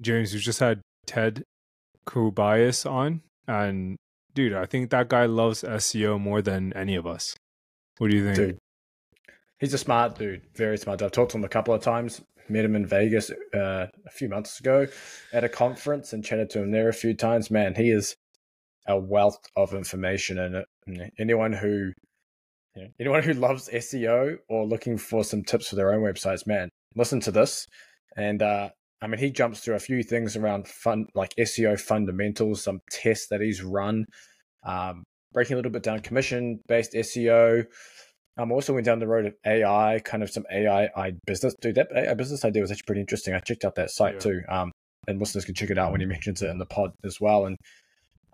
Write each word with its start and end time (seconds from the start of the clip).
James, 0.00 0.34
you 0.34 0.40
just 0.40 0.60
had 0.60 0.80
Ted 1.06 1.44
Kobayas 2.06 2.90
on, 2.90 3.22
and 3.48 3.96
dude, 4.34 4.52
I 4.52 4.66
think 4.66 4.90
that 4.90 5.08
guy 5.08 5.26
loves 5.26 5.62
SEO 5.62 6.20
more 6.20 6.42
than 6.42 6.72
any 6.74 6.96
of 6.96 7.06
us. 7.06 7.34
What 7.98 8.10
do 8.10 8.16
you 8.16 8.24
think? 8.24 8.36
Dude, 8.36 8.58
he's 9.58 9.74
a 9.74 9.78
smart 9.78 10.18
dude, 10.18 10.42
very 10.54 10.78
smart. 10.78 11.02
I've 11.02 11.12
talked 11.12 11.32
to 11.32 11.38
him 11.38 11.44
a 11.44 11.48
couple 11.48 11.74
of 11.74 11.82
times. 11.82 12.22
Met 12.48 12.64
him 12.64 12.76
in 12.76 12.86
Vegas 12.86 13.30
uh, 13.54 13.86
a 14.06 14.10
few 14.10 14.28
months 14.28 14.60
ago 14.60 14.86
at 15.32 15.42
a 15.42 15.48
conference 15.48 16.12
and 16.12 16.24
chatted 16.24 16.48
to 16.50 16.62
him 16.62 16.70
there 16.70 16.88
a 16.88 16.94
few 16.94 17.12
times. 17.12 17.50
Man, 17.50 17.74
he 17.74 17.90
is 17.90 18.14
a 18.86 18.96
wealth 18.96 19.38
of 19.56 19.74
information, 19.74 20.38
and 20.38 20.64
anyone 21.18 21.52
who 21.52 21.92
anyone 23.00 23.22
who 23.22 23.32
loves 23.32 23.68
SEO 23.68 24.36
or 24.48 24.66
looking 24.66 24.98
for 24.98 25.24
some 25.24 25.42
tips 25.42 25.68
for 25.68 25.76
their 25.76 25.92
own 25.92 26.02
websites, 26.02 26.46
man, 26.46 26.68
listen 26.94 27.20
to 27.20 27.30
this. 27.30 27.66
And 28.16 28.42
uh, 28.42 28.70
I 29.02 29.06
mean, 29.06 29.18
he 29.18 29.30
jumps 29.30 29.60
through 29.60 29.74
a 29.74 29.80
few 29.80 30.02
things 30.02 30.36
around 30.36 30.68
fun, 30.68 31.06
like 31.14 31.34
SEO 31.36 31.78
fundamentals, 31.78 32.62
some 32.62 32.80
tests 32.90 33.28
that 33.28 33.40
he's 33.40 33.62
run, 33.62 34.06
um, 34.64 35.04
breaking 35.32 35.54
a 35.54 35.56
little 35.56 35.72
bit 35.72 35.82
down 35.82 36.00
commission 36.00 36.60
based 36.66 36.92
SEO. 36.92 37.66
I'm 38.38 38.44
um, 38.44 38.52
also 38.52 38.74
went 38.74 38.84
down 38.84 38.98
the 38.98 39.06
road 39.06 39.26
of 39.26 39.34
AI, 39.46 40.00
kind 40.04 40.22
of 40.22 40.30
some 40.30 40.44
AI 40.50 41.12
business. 41.26 41.54
Dude, 41.60 41.76
that 41.76 41.88
AI 41.94 42.14
business 42.14 42.44
idea 42.44 42.62
was 42.62 42.70
actually 42.70 42.86
pretty 42.86 43.00
interesting. 43.00 43.34
I 43.34 43.40
checked 43.40 43.64
out 43.64 43.76
that 43.76 43.90
site 43.90 44.14
yeah. 44.14 44.20
too. 44.20 44.42
Um, 44.48 44.72
and 45.08 45.18
listeners 45.18 45.44
can 45.44 45.54
check 45.54 45.70
it 45.70 45.78
out 45.78 45.92
when 45.92 46.00
he 46.00 46.06
mentions 46.16 46.42
it 46.42 46.50
in 46.50 46.58
the 46.58 46.66
pod 46.66 46.92
as 47.04 47.20
well. 47.20 47.46
And 47.46 47.56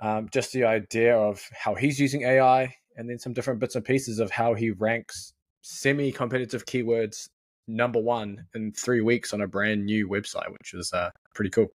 um, 0.01 0.29
just 0.33 0.53
the 0.53 0.65
idea 0.65 1.17
of 1.17 1.41
how 1.53 1.75
he's 1.75 2.01
using 2.01 2.23
AI, 2.23 2.75
and 2.97 3.09
then 3.09 3.19
some 3.19 3.33
different 3.33 3.61
bits 3.61 3.75
and 3.75 3.85
pieces 3.85 4.19
of 4.19 4.31
how 4.31 4.55
he 4.55 4.71
ranks 4.71 5.33
semi-competitive 5.63 6.67
keywords 6.67 7.29
number 7.67 8.01
one 8.01 8.47
in 8.55 8.73
three 8.73 9.01
weeks 9.01 9.33
on 9.33 9.41
a 9.41 9.47
brand 9.47 9.85
new 9.85 10.09
website, 10.09 10.51
which 10.53 10.75
is 10.75 10.93
uh, 10.93 11.11
pretty 11.35 11.51
cool. 11.51 11.69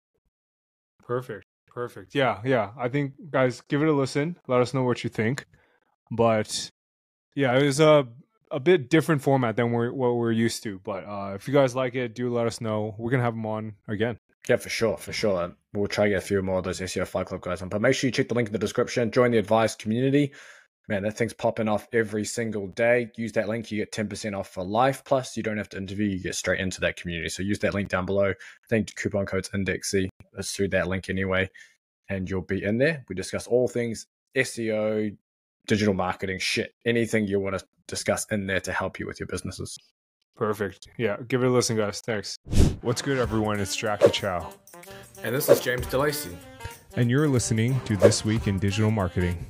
Perfect. 1.04 1.46
Perfect. 1.68 2.16
Yeah, 2.16 2.42
yeah. 2.44 2.72
I 2.78 2.90
think 2.90 3.14
guys, 3.30 3.62
give 3.70 3.82
it 3.82 3.88
a 3.88 3.94
listen. 3.94 4.38
Let 4.48 4.62
us 4.62 4.74
know 4.74 4.84
what 4.84 5.04
you 5.04 5.10
think. 5.10 5.46
But 6.12 6.72
yeah, 7.36 7.58
it 7.58 7.64
was 7.64 7.80
a 7.80 8.08
a 8.50 8.60
bit 8.60 8.90
different 8.90 9.22
format 9.22 9.56
than 9.58 9.72
we're, 9.72 9.92
what 9.92 10.16
we're 10.16 10.32
used 10.32 10.64
to. 10.64 10.80
But 10.80 11.04
uh, 11.06 11.34
if 11.36 11.48
you 11.48 11.54
guys 11.54 11.76
like 11.76 11.96
it, 11.96 12.16
do 12.16 12.34
let 12.34 12.48
us 12.48 12.62
know. 12.62 12.96
We're 12.98 13.12
gonna 13.12 13.24
have 13.24 13.36
them 13.36 13.46
on 13.46 13.74
again. 13.88 14.18
Yeah, 14.48 14.56
for 14.56 14.70
sure, 14.70 14.98
for 14.98 15.12
sure. 15.12 15.54
We'll 15.74 15.88
try 15.88 16.06
to 16.06 16.12
get 16.12 16.18
a 16.18 16.22
few 16.22 16.42
more 16.42 16.60
of 16.60 16.64
those 16.64 16.80
SEO 16.80 17.06
Fight 17.06 17.28
Club 17.28 17.42
guys 17.42 17.62
on. 17.62 17.70
But 17.70 17.82
make 17.82 17.96
sure 17.96 18.08
you 18.08 18.12
check 18.14 18.30
the 18.30 18.34
link 18.34 18.48
in 18.48 18.54
the 18.54 18.60
description. 18.60 19.12
Join 19.12 19.32
the 19.32 19.38
Advise 19.38 19.76
community. 19.76 20.32
Man, 20.88 21.04
that 21.04 21.18
thing's 21.18 21.34
popping 21.34 21.68
off 21.68 21.88
every 21.92 22.24
single 22.24 22.68
day. 22.68 23.12
Use 23.18 23.34
that 23.34 23.50
link, 23.50 23.72
you 23.72 23.78
get 23.78 23.92
10% 23.92 24.38
off 24.38 24.50
for 24.50 24.64
life. 24.64 25.04
Plus, 25.04 25.36
you 25.36 25.44
don't 25.44 25.58
have 25.58 25.70
to 25.70 25.78
interview, 25.78 26.08
you 26.08 26.24
get 26.24 26.36
straight 26.36 26.62
into 26.62 26.80
that 26.82 26.96
community. 26.96 27.30
So 27.30 27.44
use 27.44 27.60
that 27.60 27.74
link 27.74 27.90
down 27.90 28.06
below. 28.06 28.30
I 28.30 28.68
think 28.70 28.96
coupon 28.96 29.26
code's 29.26 29.50
Indexsy. 29.50 30.08
It's 30.38 30.54
through 30.54 30.70
that 30.70 30.88
link 30.88 31.10
anyway 31.10 31.50
and 32.10 32.30
you'll 32.30 32.42
be 32.42 32.64
in 32.64 32.78
there. 32.78 33.04
We 33.10 33.16
discuss 33.16 33.48
all 33.48 33.68
things 33.68 34.08
SEO, 34.36 35.16
digital 35.68 35.94
marketing, 35.94 36.40
shit, 36.40 36.74
anything 36.86 37.28
you 37.28 37.40
want 37.40 37.58
to 37.58 37.66
discuss 37.88 38.26
in 38.32 38.48
there 38.48 38.60
to 38.62 38.72
help 38.72 39.00
you 39.00 39.08
with 39.08 39.20
your 39.20 39.28
businesses. 39.28 39.78
Perfect. 40.36 40.88
Yeah, 40.98 41.18
give 41.28 41.44
it 41.44 41.48
a 41.48 41.50
listen, 41.50 41.76
guys. 41.76 42.02
Thanks. 42.02 42.38
What's 42.82 43.02
good, 43.02 43.18
everyone? 43.18 43.60
It's 43.60 43.76
Jacky 43.76 44.12
Chou. 44.12 44.40
And 45.24 45.36
this 45.36 45.50
is 45.50 45.60
James 45.60 45.88
Delacey. 45.88 46.36
And 46.96 47.10
you're 47.10 47.28
listening 47.28 47.80
to 47.86 47.98
This 47.98 48.24
Week 48.24 48.48
in 48.48 48.60
Digital 48.60 48.92
Marketing. 48.92 49.46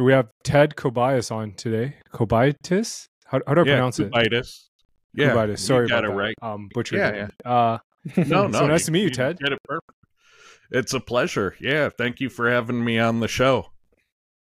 So 0.00 0.04
we 0.04 0.12
have 0.14 0.30
Ted 0.44 0.76
Kobayas 0.76 1.30
on 1.30 1.52
today. 1.52 1.96
Kobayas? 2.14 3.06
How, 3.26 3.38
how 3.46 3.52
do 3.52 3.60
I 3.60 3.64
yeah, 3.66 3.72
pronounce 3.74 3.98
Kubaitis. 3.98 4.32
it? 4.32 4.56
Yeah. 5.12 5.34
Kobayas. 5.34 5.58
Sorry 5.58 5.88
got 5.88 5.98
about 5.98 6.04
it 6.04 6.16
that. 6.16 6.22
right. 6.22 6.34
Um, 6.40 6.70
butchered 6.72 6.98
Yeah, 7.00 7.26
it. 7.26 7.34
Uh, 7.44 7.78
No, 8.16 8.46
no. 8.46 8.60
so 8.60 8.66
nice 8.66 8.86
to 8.86 8.92
meet 8.92 9.02
you, 9.02 9.10
Ted. 9.10 9.38
Get 9.38 9.52
it 9.52 9.58
perfect. 9.62 9.92
It's 10.70 10.94
a 10.94 11.00
pleasure. 11.00 11.54
Yeah, 11.60 11.90
thank 11.90 12.18
you 12.18 12.30
for 12.30 12.50
having 12.50 12.82
me 12.82 12.98
on 12.98 13.20
the 13.20 13.28
show. 13.28 13.72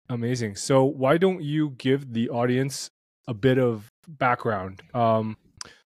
Amazing. 0.08 0.56
So 0.56 0.82
why 0.82 1.18
don't 1.18 1.42
you 1.42 1.74
give 1.76 2.14
the 2.14 2.30
audience 2.30 2.88
a 3.28 3.34
bit 3.34 3.58
of 3.58 3.90
background? 4.08 4.80
Um, 4.94 5.36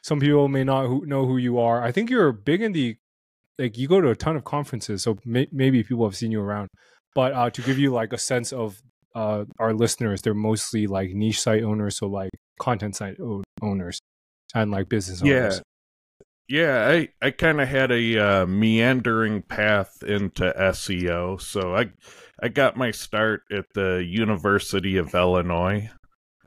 some 0.03 0.21
people 0.21 0.49
may 0.49 0.65
not 0.65 0.85
who, 0.87 1.07
know 1.07 1.25
who 1.25 1.39
you 1.39 1.59
are. 1.59 1.83
I 1.83 1.93
think 1.93 2.11
you're 2.11 2.31
big 2.31 2.61
in 2.61 2.73
the 2.73 2.97
like 3.59 3.79
you 3.79 3.89
go 3.89 4.03
to 4.03 4.11
a 4.11 4.17
ton 4.17 4.37
of 4.37 4.45
conferences, 4.45 5.05
so 5.05 5.17
may, 5.25 5.49
maybe 5.51 5.83
people 5.83 6.05
have 6.05 6.15
seen 6.15 6.31
you 6.31 6.43
around. 6.43 6.69
But 7.15 7.33
uh, 7.33 7.49
to 7.49 7.63
give 7.63 7.79
you 7.79 7.91
like 7.91 8.13
a 8.13 8.19
sense 8.19 8.53
of 8.53 8.83
uh, 9.17 9.47
our 9.59 9.73
listeners, 9.73 10.21
they're 10.21 10.35
mostly 10.35 10.87
like 10.87 11.11
niche 11.11 11.41
site 11.41 11.63
owners, 11.63 11.97
so 11.97 12.07
like 12.07 12.31
content 12.61 12.95
site 12.95 13.19
o- 13.19 13.43
owners 13.63 13.99
and 14.55 14.71
like 14.71 14.91
business 14.91 15.23
owners. 15.23 15.63
Yeah, 16.49 16.87
yeah. 16.87 16.89
I, 16.89 17.09
I 17.27 17.31
kind 17.31 17.61
of 17.63 17.69
had 17.69 17.91
a 17.91 18.19
uh, 18.19 18.47
meandering 18.47 19.41
path 19.41 20.03
into 20.03 20.53
SEO. 20.59 21.41
So 21.41 21.75
I 21.75 21.93
I 22.43 22.49
got 22.49 22.77
my 22.77 22.91
start 22.91 23.45
at 23.51 23.65
the 23.75 24.05
University 24.07 24.99
of 24.99 25.15
Illinois 25.15 25.89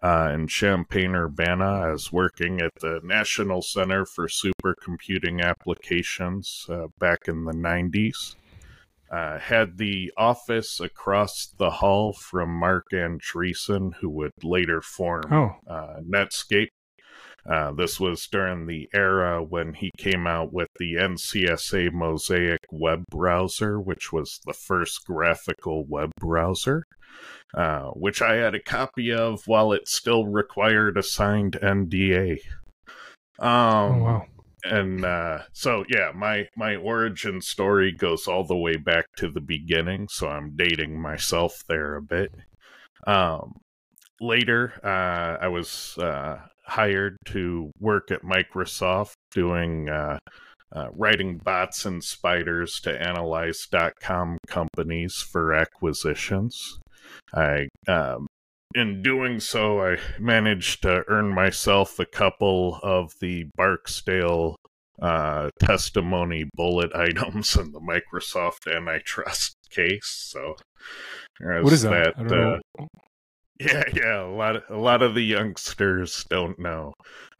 uh, 0.04 0.30
in 0.32 0.46
Champaign 0.46 1.16
Urbana. 1.16 1.88
I 1.88 1.92
was 1.92 2.14
working 2.14 2.62
at 2.62 2.76
the 2.82 3.00
National 3.04 3.64
Center 3.64 4.06
for 4.06 4.28
Supercomputing 4.28 5.42
Applications 5.42 6.68
uh, 6.70 6.88
back 7.00 7.28
in 7.28 7.46
the 7.46 7.54
90s. 7.54 8.36
Uh, 9.12 9.40
had 9.40 9.78
the 9.78 10.12
office 10.18 10.80
across 10.80 11.48
the 11.58 11.70
hall 11.72 12.14
from 12.14 12.50
Marc 12.50 12.86
Andreessen, 12.94 13.94
who 14.02 14.10
would 14.10 14.32
later 14.44 14.82
form 14.82 15.24
Oh. 15.32 15.56
uh, 15.68 16.00
Netscape. 16.08 16.68
Uh, 17.50 17.72
this 17.72 18.00
was 18.00 18.28
during 18.28 18.68
the 18.68 18.88
era 18.94 19.42
when 19.42 19.74
he 19.74 19.90
came 19.98 20.28
out 20.28 20.54
with 20.54 20.68
the 20.78 20.94
NCSA 20.96 21.92
Mosaic 21.92 22.60
web 22.72 23.04
browser, 23.10 23.80
which 23.80 24.12
was 24.14 24.40
the 24.46 24.54
first 24.54 25.06
graphical 25.08 25.86
web 25.88 26.12
browser, 26.20 26.84
uh, 27.56 27.86
which 27.96 28.22
I 28.22 28.36
had 28.36 28.54
a 28.54 28.62
copy 28.62 29.12
of 29.12 29.42
while 29.48 29.72
it 29.74 29.88
still 29.88 30.28
required 30.28 30.98
a 30.98 31.02
signed 31.04 31.58
NDA. 31.64 32.42
Um, 33.40 33.48
Oh 33.50 34.04
wow. 34.04 34.26
And 34.64 35.06
uh, 35.06 35.40
so 35.54 35.84
yeah, 35.90 36.12
my 36.16 36.48
my 36.56 36.76
origin 36.76 37.42
story 37.42 37.92
goes 37.92 38.28
all 38.28 38.44
the 38.44 38.56
way 38.56 38.78
back 38.78 39.06
to 39.18 39.30
the 39.30 39.42
beginning. 39.42 40.08
So 40.10 40.28
I'm 40.28 40.56
dating 40.56 41.00
myself 41.00 41.64
there 41.68 41.96
a 41.96 42.02
bit. 42.02 42.34
Um, 43.08 43.54
later, 44.20 44.74
uh, 44.84 45.44
I 45.44 45.48
was 45.48 45.98
uh, 45.98 46.38
hired 46.66 47.18
to 47.26 47.72
work 47.80 48.12
at 48.12 48.24
Microsoft 48.24 49.14
doing 49.32 49.90
uh, 49.90 50.20
uh, 50.76 50.88
writing 50.94 51.38
bots 51.38 51.86
and 51.86 52.04
spiders 52.04 52.80
to 52.82 53.02
analyze 53.02 53.68
.com 54.02 54.38
companies 54.48 55.16
for 55.16 55.54
acquisitions. 55.54 56.80
I 57.34 57.68
um, 57.88 58.28
in 58.76 59.02
doing 59.02 59.40
so, 59.40 59.82
I 59.82 59.98
managed 60.20 60.84
to 60.84 61.04
earn 61.08 61.34
myself 61.34 62.00
a 62.00 62.06
couple 62.06 62.80
of 62.84 63.14
the 63.20 63.48
Barksdale 63.56 64.56
uh, 65.02 65.50
testimony 65.60 66.50
bullet 66.54 66.92
items 66.96 67.56
in 67.56 67.72
the 67.72 67.80
Microsoft 67.80 68.74
antitrust 68.74 69.56
case. 69.70 70.32
So, 70.32 70.56
What 71.40 71.74
is 71.74 71.84
that? 71.84 72.16
Don't 72.18 72.62
uh, 72.80 72.86
yeah, 73.60 73.84
yeah. 73.94 74.24
A 74.24 74.32
lot 74.32 74.56
of 74.56 74.64
a 74.70 74.78
lot 74.78 75.02
of 75.02 75.16
the 75.16 75.24
youngsters 75.24 76.26
don't 76.30 76.58
know. 76.60 76.94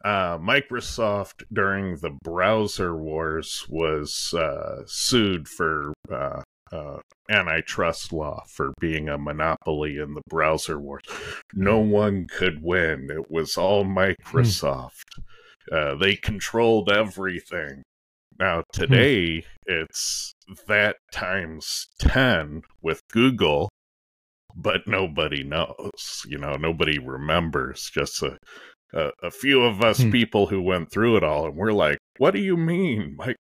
Uh, 0.04 0.38
Microsoft 0.38 1.42
during 1.52 1.96
the 1.96 2.16
browser 2.22 2.96
wars 2.96 3.66
was 3.68 4.34
uh, 4.34 4.82
sued 4.86 5.48
for 5.48 5.92
uh, 6.12 6.42
uh, 6.72 6.98
antitrust 7.30 8.12
law 8.12 8.42
for 8.48 8.74
being 8.80 9.08
a 9.08 9.16
monopoly 9.16 9.96
in 9.98 10.14
the 10.14 10.22
browser 10.28 10.78
wars. 10.78 11.02
No 11.54 11.78
one 11.78 12.26
could 12.26 12.62
win. 12.62 13.08
It 13.10 13.30
was 13.30 13.56
all 13.56 13.84
Microsoft. 13.84 15.04
Uh, 15.70 15.94
they 15.94 16.16
controlled 16.16 16.90
everything. 16.90 17.82
Now 18.38 18.64
today 18.72 19.44
it's 19.66 20.32
that 20.66 20.96
times 21.12 21.86
ten 21.98 22.62
with 22.82 23.00
Google 23.12 23.68
but 24.56 24.86
nobody 24.86 25.44
knows. 25.44 26.24
You 26.26 26.38
know, 26.38 26.56
nobody 26.56 26.98
remembers. 26.98 27.88
Just 27.94 28.22
a 28.22 28.36
a, 28.92 29.10
a 29.22 29.30
few 29.30 29.62
of 29.62 29.80
us 29.82 30.00
Hmm. 30.02 30.10
people 30.10 30.46
who 30.48 30.60
went 30.60 30.90
through 30.90 31.16
it 31.16 31.22
all, 31.22 31.46
and 31.46 31.54
we're 31.54 31.72
like, 31.72 31.98
"What 32.18 32.32
do 32.32 32.40
you 32.40 32.56
mean, 32.56 33.14
Mike? 33.16 33.36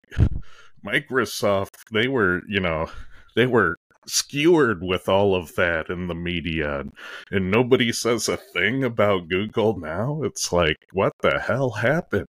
Microsoft? 0.84 1.76
They 1.92 2.08
were, 2.08 2.42
you 2.48 2.60
know, 2.60 2.90
they 3.36 3.46
were." 3.46 3.76
skewered 4.10 4.82
with 4.82 5.06
all 5.06 5.34
of 5.34 5.54
that 5.54 5.90
in 5.90 6.06
the 6.06 6.14
media 6.14 6.82
and, 7.30 7.50
nobody 7.50 7.92
says 7.92 8.26
a 8.26 8.38
thing 8.38 8.82
about 8.82 9.28
google 9.28 9.78
now 9.78 10.22
it's 10.22 10.50
like 10.50 10.78
what 10.94 11.12
the 11.20 11.38
hell 11.38 11.68
happened 11.72 12.26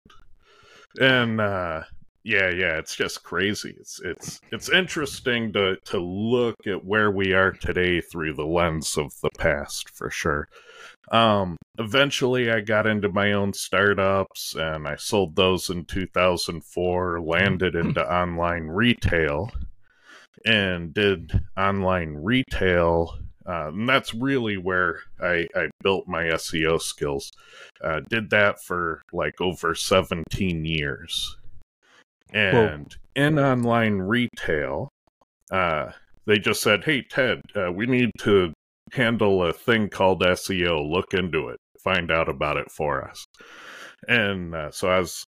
and 0.99 1.39
uh 1.39 1.81
yeah, 2.23 2.49
yeah, 2.49 2.77
it's 2.77 2.95
just 2.95 3.23
crazy. 3.23 3.75
It's 3.79 4.01
it's 4.03 4.41
it's 4.51 4.69
interesting 4.69 5.53
to 5.53 5.77
to 5.85 5.99
look 5.99 6.55
at 6.67 6.83
where 6.83 7.11
we 7.11 7.33
are 7.33 7.51
today 7.51 8.01
through 8.01 8.33
the 8.33 8.45
lens 8.45 8.97
of 8.97 9.13
the 9.23 9.29
past 9.37 9.89
for 9.89 10.09
sure. 10.09 10.47
Um, 11.11 11.57
eventually, 11.77 12.51
I 12.51 12.59
got 12.59 12.85
into 12.85 13.09
my 13.09 13.31
own 13.31 13.53
startups 13.53 14.53
and 14.55 14.87
I 14.87 14.95
sold 14.97 15.35
those 15.35 15.69
in 15.69 15.85
2004. 15.85 17.21
Landed 17.21 17.75
into 17.75 18.05
online 18.13 18.67
retail 18.67 19.49
and 20.45 20.93
did 20.93 21.31
online 21.57 22.15
retail. 22.15 23.17
Uh, 23.45 23.69
and 23.69 23.89
that's 23.89 24.13
really 24.13 24.57
where 24.57 24.99
I, 25.19 25.47
I 25.55 25.69
built 25.81 26.07
my 26.07 26.25
SEO 26.25 26.79
skills. 26.81 27.31
Uh, 27.83 28.01
did 28.09 28.29
that 28.29 28.61
for 28.61 29.01
like 29.11 29.41
over 29.41 29.73
17 29.73 30.65
years 30.65 31.37
and 32.33 32.93
Whoa. 33.15 33.23
in 33.23 33.39
online 33.39 33.97
retail, 33.99 34.89
uh, 35.51 35.91
they 36.25 36.37
just 36.37 36.61
said, 36.61 36.83
"Hey 36.83 37.01
Ted, 37.01 37.41
uh, 37.55 37.71
we 37.71 37.85
need 37.85 38.11
to 38.19 38.53
handle 38.93 39.43
a 39.43 39.53
thing 39.53 39.89
called 39.89 40.21
SEO. 40.21 40.89
Look 40.89 41.13
into 41.13 41.49
it. 41.49 41.57
Find 41.83 42.11
out 42.11 42.29
about 42.29 42.57
it 42.57 42.71
for 42.71 43.07
us." 43.07 43.25
And 44.07 44.53
uh, 44.55 44.71
so 44.71 44.89
I 44.89 44.99
was 44.99 45.23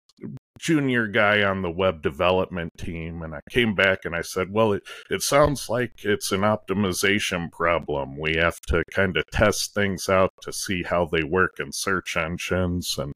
junior 0.60 1.06
guy 1.06 1.42
on 1.42 1.62
the 1.62 1.70
web 1.70 2.02
development 2.02 2.76
team 2.76 3.22
and 3.22 3.34
I 3.34 3.40
came 3.50 3.74
back 3.74 4.04
and 4.04 4.14
I 4.14 4.20
said, 4.20 4.52
well, 4.52 4.72
it, 4.72 4.82
it 5.10 5.22
sounds 5.22 5.68
like 5.68 6.04
it's 6.04 6.32
an 6.32 6.42
optimization 6.42 7.50
problem. 7.50 8.18
We 8.18 8.36
have 8.36 8.60
to 8.68 8.84
kind 8.92 9.16
of 9.16 9.24
test 9.32 9.74
things 9.74 10.08
out 10.08 10.32
to 10.42 10.52
see 10.52 10.82
how 10.82 11.06
they 11.06 11.24
work 11.24 11.58
in 11.58 11.72
search 11.72 12.16
engines 12.16 12.98
and, 12.98 13.14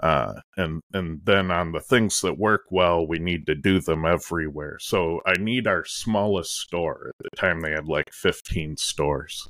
uh, 0.00 0.34
and, 0.56 0.82
and 0.92 1.20
then 1.24 1.50
on 1.50 1.72
the 1.72 1.80
things 1.80 2.20
that 2.20 2.38
work 2.38 2.64
well, 2.70 3.06
we 3.06 3.18
need 3.18 3.46
to 3.46 3.54
do 3.54 3.80
them 3.80 4.04
everywhere. 4.04 4.76
So 4.80 5.20
I 5.26 5.34
need 5.38 5.66
our 5.66 5.84
smallest 5.84 6.52
store. 6.52 7.12
At 7.18 7.30
the 7.30 7.36
time 7.36 7.60
they 7.60 7.70
had 7.70 7.88
like 7.88 8.12
15 8.12 8.76
stores. 8.76 9.48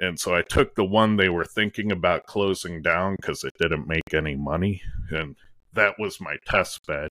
And 0.00 0.20
so 0.20 0.34
I 0.34 0.42
took 0.42 0.74
the 0.74 0.84
one 0.84 1.16
they 1.16 1.28
were 1.28 1.44
thinking 1.44 1.90
about 1.90 2.26
closing 2.26 2.82
down 2.82 3.16
because 3.20 3.42
it 3.42 3.54
didn't 3.58 3.88
make 3.88 4.14
any 4.14 4.36
money. 4.36 4.82
And 5.10 5.34
that 5.78 5.94
was 5.98 6.20
my 6.20 6.36
test 6.46 6.84
bed. 6.86 7.08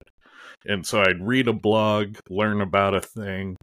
And 0.65 0.85
so 0.85 1.01
I'd 1.01 1.25
read 1.25 1.47
a 1.47 1.53
blog, 1.53 2.17
learn 2.29 2.61
about 2.61 2.93
a 2.93 3.01
thing, 3.01 3.55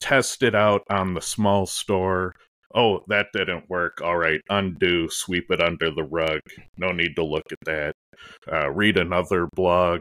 test 0.00 0.42
it 0.42 0.54
out 0.54 0.82
on 0.90 1.14
the 1.14 1.20
small 1.20 1.66
store. 1.66 2.34
Oh, 2.74 3.00
that 3.08 3.26
didn't 3.32 3.70
work. 3.70 4.00
All 4.02 4.16
right, 4.16 4.40
undo, 4.50 5.08
sweep 5.08 5.50
it 5.50 5.62
under 5.62 5.90
the 5.90 6.04
rug. 6.04 6.40
No 6.76 6.90
need 6.90 7.14
to 7.16 7.24
look 7.24 7.44
at 7.52 7.58
that. 7.66 7.94
Uh, 8.50 8.70
read 8.70 8.96
another 8.96 9.48
blog, 9.54 10.00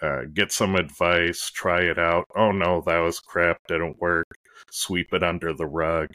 uh, 0.00 0.22
get 0.32 0.52
some 0.52 0.76
advice, 0.76 1.50
try 1.50 1.80
it 1.80 1.98
out. 1.98 2.24
Oh 2.36 2.52
no, 2.52 2.82
that 2.86 2.98
was 2.98 3.18
crap, 3.18 3.56
didn't 3.66 4.00
work. 4.00 4.26
Sweep 4.70 5.12
it 5.12 5.22
under 5.22 5.52
the 5.52 5.66
rug. 5.66 6.08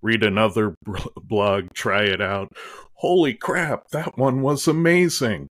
Read 0.00 0.22
another 0.22 0.74
blog, 1.22 1.72
try 1.74 2.04
it 2.04 2.20
out. 2.22 2.48
Holy 2.94 3.34
crap, 3.34 3.88
that 3.88 4.16
one 4.16 4.40
was 4.40 4.68
amazing 4.68 5.48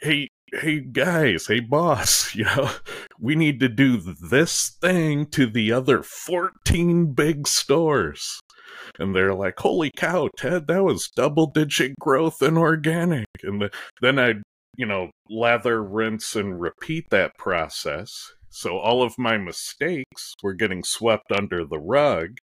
hey 0.00 0.30
hey 0.52 0.80
guys. 0.80 1.46
Hey 1.46 1.60
boss. 1.60 2.34
You 2.40 2.44
know 2.44 2.70
we 3.18 3.34
need 3.34 3.60
to 3.60 3.68
do 3.68 3.96
this 3.98 4.70
thing 4.80 5.26
to 5.26 5.46
the 5.46 5.72
other 5.72 6.02
14 6.02 7.12
big 7.12 7.46
stores. 7.46 8.40
And 8.98 9.14
they're 9.14 9.34
like 9.34 9.58
holy 9.58 9.90
cow 9.96 10.28
ted 10.36 10.66
that 10.68 10.82
was 10.82 11.10
double 11.14 11.46
digit 11.46 11.92
growth 12.00 12.42
and 12.42 12.56
organic. 12.58 13.26
And 13.42 13.62
the, 13.62 13.70
then 14.00 14.18
i 14.18 14.34
you 14.76 14.86
know 14.86 15.10
lather 15.28 15.82
rinse 15.82 16.34
and 16.36 16.60
repeat 16.60 17.10
that 17.10 17.36
process. 17.36 18.32
So 18.48 18.78
all 18.78 19.02
of 19.02 19.18
my 19.18 19.38
mistakes 19.38 20.34
were 20.42 20.54
getting 20.54 20.82
swept 20.82 21.30
under 21.32 21.64
the 21.64 21.78
rug 21.78 22.38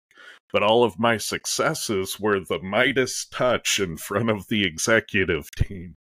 but 0.53 0.63
all 0.63 0.83
of 0.83 0.99
my 0.99 1.17
successes 1.17 2.19
were 2.19 2.39
the 2.39 2.59
Midas 2.59 3.25
touch 3.25 3.79
in 3.79 3.97
front 3.97 4.29
of 4.29 4.47
the 4.47 4.63
executive 4.63 5.49
team 5.51 5.95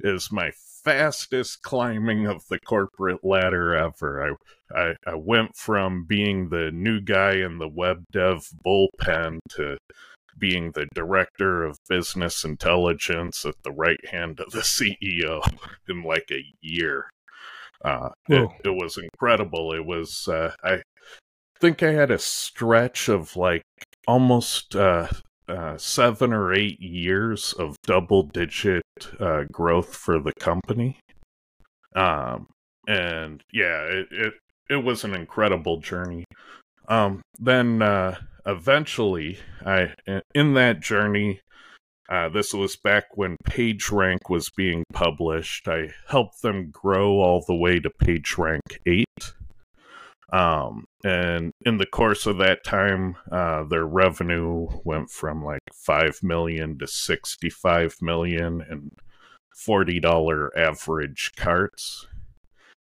is 0.00 0.30
my 0.30 0.52
fastest 0.84 1.62
climbing 1.62 2.26
of 2.26 2.46
the 2.48 2.58
corporate 2.60 3.24
ladder 3.24 3.74
ever. 3.74 4.36
I, 4.72 4.78
I, 4.78 4.94
I 5.06 5.14
went 5.14 5.56
from 5.56 6.04
being 6.04 6.48
the 6.48 6.70
new 6.72 7.00
guy 7.00 7.32
in 7.34 7.58
the 7.58 7.68
web 7.68 8.04
dev 8.12 8.46
bullpen 8.64 9.38
to 9.50 9.78
being 10.38 10.72
the 10.72 10.86
director 10.94 11.64
of 11.64 11.76
business 11.88 12.44
intelligence 12.44 13.44
at 13.44 13.54
the 13.62 13.72
right 13.72 14.00
hand 14.08 14.40
of 14.40 14.50
the 14.52 14.60
CEO 14.60 15.46
in 15.88 16.02
like 16.02 16.28
a 16.30 16.44
year. 16.60 17.10
Uh, 17.84 18.10
it, 18.28 18.48
it, 18.64 18.70
was 18.70 18.96
incredible. 18.96 19.72
It 19.72 19.84
was, 19.84 20.28
uh, 20.28 20.52
I 20.62 20.82
think 21.60 21.82
I 21.82 21.92
had 21.92 22.12
a 22.12 22.18
stretch 22.18 23.08
of 23.08 23.36
like 23.36 23.62
almost 24.06 24.76
uh, 24.76 25.08
uh, 25.48 25.76
seven 25.76 26.32
or 26.32 26.52
eight 26.52 26.80
years 26.80 27.52
of 27.54 27.76
double 27.84 28.22
digit 28.22 28.82
uh, 29.20 29.44
growth 29.52 29.94
for 29.94 30.18
the 30.18 30.32
company. 30.38 30.98
Um, 31.94 32.48
and 32.86 33.42
yeah, 33.52 33.82
it, 33.82 34.08
it, 34.10 34.34
it 34.70 34.84
was 34.84 35.04
an 35.04 35.14
incredible 35.14 35.78
journey. 35.78 36.24
Um, 36.88 37.22
then 37.38 37.82
uh, 37.82 38.16
eventually, 38.46 39.38
I 39.64 39.94
in 40.34 40.54
that 40.54 40.80
journey, 40.80 41.40
uh, 42.08 42.28
this 42.28 42.52
was 42.52 42.76
back 42.76 43.16
when 43.16 43.36
PageRank 43.44 44.28
was 44.28 44.50
being 44.50 44.84
published. 44.92 45.68
I 45.68 45.90
helped 46.08 46.42
them 46.42 46.70
grow 46.70 47.20
all 47.20 47.44
the 47.46 47.54
way 47.54 47.80
to 47.80 47.90
PageRank 47.90 48.60
8. 48.86 49.06
Um, 50.32 50.86
and 51.04 51.52
in 51.66 51.76
the 51.76 51.86
course 51.86 52.26
of 52.26 52.38
that 52.38 52.64
time, 52.64 53.16
uh, 53.30 53.64
their 53.64 53.84
revenue 53.84 54.66
went 54.84 55.10
from 55.10 55.44
like 55.44 55.60
5 55.74 56.22
million 56.22 56.78
to 56.78 56.86
65 56.86 57.96
million 58.00 58.62
and 58.62 58.92
$40 59.54 60.48
average 60.56 61.32
carts. 61.36 62.06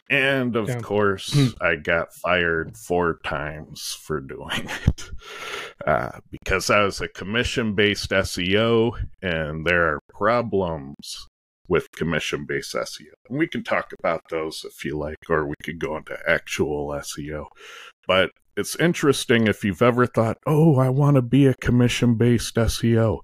And 0.09 0.55
of 0.57 0.69
yeah. 0.69 0.81
course, 0.81 1.33
hmm. 1.33 1.49
I 1.61 1.77
got 1.77 2.15
fired 2.15 2.77
four 2.77 3.19
times 3.25 3.97
for 4.01 4.21
doing 4.21 4.69
it 4.87 5.11
uh, 5.87 6.19
because 6.31 6.71
I 6.71 6.83
was 6.85 7.01
a 7.01 7.09
commission 7.09 7.75
based 7.75 8.11
SEO, 8.11 8.93
and 9.21 9.67
there 9.67 9.95
are 9.95 10.01
problems 10.09 11.27
with 11.69 11.91
commission 11.93 12.47
based 12.47 12.75
SEO. 12.75 13.13
And 13.29 13.39
we 13.39 13.49
can 13.49 13.65
talk 13.65 13.93
about 13.99 14.23
those 14.31 14.65
if 14.65 14.85
you 14.85 14.97
like, 14.97 15.17
or 15.29 15.47
we 15.47 15.55
could 15.63 15.79
go 15.79 15.97
into 15.97 16.19
actual 16.27 16.89
SEO. 16.89 17.47
But 18.07 18.31
it's 18.57 18.77
interesting 18.77 19.47
if 19.47 19.65
you've 19.65 19.83
ever 19.83 20.07
thought, 20.07 20.39
oh, 20.47 20.77
I 20.77 20.89
want 20.89 21.17
to 21.17 21.23
be 21.23 21.47
a 21.47 21.55
commission 21.55 22.17
based 22.17 22.55
SEO. 22.55 23.21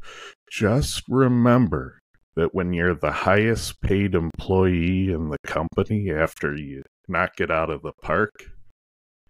Just 0.50 1.02
remember 1.08 1.98
that 2.34 2.54
when 2.54 2.72
you're 2.72 2.94
the 2.94 3.12
highest 3.12 3.80
paid 3.80 4.14
employee 4.14 5.10
in 5.10 5.30
the 5.30 5.38
company 5.46 6.10
after 6.10 6.54
you 6.54 6.82
knock 7.08 7.40
it 7.40 7.50
out 7.50 7.70
of 7.70 7.82
the 7.82 7.92
park, 8.02 8.32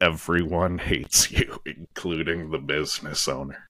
everyone 0.00 0.78
hates 0.90 1.30
you, 1.30 1.60
including 1.64 2.50
the 2.50 2.58
business 2.58 3.28
owner. 3.28 3.68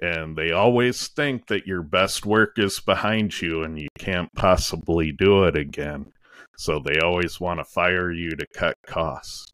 And 0.00 0.36
they 0.36 0.50
always 0.50 1.08
think 1.08 1.48
that 1.48 1.66
your 1.66 1.82
best 1.82 2.24
work 2.24 2.58
is 2.58 2.80
behind 2.80 3.40
you 3.40 3.62
and 3.62 3.78
you 3.78 3.88
can't 3.98 4.32
possibly 4.34 5.12
do 5.12 5.44
it 5.44 5.56
again. 5.56 6.12
So 6.56 6.78
they 6.78 7.00
always 7.00 7.38
want 7.38 7.60
to 7.60 7.64
fire 7.64 8.10
you 8.10 8.30
to 8.30 8.46
cut 8.54 8.76
costs. 8.86 9.46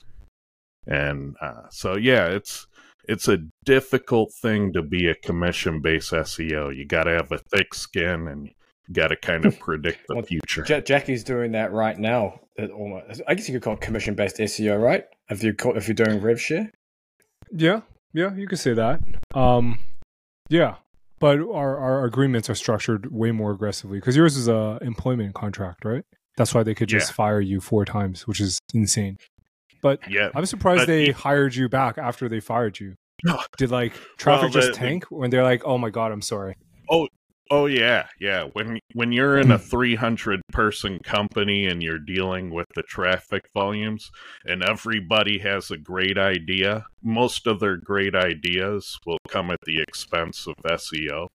And 0.86 1.34
uh, 1.40 1.68
so, 1.70 1.96
yeah, 1.96 2.26
it's 2.26 2.66
it's 3.08 3.28
a 3.28 3.38
difficult 3.64 4.32
thing 4.32 4.72
to 4.72 4.82
be 4.82 5.08
a 5.08 5.14
commission 5.14 5.80
based 5.80 6.12
SEO. 6.12 6.76
You 6.76 6.84
got 6.84 7.04
to 7.04 7.12
have 7.12 7.32
a 7.32 7.38
thick 7.38 7.74
skin 7.74 8.28
and 8.28 8.46
you 8.46 8.94
got 8.94 9.08
to 9.08 9.16
kind 9.16 9.44
of 9.46 9.58
predict 9.60 10.06
the 10.08 10.16
well, 10.16 10.24
future. 10.24 10.62
J- 10.62 10.82
Jackie's 10.82 11.24
doing 11.24 11.52
that 11.52 11.72
right 11.72 11.98
now. 11.98 12.40
Almost, 12.58 13.22
I 13.26 13.34
guess 13.34 13.48
you 13.48 13.54
could 13.54 13.62
call 13.62 13.74
it 13.74 13.80
commission 13.80 14.14
based 14.14 14.36
SEO, 14.38 14.80
right? 14.82 15.04
If 15.28 15.42
you 15.42 15.54
call, 15.54 15.76
if 15.76 15.88
you're 15.88 15.94
doing 15.94 16.20
RevShare. 16.20 16.70
Yeah, 17.52 17.82
yeah, 18.12 18.34
you 18.34 18.48
could 18.48 18.58
say 18.58 18.74
that. 18.74 19.00
Um, 19.34 19.78
yeah, 20.48 20.76
but 21.18 21.38
our 21.38 21.76
our 21.78 22.04
agreements 22.04 22.50
are 22.50 22.54
structured 22.54 23.12
way 23.12 23.32
more 23.32 23.52
aggressively 23.52 23.98
because 23.98 24.16
yours 24.16 24.36
is 24.36 24.48
a 24.48 24.78
employment 24.82 25.34
contract, 25.34 25.84
right? 25.84 26.04
That's 26.36 26.54
why 26.54 26.62
they 26.62 26.74
could 26.74 26.88
just 26.88 27.10
yeah. 27.10 27.14
fire 27.14 27.40
you 27.40 27.60
four 27.60 27.84
times, 27.84 28.26
which 28.26 28.40
is 28.40 28.58
insane. 28.74 29.18
But 29.82 30.00
yeah, 30.10 30.30
I'm 30.34 30.46
surprised 30.46 30.86
they 30.86 31.10
hired 31.10 31.54
you 31.54 31.68
back 31.68 31.98
after 31.98 32.28
they 32.28 32.40
fired 32.40 32.78
you. 32.78 32.96
Did 33.56 33.70
like 33.70 33.94
traffic 34.18 34.52
well, 34.54 34.62
just 34.62 34.74
tank 34.74 35.04
when 35.04 35.30
they're 35.30 35.42
like, 35.42 35.62
"Oh 35.64 35.78
my 35.78 35.90
god, 35.90 36.12
I'm 36.12 36.22
sorry." 36.22 36.56
Oh, 36.90 37.08
Oh 37.50 37.66
yeah, 37.66 38.08
yeah. 38.18 38.48
When 38.54 38.80
when 38.94 39.12
you're 39.12 39.38
in 39.38 39.52
a 39.52 39.58
mm. 39.58 39.70
300 39.70 40.40
person 40.52 40.98
company 41.04 41.66
and 41.66 41.80
you're 41.80 41.98
dealing 41.98 42.50
with 42.50 42.66
the 42.74 42.82
traffic 42.82 43.42
volumes 43.54 44.10
and 44.44 44.64
everybody 44.64 45.38
has 45.38 45.70
a 45.70 45.76
great 45.76 46.18
idea, 46.18 46.86
most 47.02 47.46
of 47.46 47.60
their 47.60 47.76
great 47.76 48.16
ideas 48.16 48.98
will 49.06 49.18
come 49.28 49.50
at 49.52 49.60
the 49.64 49.80
expense 49.80 50.46
of 50.48 50.54
SEO. 50.68 51.28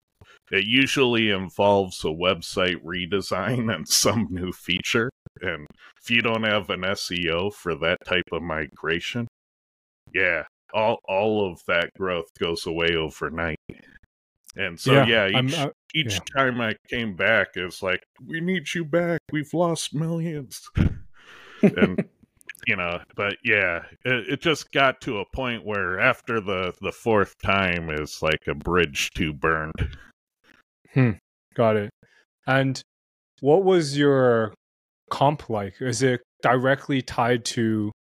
it 0.52 0.66
usually 0.66 1.30
involves 1.30 2.04
a 2.04 2.08
website 2.08 2.84
redesign 2.84 3.74
and 3.74 3.88
some 3.88 4.28
new 4.30 4.52
feature. 4.52 5.10
And 5.42 5.66
if 6.02 6.10
you 6.10 6.22
don't 6.22 6.44
have 6.44 6.70
an 6.70 6.82
SEO 6.82 7.54
for 7.54 7.74
that 7.76 7.98
type 8.06 8.30
of 8.34 8.42
migration, 8.42 9.28
yeah, 10.14 10.44
all 10.74 11.00
all 11.08 11.50
of 11.50 11.62
that 11.68 11.90
growth 11.98 12.28
goes 12.38 12.66
away 12.66 12.96
overnight. 12.96 13.60
And 14.56 14.80
so 14.80 15.04
yeah, 15.04 15.28
yeah 15.28 15.42
each, 15.42 15.58
uh, 15.58 15.70
each 15.94 16.14
yeah. 16.14 16.20
time 16.36 16.62
I 16.62 16.76
came 16.90 17.16
back, 17.16 17.50
it's 17.56 17.82
like 17.82 18.04
we 18.26 18.42
need 18.42 18.74
you 18.74 18.84
back. 18.84 19.22
We've 19.32 19.54
lost 19.54 19.94
millions. 19.94 20.70
and 21.62 22.04
you 22.68 22.76
know, 22.76 23.00
but 23.16 23.38
yeah, 23.44 23.84
it, 24.06 24.34
it, 24.34 24.42
just 24.42 24.72
got 24.72 25.02
to 25.02 25.20
a 25.20 25.26
point 25.34 25.66
where 25.66 26.00
after 26.00 26.40
the 26.40 26.74
the 26.82 26.92
fourth 26.92 27.36
time 27.44 27.90
is 27.90 28.22
like 28.22 28.48
a 28.48 28.54
bridge 28.54 29.12
too 29.12 29.34
burned. 29.34 29.98
Hmm. 30.94 31.12
Got 31.56 31.78
it. 31.78 31.90
And 32.46 32.82
what 33.40 33.64
was 33.64 33.98
your 33.98 34.54
comp 35.10 35.50
like? 35.50 35.76
Is 35.82 36.02
it 36.02 36.22
directly 36.42 37.02
tied 37.02 37.46
to 37.46 37.92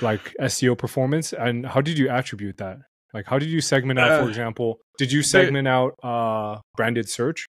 like 0.00 0.34
SEO 0.40 0.76
performance? 0.76 1.32
And 1.32 1.66
how 1.66 1.80
did 1.80 1.98
you 1.98 2.08
attribute 2.10 2.58
that? 2.58 2.78
Like 3.14 3.26
how 3.26 3.38
did 3.38 3.48
you 3.48 3.60
segment 3.60 3.98
out, 3.98 4.10
uh, 4.12 4.22
for 4.22 4.28
example? 4.28 4.78
Did 4.98 5.12
you 5.12 5.22
segment 5.22 5.64
they, 5.64 5.70
out 5.70 5.94
uh 6.02 6.60
branded 6.76 7.08
search? 7.08 7.46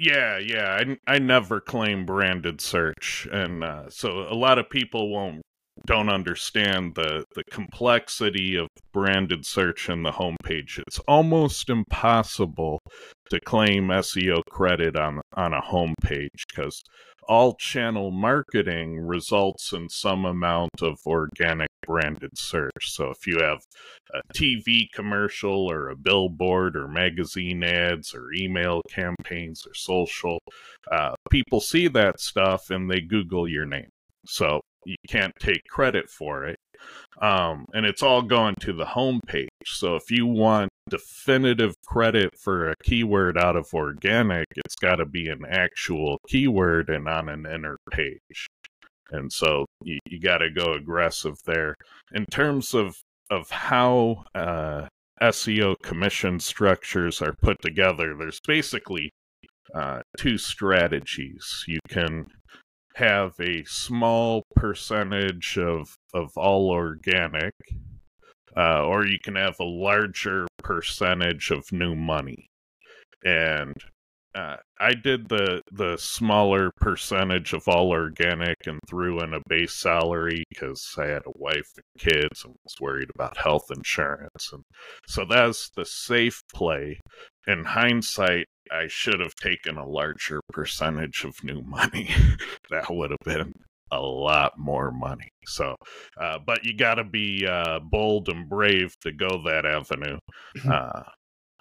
Yeah, 0.00 0.38
yeah. 0.38 0.80
I, 0.80 1.14
I 1.14 1.18
never 1.18 1.60
claim 1.60 2.06
branded 2.06 2.62
search. 2.62 3.28
And 3.30 3.62
uh, 3.62 3.90
so 3.90 4.26
a 4.30 4.34
lot 4.34 4.58
of 4.58 4.70
people 4.70 5.10
won't 5.10 5.42
don't 5.86 6.08
understand 6.08 6.94
the, 6.94 7.24
the 7.34 7.44
complexity 7.50 8.56
of 8.56 8.68
branded 8.92 9.46
search 9.46 9.88
in 9.88 10.02
the 10.02 10.10
homepage. 10.10 10.78
It's 10.86 10.98
almost 11.00 11.70
impossible 11.70 12.80
to 13.30 13.40
claim 13.40 13.88
SEO 13.88 14.42
credit 14.50 14.96
on 14.96 15.20
on 15.34 15.52
a 15.52 15.60
homepage 15.60 16.44
because 16.48 16.82
all 17.30 17.54
channel 17.54 18.10
marketing 18.10 18.98
results 18.98 19.72
in 19.72 19.88
some 19.88 20.24
amount 20.24 20.82
of 20.82 20.98
organic 21.06 21.68
branded 21.86 22.36
search. 22.36 22.90
So 22.90 23.08
if 23.10 23.24
you 23.24 23.38
have 23.40 23.62
a 24.12 24.20
TV 24.34 24.90
commercial 24.92 25.70
or 25.70 25.90
a 25.90 25.96
billboard 25.96 26.76
or 26.76 26.88
magazine 26.88 27.62
ads 27.62 28.12
or 28.16 28.32
email 28.32 28.82
campaigns 28.90 29.64
or 29.64 29.74
social, 29.74 30.40
uh, 30.90 31.14
people 31.30 31.60
see 31.60 31.86
that 31.86 32.18
stuff 32.18 32.68
and 32.70 32.90
they 32.90 33.00
Google 33.00 33.46
your 33.46 33.64
name. 33.64 33.90
So 34.26 34.60
you 34.84 34.96
can't 35.08 35.34
take 35.38 35.62
credit 35.68 36.10
for 36.10 36.46
it. 36.46 36.58
Um, 37.20 37.66
and 37.74 37.84
it's 37.84 38.02
all 38.02 38.22
going 38.22 38.54
to 38.60 38.72
the 38.72 38.86
home 38.86 39.20
page. 39.26 39.48
So 39.64 39.96
if 39.96 40.10
you 40.10 40.26
want 40.26 40.70
definitive 40.88 41.74
credit 41.86 42.38
for 42.38 42.70
a 42.70 42.74
keyword 42.82 43.38
out 43.38 43.56
of 43.56 43.72
organic, 43.74 44.46
it's 44.56 44.76
got 44.76 44.96
to 44.96 45.06
be 45.06 45.28
an 45.28 45.44
actual 45.48 46.18
keyword 46.28 46.88
and 46.88 47.08
on 47.08 47.28
an 47.28 47.46
inner 47.46 47.76
page. 47.90 48.48
And 49.10 49.32
so 49.32 49.66
you, 49.82 49.98
you 50.06 50.20
got 50.20 50.38
to 50.38 50.50
go 50.50 50.74
aggressive 50.74 51.36
there. 51.44 51.74
In 52.12 52.26
terms 52.26 52.74
of 52.74 52.96
of 53.30 53.48
how 53.50 54.24
uh, 54.34 54.86
SEO 55.22 55.76
commission 55.82 56.40
structures 56.40 57.22
are 57.22 57.34
put 57.40 57.60
together, 57.62 58.14
there's 58.18 58.40
basically 58.40 59.10
uh, 59.74 60.00
two 60.18 60.36
strategies. 60.36 61.64
You 61.68 61.78
can 61.88 62.26
have 62.96 63.34
a 63.40 63.64
small 63.64 64.44
percentage 64.56 65.58
of 65.58 65.96
of 66.12 66.36
all 66.36 66.70
organic, 66.70 67.54
uh, 68.56 68.84
or 68.84 69.06
you 69.06 69.18
can 69.22 69.36
have 69.36 69.58
a 69.60 69.64
larger 69.64 70.46
percentage 70.58 71.50
of 71.50 71.70
new 71.72 71.94
money. 71.94 72.48
And 73.24 73.74
uh, 74.34 74.56
I 74.78 74.94
did 74.94 75.28
the 75.28 75.62
the 75.72 75.96
smaller 75.96 76.70
percentage 76.80 77.52
of 77.52 77.66
all 77.66 77.90
organic 77.90 78.56
and 78.66 78.78
threw 78.88 79.20
in 79.20 79.34
a 79.34 79.40
base 79.48 79.74
salary 79.74 80.44
because 80.50 80.94
I 80.98 81.06
had 81.06 81.22
a 81.26 81.32
wife 81.38 81.70
and 81.76 81.84
kids 81.98 82.44
and 82.44 82.54
was 82.64 82.74
worried 82.80 83.10
about 83.14 83.36
health 83.36 83.70
insurance, 83.74 84.50
and 84.52 84.62
so 85.06 85.24
that's 85.28 85.70
the 85.70 85.84
safe 85.84 86.42
play. 86.54 87.00
In 87.46 87.64
hindsight, 87.64 88.46
I 88.70 88.86
should 88.86 89.20
have 89.20 89.34
taken 89.34 89.76
a 89.76 89.88
larger 89.88 90.40
percentage 90.52 91.24
of 91.24 91.42
new 91.42 91.62
money. 91.62 92.10
that 92.70 92.88
would 92.88 93.10
have 93.10 93.18
been 93.24 93.52
a 93.90 94.00
lot 94.00 94.52
more 94.56 94.92
money. 94.92 95.28
So, 95.46 95.74
uh, 96.20 96.38
but 96.46 96.64
you 96.64 96.76
got 96.76 96.94
to 96.94 97.04
be 97.04 97.46
uh, 97.46 97.80
bold 97.80 98.28
and 98.28 98.48
brave 98.48 98.94
to 99.00 99.12
go 99.12 99.42
that 99.46 99.66
avenue. 99.66 100.18
Uh, 100.68 101.02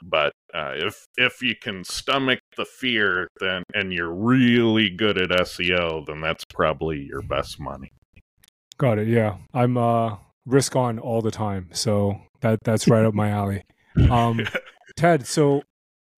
but 0.01 0.33
uh, 0.53 0.73
if 0.75 1.05
if 1.17 1.41
you 1.41 1.55
can 1.55 1.83
stomach 1.83 2.39
the 2.57 2.65
fear, 2.65 3.27
then 3.39 3.63
and 3.73 3.93
you're 3.93 4.13
really 4.13 4.89
good 4.89 5.17
at 5.17 5.29
SEO, 5.29 6.05
then 6.05 6.21
that's 6.21 6.43
probably 6.45 7.01
your 7.01 7.21
best 7.21 7.59
money. 7.59 7.91
Got 8.77 8.99
it. 8.99 9.07
Yeah, 9.07 9.37
I'm 9.53 9.77
uh, 9.77 10.17
risk 10.45 10.75
on 10.75 10.99
all 10.99 11.21
the 11.21 11.31
time, 11.31 11.69
so 11.71 12.21
that 12.41 12.59
that's 12.63 12.87
right 12.87 13.05
up 13.05 13.13
my 13.13 13.29
alley. 13.29 13.63
Um, 14.09 14.47
Ted, 14.95 15.27
so 15.27 15.63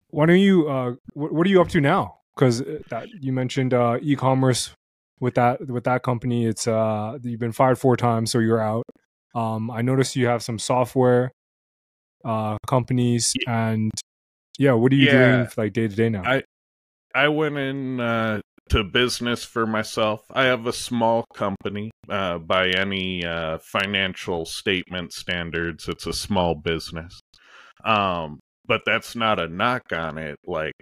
why 0.08 0.26
don't 0.26 0.38
you? 0.38 0.68
Uh, 0.68 0.94
what, 1.14 1.32
what 1.32 1.46
are 1.46 1.50
you 1.50 1.60
up 1.60 1.68
to 1.68 1.80
now? 1.80 2.18
Because 2.36 2.60
uh, 2.60 2.78
that 2.90 3.08
you 3.20 3.32
mentioned 3.32 3.74
uh, 3.74 3.98
e-commerce 4.00 4.70
with 5.18 5.34
that 5.34 5.66
with 5.66 5.84
that 5.84 6.02
company. 6.02 6.46
It's 6.46 6.68
uh, 6.68 7.18
you've 7.22 7.40
been 7.40 7.52
fired 7.52 7.78
four 7.78 7.96
times, 7.96 8.30
so 8.30 8.38
you're 8.38 8.60
out. 8.60 8.84
Um, 9.34 9.70
I 9.70 9.82
noticed 9.82 10.14
you 10.14 10.26
have 10.26 10.42
some 10.42 10.58
software 10.58 11.32
uh, 12.24 12.56
companies, 12.66 13.32
and 13.46 13.90
yeah, 14.58 14.72
what 14.72 14.92
are 14.92 14.96
you 14.96 15.06
yeah, 15.06 15.44
doing 15.44 15.48
like 15.56 15.72
day 15.72 15.88
to 15.88 15.94
day 15.94 16.08
now? 16.08 16.22
I 16.24 16.42
I 17.14 17.28
went 17.28 17.58
in 17.58 18.00
uh, 18.00 18.40
to 18.70 18.84
business 18.84 19.44
for 19.44 19.66
myself. 19.66 20.22
I 20.30 20.44
have 20.44 20.66
a 20.66 20.72
small 20.72 21.24
company 21.34 21.90
uh, 22.08 22.38
by 22.38 22.68
any 22.68 23.24
uh, 23.24 23.58
financial 23.58 24.46
statement 24.46 25.12
standards. 25.12 25.88
It's 25.88 26.06
a 26.06 26.12
small 26.12 26.54
business. 26.54 27.20
Um, 27.84 28.40
but 28.66 28.82
that's 28.86 29.16
not 29.16 29.40
a 29.40 29.48
knock 29.48 29.92
on 29.92 30.18
it. 30.18 30.36
Like, 30.46 30.72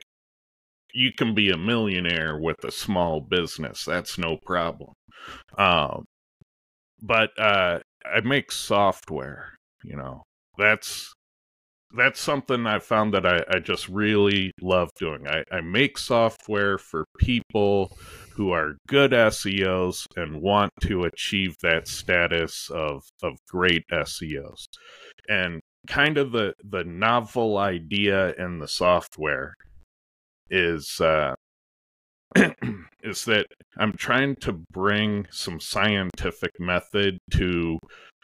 you 0.93 1.13
can 1.13 1.35
be 1.35 1.51
a 1.51 1.57
millionaire 1.57 2.39
with 2.39 2.63
a 2.65 2.71
small 2.71 3.21
business. 3.21 3.85
That's 3.85 4.19
no 4.19 4.37
problem. 4.45 4.93
Um, 5.57 6.05
but 7.03 7.31
uh, 7.39 7.81
I 8.05 8.21
make 8.21 8.53
software. 8.53 9.57
You 9.83 9.97
know, 9.97 10.23
that's 10.59 11.13
that's 11.97 12.21
something 12.21 12.67
I 12.67 12.79
found 12.79 13.15
that 13.15 13.27
I, 13.27 13.43
I 13.51 13.59
just 13.59 13.89
really 13.89 14.53
love 14.61 14.91
doing. 14.99 15.27
I, 15.27 15.45
I 15.51 15.61
make 15.61 15.99
software 15.99 16.79
for 16.79 17.05
people 17.19 17.97
who 18.35 18.53
are 18.53 18.77
good 18.87 19.11
SEOs 19.11 20.07
and 20.17 20.41
want 20.41 20.73
to 20.83 21.05
achieve 21.05 21.57
that 21.63 21.89
status 21.89 22.71
of 22.73 23.03
of 23.23 23.37
great 23.49 23.85
SEOs. 23.93 24.67
And 25.29 25.61
kind 25.87 26.19
of 26.19 26.33
the 26.33 26.55
the 26.63 26.85
novel 26.85 27.59
idea 27.59 28.35
in 28.35 28.59
the 28.59 28.69
software 28.69 29.55
is 30.49 31.01
uh 31.01 31.35
is 33.03 33.25
that 33.25 33.47
I'm 33.79 33.93
trying 33.95 34.37
to 34.37 34.53
bring 34.73 35.27
some 35.31 35.59
scientific 35.59 36.53
method 36.61 37.19
to 37.33 37.79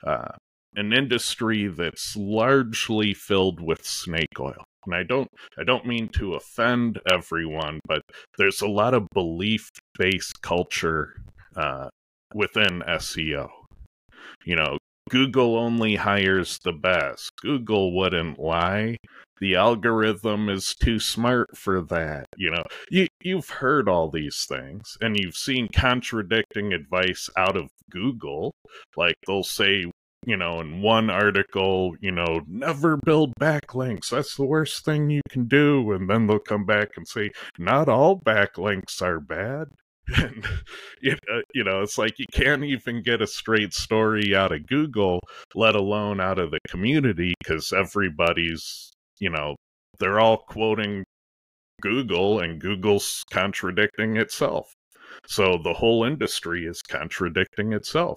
uh, 0.07 0.29
an 0.77 0.93
industry 0.93 1.67
that's 1.67 2.17
largely 2.17 3.15
filled 3.15 3.61
with 3.61 3.85
snake 3.85 4.39
oil. 4.39 4.65
And 4.85 4.95
I 4.95 5.03
don't 5.03 5.29
I 5.59 5.65
don't 5.65 5.87
mean 5.87 6.09
to 6.11 6.35
offend 6.35 7.01
everyone, 7.11 7.81
but 7.87 8.03
there's 8.39 8.61
a 8.61 8.69
lot 8.69 8.95
of 8.95 9.09
belief 9.13 9.69
based 9.99 10.41
culture 10.43 11.15
uh, 11.57 11.89
within 12.35 12.83
SEO. 12.87 13.49
You 14.45 14.57
know, 14.57 14.79
Google 15.11 15.57
only 15.57 15.97
hires 15.97 16.59
the 16.65 16.73
best. 16.73 17.31
Google 17.41 17.97
wouldn't 17.97 18.39
lie. 18.39 18.97
The 19.39 19.55
algorithm 19.55 20.49
is 20.49 20.75
too 20.75 20.99
smart 20.99 21.57
for 21.57 21.83
that. 21.83 22.27
You 22.37 22.51
know, 22.51 22.65
you, 22.91 23.07
you've 23.21 23.51
heard 23.51 23.89
all 23.89 24.11
these 24.11 24.47
things 24.49 24.97
and 25.01 25.17
you've 25.19 25.37
seen 25.37 25.69
contradicting 25.75 26.73
advice 26.73 27.29
out 27.37 27.57
of 27.57 27.69
Google. 27.91 28.53
Like 28.97 29.15
they'll 29.27 29.43
say, 29.43 29.85
you 30.27 30.37
know, 30.37 30.61
in 30.61 30.83
one 30.83 31.09
article, 31.09 31.95
you 32.01 32.11
know, 32.11 32.43
never 32.49 32.99
build 32.99 33.33
backlinks. 33.41 34.11
That's 34.11 34.35
the 34.35 34.45
worst 34.45 34.85
thing 34.85 35.09
you 35.09 35.23
can 35.31 35.47
do. 35.47 35.93
And 35.93 36.11
then 36.11 36.27
they'll 36.27 36.41
come 36.41 36.67
back 36.67 36.97
and 36.97 37.07
say, 37.07 37.31
not 37.59 37.89
all 37.89 38.19
backlinks 38.19 39.01
are 39.01 39.21
bad. 39.21 39.69
and 40.17 40.45
uh, 41.33 41.41
you 41.53 41.65
know 41.65 41.83
it's 41.83 41.99
like 41.99 42.17
you 42.17 42.27
can't 42.33 42.63
even 42.63 43.03
get 43.03 43.21
a 43.21 43.27
straight 43.27 43.75
story 43.75 44.37
out 44.37 44.53
of 44.53 44.65
google 44.69 45.19
let 45.57 45.75
alone 45.75 46.21
out 46.21 46.39
of 46.39 46.53
the 46.53 46.61
community 46.69 47.35
because 47.41 47.73
everybody's 47.73 48.93
you 49.19 49.29
know 49.29 49.57
they're 49.99 50.21
all 50.21 50.37
quoting 50.37 51.03
google 51.83 52.39
and 52.39 52.61
google's 52.61 53.25
contradicting 53.33 54.17
itself 54.17 54.73
so 55.27 55.59
the 55.65 55.75
whole 55.75 56.05
industry 56.05 56.67
is 56.67 56.83
contradicting 56.83 57.73
itself 57.73 58.17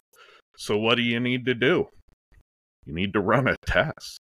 so 0.57 0.77
what 0.77 0.93
do 0.93 1.01
you 1.01 1.19
need 1.19 1.43
to 1.43 1.55
do 1.55 1.87
you 2.85 2.93
need 2.93 3.13
to 3.13 3.19
run 3.19 3.47
a 3.47 3.55
test 3.65 4.19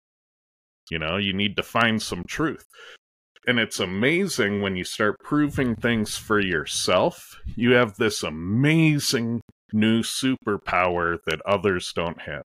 you 0.90 0.98
know 0.98 1.16
you 1.16 1.32
need 1.32 1.56
to 1.56 1.62
find 1.62 2.02
some 2.02 2.24
truth 2.24 2.64
and 3.48 3.58
it's 3.58 3.80
amazing 3.80 4.60
when 4.60 4.76
you 4.76 4.84
start 4.84 5.16
proving 5.20 5.74
things 5.74 6.18
for 6.18 6.38
yourself. 6.38 7.40
You 7.56 7.70
have 7.72 7.96
this 7.96 8.22
amazing 8.22 9.40
new 9.72 10.02
superpower 10.02 11.16
that 11.26 11.40
others 11.46 11.90
don't 11.94 12.20
have. 12.20 12.42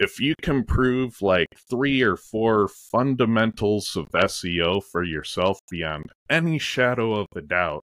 If 0.00 0.18
you 0.18 0.34
can 0.42 0.64
prove 0.64 1.22
like 1.22 1.46
three 1.70 2.02
or 2.02 2.16
four 2.16 2.66
fundamentals 2.66 3.96
of 3.96 4.08
SEO 4.08 4.82
for 4.82 5.04
yourself 5.04 5.60
beyond 5.70 6.06
any 6.28 6.58
shadow 6.58 7.14
of 7.14 7.28
a 7.36 7.42
doubt, 7.42 7.84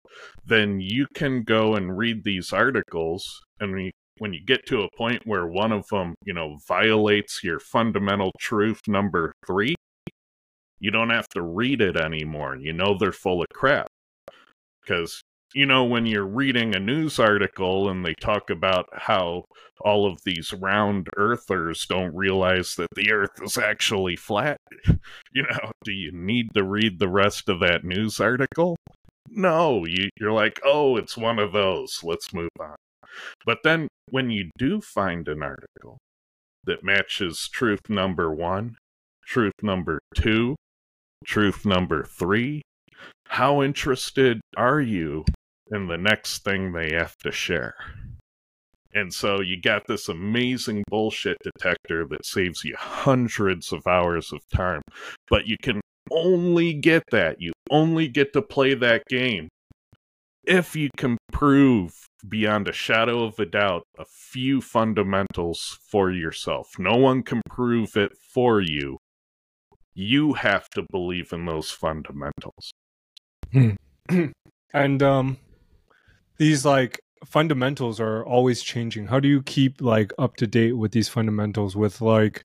then 0.42 0.80
you 0.80 1.06
can 1.12 1.42
go 1.42 1.74
and 1.74 1.98
read 1.98 2.24
these 2.24 2.54
articles 2.54 3.42
and 3.60 3.74
when 4.18 4.32
you, 4.32 4.40
get 4.44 4.66
to 4.66 4.82
a 4.82 4.96
point 4.96 5.26
where 5.26 5.46
one 5.46 5.72
of 5.72 5.86
them, 5.88 6.14
you 6.24 6.32
know, 6.32 6.58
violates 6.66 7.42
your 7.42 7.58
fundamental 7.60 8.32
truth 8.38 8.80
number 8.86 9.32
3, 9.46 9.74
you 10.78 10.90
don't 10.90 11.10
have 11.10 11.28
to 11.30 11.42
read 11.42 11.80
it 11.80 11.96
anymore. 11.96 12.56
You 12.56 12.72
know 12.72 12.96
they're 12.98 13.12
full 13.12 13.42
of 13.42 13.48
crap. 13.52 13.88
Cuz 14.86 15.22
you 15.54 15.64
know, 15.64 15.84
when 15.84 16.04
you're 16.04 16.26
reading 16.26 16.74
a 16.74 16.78
news 16.78 17.18
article 17.18 17.88
and 17.88 18.04
they 18.04 18.14
talk 18.20 18.50
about 18.50 18.88
how 18.92 19.44
all 19.80 20.06
of 20.06 20.22
these 20.24 20.52
round 20.52 21.08
earthers 21.16 21.86
don't 21.86 22.14
realize 22.14 22.74
that 22.74 22.88
the 22.94 23.10
earth 23.10 23.40
is 23.42 23.56
actually 23.56 24.16
flat, 24.16 24.58
you 25.32 25.42
know, 25.42 25.70
do 25.82 25.92
you 25.92 26.10
need 26.12 26.48
to 26.54 26.62
read 26.62 26.98
the 26.98 27.08
rest 27.08 27.48
of 27.48 27.60
that 27.60 27.84
news 27.84 28.20
article? 28.20 28.76
No, 29.28 29.84
you, 29.86 30.10
you're 30.20 30.32
like, 30.32 30.60
oh, 30.64 30.96
it's 30.96 31.16
one 31.16 31.38
of 31.38 31.52
those. 31.52 32.00
Let's 32.02 32.34
move 32.34 32.50
on. 32.60 32.76
But 33.44 33.58
then 33.64 33.88
when 34.10 34.30
you 34.30 34.50
do 34.58 34.80
find 34.80 35.28
an 35.28 35.42
article 35.42 35.98
that 36.64 36.84
matches 36.84 37.48
truth 37.52 37.80
number 37.88 38.32
one, 38.32 38.76
truth 39.24 39.54
number 39.62 39.98
two, 40.14 40.56
truth 41.24 41.64
number 41.64 42.04
three, 42.04 42.62
how 43.28 43.62
interested 43.62 44.40
are 44.56 44.80
you 44.80 45.24
in 45.70 45.88
the 45.88 45.98
next 45.98 46.44
thing 46.44 46.72
they 46.72 46.92
have 46.92 47.16
to 47.18 47.32
share? 47.32 47.74
And 48.94 49.12
so 49.12 49.42
you 49.42 49.60
got 49.60 49.86
this 49.86 50.08
amazing 50.08 50.82
bullshit 50.88 51.36
detector 51.42 52.06
that 52.06 52.24
saves 52.24 52.64
you 52.64 52.74
hundreds 52.78 53.72
of 53.72 53.86
hours 53.86 54.32
of 54.32 54.40
time. 54.54 54.80
But 55.28 55.46
you 55.46 55.56
can 55.60 55.80
only 56.10 56.72
get 56.72 57.02
that. 57.10 57.40
You 57.40 57.52
only 57.70 58.08
get 58.08 58.32
to 58.32 58.40
play 58.40 58.72
that 58.74 59.02
game 59.08 59.48
if 60.46 60.76
you 60.76 60.88
can 60.96 61.18
prove 61.32 62.06
beyond 62.26 62.68
a 62.68 62.72
shadow 62.72 63.24
of 63.24 63.38
a 63.38 63.46
doubt 63.46 63.82
a 63.98 64.04
few 64.04 64.60
fundamentals 64.60 65.78
for 65.90 66.10
yourself. 66.10 66.68
No 66.78 66.96
one 66.96 67.22
can 67.22 67.42
prove 67.48 67.96
it 67.96 68.12
for 68.32 68.60
you. 68.60 68.98
You 69.94 70.34
have 70.34 70.68
to 70.70 70.84
believe 70.90 71.32
in 71.32 71.46
those 71.46 71.70
fundamentals. 71.70 72.72
Hmm. 73.52 73.70
and 74.72 75.02
um 75.02 75.38
these 76.38 76.64
like 76.64 76.98
fundamentals 77.24 77.98
are 78.00 78.24
always 78.24 78.62
changing. 78.62 79.06
How 79.06 79.20
do 79.20 79.28
you 79.28 79.42
keep 79.42 79.80
like 79.80 80.12
up 80.18 80.36
to 80.36 80.46
date 80.46 80.72
with 80.72 80.92
these 80.92 81.08
fundamentals 81.08 81.76
with 81.76 82.00
like 82.00 82.44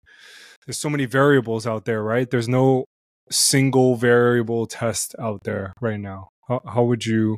there's 0.65 0.77
so 0.77 0.89
many 0.89 1.05
variables 1.05 1.65
out 1.65 1.85
there, 1.85 2.03
right? 2.03 2.29
There's 2.29 2.47
no 2.47 2.85
single 3.29 3.95
variable 3.95 4.65
test 4.65 5.15
out 5.19 5.43
there 5.43 5.73
right 5.81 5.99
now. 5.99 6.29
How 6.47 6.61
how 6.65 6.83
would 6.83 7.05
you 7.05 7.37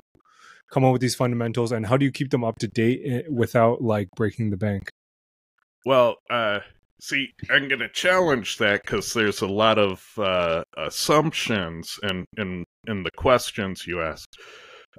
come 0.73 0.83
up 0.83 0.91
with 0.91 1.01
these 1.01 1.15
fundamentals 1.15 1.71
and 1.71 1.85
how 1.85 1.97
do 1.97 2.05
you 2.05 2.11
keep 2.11 2.31
them 2.31 2.43
up 2.43 2.57
to 2.59 2.67
date 2.67 3.01
eh, 3.05 3.21
without 3.29 3.81
like 3.81 4.09
breaking 4.15 4.49
the 4.49 4.57
bank? 4.57 4.89
Well, 5.85 6.15
uh 6.29 6.59
see, 6.99 7.29
I'm 7.49 7.67
going 7.67 7.79
to 7.79 7.89
challenge 7.89 8.57
that 8.57 8.85
cuz 8.85 9.13
there's 9.13 9.41
a 9.41 9.47
lot 9.47 9.77
of 9.77 10.03
uh 10.17 10.63
assumptions 10.77 11.99
in 12.03 12.25
in 12.37 12.65
in 12.87 13.03
the 13.03 13.11
questions 13.11 13.85
you 13.87 14.01
asked. 14.01 14.37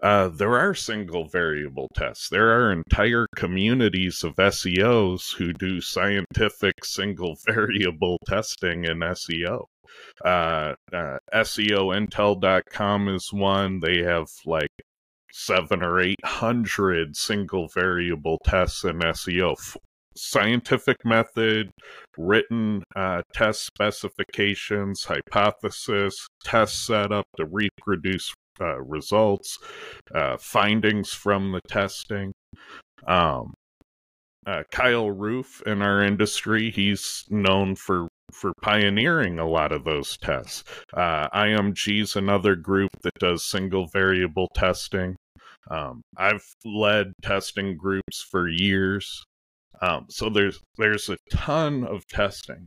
Uh, 0.02 0.28
there 0.28 0.58
are 0.58 0.74
single 0.74 1.28
variable 1.28 1.88
tests. 1.94 2.28
There 2.28 2.50
are 2.50 2.72
entire 2.72 3.26
communities 3.36 4.24
of 4.24 4.34
SEOs 4.36 5.36
who 5.36 5.52
do 5.52 5.80
scientific 5.80 6.84
single 6.84 7.36
variable 7.46 8.18
testing 8.26 8.84
in 8.84 8.98
SEO. 8.98 9.66
Uh, 10.24 10.74
uh, 10.92 11.18
SEOintel.com 11.32 13.08
is 13.08 13.32
one. 13.32 13.80
They 13.80 13.98
have 14.02 14.28
like 14.44 14.72
seven 15.36 15.82
or 15.82 16.00
eight 16.00 16.24
hundred 16.24 17.16
single 17.16 17.66
variable 17.74 18.38
tests 18.44 18.84
in 18.84 19.00
SEO. 19.00 19.56
Scientific 20.16 20.96
method, 21.04 21.68
written 22.16 22.84
uh, 22.94 23.20
test 23.34 23.66
specifications, 23.66 25.04
hypothesis, 25.04 26.28
test 26.44 26.86
setup 26.86 27.24
to 27.36 27.44
reproduce 27.46 28.32
uh, 28.60 28.80
results, 28.80 29.58
uh, 30.14 30.36
findings 30.36 31.12
from 31.12 31.50
the 31.50 31.60
testing. 31.66 32.32
Um, 33.08 33.54
uh, 34.46 34.62
Kyle 34.70 35.10
Roof 35.10 35.60
in 35.66 35.82
our 35.82 36.00
industry, 36.00 36.70
he's 36.70 37.24
known 37.28 37.74
for 37.74 38.06
for 38.32 38.52
pioneering 38.62 39.38
a 39.38 39.48
lot 39.48 39.72
of 39.72 39.84
those 39.84 40.16
tests. 40.18 40.64
Uh, 40.92 41.28
is 41.86 42.16
another 42.16 42.54
group 42.54 42.90
that 43.02 43.14
does 43.18 43.44
single 43.44 43.86
variable 43.86 44.48
testing. 44.54 45.16
Um, 45.70 46.02
I've 46.16 46.44
led 46.64 47.12
testing 47.22 47.76
groups 47.76 48.22
for 48.30 48.48
years, 48.48 49.24
um, 49.80 50.06
so 50.08 50.28
there's 50.28 50.60
there's 50.78 51.08
a 51.08 51.16
ton 51.30 51.84
of 51.84 52.06
testing. 52.06 52.66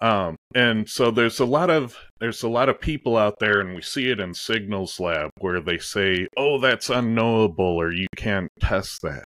Um, 0.00 0.34
and 0.54 0.88
so 0.88 1.12
there's 1.12 1.38
a 1.38 1.44
lot 1.44 1.70
of 1.70 1.96
there's 2.20 2.42
a 2.42 2.48
lot 2.48 2.68
of 2.68 2.80
people 2.80 3.16
out 3.16 3.38
there, 3.38 3.60
and 3.60 3.74
we 3.74 3.82
see 3.82 4.10
it 4.10 4.20
in 4.20 4.34
Signals 4.34 4.98
Lab 4.98 5.30
where 5.38 5.60
they 5.60 5.78
say, 5.78 6.26
"Oh, 6.36 6.58
that's 6.58 6.90
unknowable," 6.90 7.80
or 7.80 7.92
"You 7.92 8.08
can't 8.16 8.50
test 8.60 9.02
that." 9.02 9.24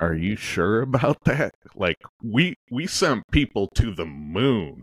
Are 0.00 0.14
you 0.14 0.36
sure 0.36 0.82
about 0.82 1.18
that? 1.24 1.54
Like 1.74 1.96
we 2.22 2.54
we 2.70 2.86
sent 2.86 3.24
people 3.32 3.68
to 3.74 3.92
the 3.94 4.06
moon, 4.06 4.82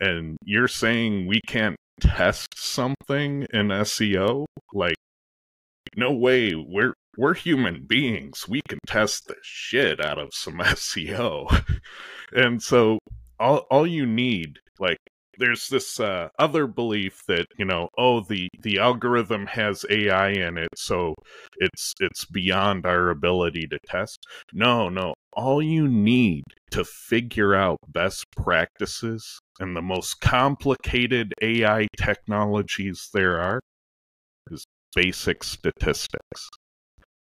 and 0.00 0.36
you're 0.44 0.68
saying 0.68 1.26
we 1.26 1.40
can't 1.46 1.76
test 2.00 2.48
something 2.56 3.46
in 3.52 3.68
SEO? 3.68 4.44
Like, 4.72 4.96
no 5.96 6.12
way. 6.12 6.54
We're 6.54 6.94
we're 7.16 7.34
human 7.34 7.84
beings. 7.86 8.46
We 8.48 8.60
can 8.68 8.78
test 8.86 9.26
the 9.26 9.36
shit 9.42 10.04
out 10.04 10.18
of 10.18 10.34
some 10.34 10.58
SEO. 10.58 11.64
and 12.32 12.62
so 12.62 12.98
all 13.38 13.66
all 13.70 13.86
you 13.86 14.06
need 14.06 14.58
like 14.78 14.98
there's 15.38 15.68
this 15.68 16.00
uh, 16.00 16.28
other 16.38 16.66
belief 16.66 17.20
that 17.28 17.46
you 17.58 17.64
know 17.64 17.88
oh 17.98 18.20
the 18.20 18.48
the 18.62 18.78
algorithm 18.78 19.46
has 19.46 19.84
ai 19.90 20.30
in 20.30 20.56
it 20.56 20.68
so 20.74 21.14
it's 21.58 21.92
it's 22.00 22.24
beyond 22.24 22.86
our 22.86 23.10
ability 23.10 23.66
to 23.66 23.78
test 23.86 24.18
no 24.52 24.88
no 24.88 25.14
all 25.34 25.62
you 25.62 25.86
need 25.88 26.42
to 26.70 26.84
figure 26.84 27.54
out 27.54 27.78
best 27.88 28.24
practices 28.36 29.38
and 29.60 29.76
the 29.76 29.82
most 29.82 30.20
complicated 30.20 31.32
ai 31.42 31.86
technologies 31.98 33.10
there 33.12 33.38
are 33.38 33.60
basic 34.96 35.44
statistics 35.44 36.48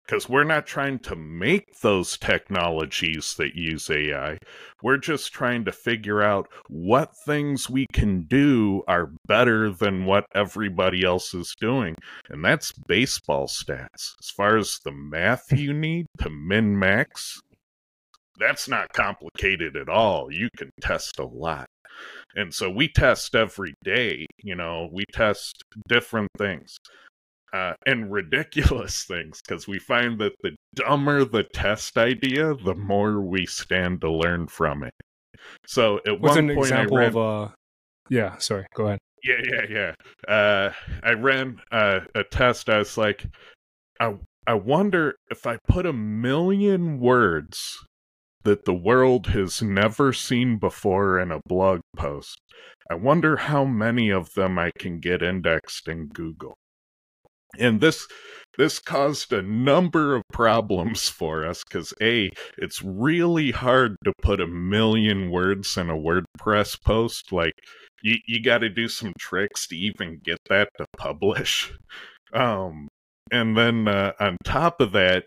because 0.08 0.28
we're 0.28 0.44
not 0.44 0.66
trying 0.66 0.98
to 0.98 1.14
make 1.14 1.80
those 1.82 2.16
technologies 2.16 3.34
that 3.36 3.54
use 3.54 3.90
AI. 3.90 4.38
We're 4.82 4.96
just 4.96 5.34
trying 5.34 5.66
to 5.66 5.72
figure 5.72 6.22
out 6.22 6.48
what 6.68 7.12
things 7.26 7.68
we 7.68 7.86
can 7.92 8.22
do 8.22 8.82
are 8.88 9.12
better 9.26 9.70
than 9.70 10.06
what 10.06 10.24
everybody 10.34 11.04
else 11.04 11.34
is 11.34 11.54
doing. 11.60 11.94
And 12.30 12.42
that's 12.42 12.72
baseball 12.86 13.48
stats. 13.48 14.14
As 14.22 14.30
far 14.34 14.56
as 14.56 14.78
the 14.82 14.92
math 14.92 15.50
hmm. 15.50 15.56
you 15.56 15.74
need 15.74 16.06
to 16.20 16.30
min 16.30 16.78
max, 16.78 17.38
that's 18.38 18.66
not 18.68 18.92
complicated 18.94 19.76
at 19.76 19.90
all. 19.90 20.32
You 20.32 20.48
can 20.56 20.70
test 20.80 21.18
a 21.18 21.26
lot. 21.26 21.66
And 22.34 22.54
so 22.54 22.70
we 22.70 22.88
test 22.88 23.34
every 23.34 23.74
day, 23.84 24.26
you 24.42 24.54
know, 24.54 24.88
we 24.90 25.04
test 25.12 25.62
different 25.88 26.30
things 26.38 26.78
uh, 27.52 27.72
and 27.86 28.12
ridiculous 28.12 29.04
things 29.08 29.40
because 29.46 29.66
we 29.66 29.78
find 29.78 30.18
that 30.20 30.32
the 30.42 30.54
dumber 30.74 31.24
the 31.24 31.44
test 31.44 31.96
idea, 31.96 32.54
the 32.54 32.74
more 32.74 33.20
we 33.20 33.46
stand 33.46 34.00
to 34.02 34.10
learn 34.10 34.46
from 34.46 34.84
it. 34.84 34.94
So 35.66 36.00
at 36.06 36.20
What's 36.20 36.36
one 36.36 36.50
an 36.50 36.56
point, 36.56 36.66
example 36.66 36.96
I 36.96 37.00
ran, 37.00 37.08
of 37.08 37.16
a... 37.16 37.54
yeah, 38.10 38.38
sorry, 38.38 38.66
go 38.74 38.86
ahead. 38.86 38.98
yeah, 39.24 39.40
yeah, 39.44 39.94
yeah. 40.28 40.32
Uh, 40.32 40.72
I 41.02 41.12
ran 41.12 41.60
uh, 41.70 42.00
a 42.14 42.24
test. 42.24 42.68
I 42.68 42.78
was 42.78 42.98
like, 42.98 43.24
I, 44.00 44.14
I 44.46 44.54
wonder 44.54 45.16
if 45.30 45.46
I 45.46 45.58
put 45.68 45.86
a 45.86 45.92
million 45.92 46.98
words 47.00 47.78
that 48.44 48.64
the 48.64 48.74
world 48.74 49.28
has 49.28 49.60
never 49.62 50.12
seen 50.12 50.58
before 50.58 51.18
in 51.18 51.30
a 51.30 51.40
blog 51.46 51.80
post. 51.96 52.38
I 52.90 52.94
wonder 52.94 53.36
how 53.36 53.64
many 53.64 54.10
of 54.10 54.32
them 54.34 54.58
I 54.58 54.70
can 54.78 55.00
get 55.00 55.22
indexed 55.22 55.88
in 55.88 56.06
Google 56.08 56.54
and 57.58 57.80
this 57.80 58.06
this 58.56 58.80
caused 58.80 59.32
a 59.32 59.42
number 59.42 60.16
of 60.16 60.22
problems 60.32 61.08
for 61.08 61.46
us 61.46 61.62
because 61.64 61.94
a 62.02 62.30
it's 62.58 62.82
really 62.82 63.50
hard 63.50 63.96
to 64.04 64.12
put 64.22 64.40
a 64.40 64.46
million 64.46 65.30
words 65.30 65.76
in 65.76 65.88
a 65.88 65.96
wordpress 65.96 66.80
post 66.82 67.32
like 67.32 67.54
you 68.02 68.16
you 68.26 68.42
got 68.42 68.58
to 68.58 68.68
do 68.68 68.88
some 68.88 69.12
tricks 69.18 69.66
to 69.68 69.76
even 69.76 70.20
get 70.22 70.38
that 70.48 70.68
to 70.78 70.86
publish. 70.96 71.72
Um, 72.30 72.88
and 73.32 73.56
then 73.56 73.88
uh, 73.88 74.12
on 74.20 74.36
top 74.44 74.82
of 74.82 74.92
that, 74.92 75.24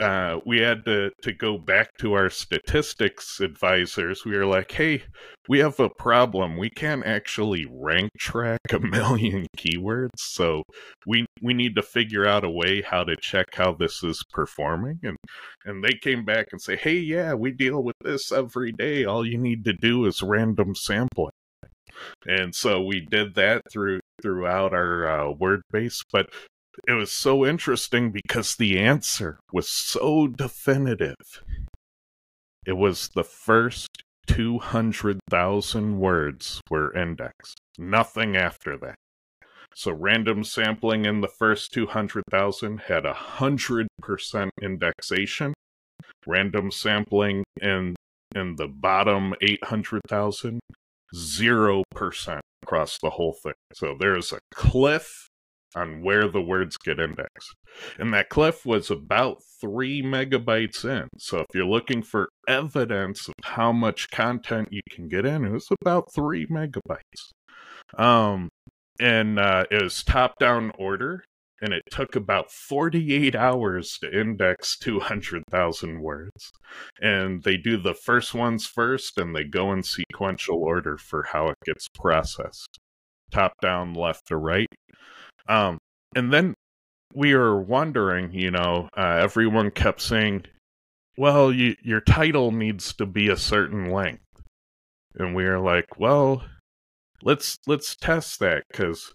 uh, 0.00 0.38
we 0.46 0.60
had 0.60 0.84
to, 0.84 1.10
to 1.22 1.32
go 1.32 1.58
back 1.58 1.90
to 1.98 2.12
our 2.12 2.30
statistics 2.30 3.40
advisors. 3.40 4.24
We 4.24 4.36
were 4.36 4.46
like, 4.46 4.70
hey, 4.70 5.02
we 5.48 5.58
have 5.58 5.80
a 5.80 5.90
problem. 5.90 6.56
We 6.56 6.70
can't 6.70 7.04
actually 7.04 7.66
rank 7.70 8.10
track 8.18 8.60
a 8.70 8.78
million 8.78 9.46
keywords. 9.56 10.18
So 10.18 10.62
we 11.06 11.26
we 11.42 11.54
need 11.54 11.74
to 11.76 11.82
figure 11.82 12.26
out 12.26 12.44
a 12.44 12.50
way 12.50 12.82
how 12.82 13.04
to 13.04 13.16
check 13.16 13.54
how 13.54 13.72
this 13.72 14.02
is 14.02 14.22
performing. 14.32 15.00
And 15.02 15.16
and 15.64 15.82
they 15.82 15.94
came 15.94 16.24
back 16.24 16.48
and 16.52 16.60
say, 16.60 16.76
hey, 16.76 16.98
yeah, 16.98 17.34
we 17.34 17.50
deal 17.50 17.82
with 17.82 17.96
this 18.02 18.30
every 18.30 18.72
day. 18.72 19.04
All 19.04 19.26
you 19.26 19.38
need 19.38 19.64
to 19.64 19.72
do 19.72 20.06
is 20.06 20.22
random 20.22 20.74
sampling. 20.74 21.32
And 22.26 22.54
so 22.54 22.82
we 22.82 23.00
did 23.00 23.34
that 23.34 23.62
through 23.70 24.00
throughout 24.22 24.72
our 24.72 25.08
uh, 25.08 25.30
word 25.32 25.62
base. 25.70 26.02
But 26.12 26.30
it 26.86 26.92
was 26.92 27.10
so 27.10 27.44
interesting 27.44 28.10
because 28.10 28.56
the 28.56 28.78
answer 28.78 29.38
was 29.52 29.68
so 29.68 30.26
definitive. 30.26 31.42
It 32.66 32.76
was 32.76 33.10
the 33.14 33.24
first 33.24 33.88
200,000 34.26 35.98
words 35.98 36.60
were 36.70 36.94
indexed, 36.94 37.58
nothing 37.78 38.36
after 38.36 38.76
that. 38.78 38.94
So 39.74 39.92
random 39.92 40.44
sampling 40.44 41.06
in 41.06 41.20
the 41.20 41.28
first 41.28 41.72
200,000 41.72 42.78
had 42.82 43.06
a 43.06 43.14
100% 43.14 43.86
indexation. 44.60 45.54
Random 46.26 46.70
sampling 46.70 47.44
in 47.60 47.94
in 48.34 48.56
the 48.56 48.68
bottom 48.68 49.34
800,000 49.40 50.60
0% 51.14 52.40
across 52.62 52.98
the 52.98 53.10
whole 53.10 53.32
thing. 53.32 53.54
So 53.72 53.96
there's 53.98 54.32
a 54.32 54.40
cliff 54.52 55.27
on 55.74 56.02
where 56.02 56.28
the 56.28 56.40
words 56.40 56.76
get 56.76 56.98
indexed. 56.98 57.54
And 57.98 58.12
that 58.14 58.28
cliff 58.28 58.64
was 58.64 58.90
about 58.90 59.42
three 59.60 60.02
megabytes 60.02 60.84
in. 60.84 61.08
So 61.18 61.40
if 61.40 61.46
you're 61.54 61.66
looking 61.66 62.02
for 62.02 62.28
evidence 62.46 63.28
of 63.28 63.34
how 63.42 63.72
much 63.72 64.10
content 64.10 64.68
you 64.70 64.80
can 64.90 65.08
get 65.08 65.26
in, 65.26 65.44
it 65.44 65.52
was 65.52 65.68
about 65.80 66.12
three 66.14 66.46
megabytes. 66.46 67.32
Um, 67.96 68.48
and 69.00 69.38
uh, 69.38 69.64
it 69.70 69.82
was 69.82 70.02
top 70.02 70.38
down 70.38 70.72
order, 70.78 71.24
and 71.60 71.72
it 71.72 71.82
took 71.90 72.16
about 72.16 72.50
48 72.50 73.34
hours 73.36 73.98
to 74.00 74.20
index 74.20 74.76
200,000 74.78 76.00
words. 76.00 76.50
And 77.00 77.42
they 77.42 77.56
do 77.56 77.76
the 77.76 77.94
first 77.94 78.34
ones 78.34 78.66
first, 78.66 79.18
and 79.18 79.34
they 79.34 79.44
go 79.44 79.72
in 79.72 79.82
sequential 79.82 80.56
order 80.56 80.98
for 80.98 81.26
how 81.32 81.48
it 81.48 81.56
gets 81.64 81.88
processed 81.94 82.78
top 83.30 83.52
down, 83.60 83.94
left 83.94 84.26
to 84.28 84.36
right. 84.36 84.68
Um, 85.48 85.78
and 86.14 86.32
then 86.32 86.54
we 87.14 87.34
were 87.34 87.60
wondering, 87.60 88.32
you 88.32 88.50
know, 88.50 88.88
uh, 88.96 89.18
everyone 89.20 89.70
kept 89.70 90.00
saying, 90.00 90.44
well, 91.16 91.52
you, 91.52 91.74
your 91.82 92.00
title 92.00 92.52
needs 92.52 92.92
to 92.94 93.06
be 93.06 93.28
a 93.28 93.36
certain 93.36 93.90
length. 93.90 94.22
And 95.14 95.34
we 95.34 95.44
were 95.44 95.58
like, 95.58 95.98
well, 95.98 96.44
let's 97.22 97.58
let's 97.66 97.96
test 97.96 98.38
that 98.40 98.64
because 98.70 99.12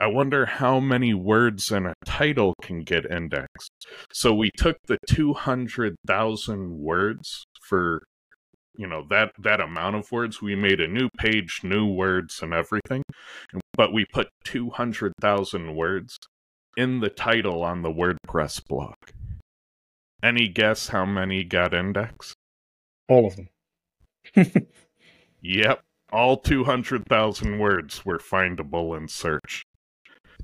I 0.00 0.06
wonder 0.06 0.46
how 0.46 0.80
many 0.80 1.14
words 1.14 1.70
in 1.70 1.86
a 1.86 1.94
title 2.04 2.54
can 2.62 2.80
get 2.80 3.10
indexed. 3.10 3.70
So 4.12 4.34
we 4.34 4.50
took 4.56 4.78
the 4.86 4.98
200,000 5.08 6.78
words 6.78 7.44
for 7.68 8.02
you 8.80 8.86
know 8.86 9.04
that 9.10 9.30
that 9.38 9.60
amount 9.60 9.94
of 9.94 10.10
words 10.10 10.40
we 10.40 10.56
made 10.56 10.80
a 10.80 10.88
new 10.88 11.08
page 11.18 11.60
new 11.62 11.86
words 11.86 12.40
and 12.42 12.54
everything 12.54 13.02
but 13.80 13.92
we 13.94 14.04
put 14.04 14.28
200,000 14.44 15.74
words 15.74 16.18
in 16.76 17.00
the 17.00 17.08
title 17.08 17.62
on 17.62 17.82
the 17.82 17.90
WordPress 17.90 18.66
blog. 18.66 18.94
Any 20.22 20.48
guess 20.48 20.88
how 20.88 21.04
many 21.04 21.44
got 21.44 21.72
indexed? 21.72 22.34
All 23.08 23.26
of 23.26 23.36
them. 23.36 23.48
yep, 25.40 25.80
all 26.12 26.36
200,000 26.36 27.58
words 27.58 28.04
were 28.04 28.18
findable 28.18 28.96
in 28.96 29.08
search. 29.08 29.64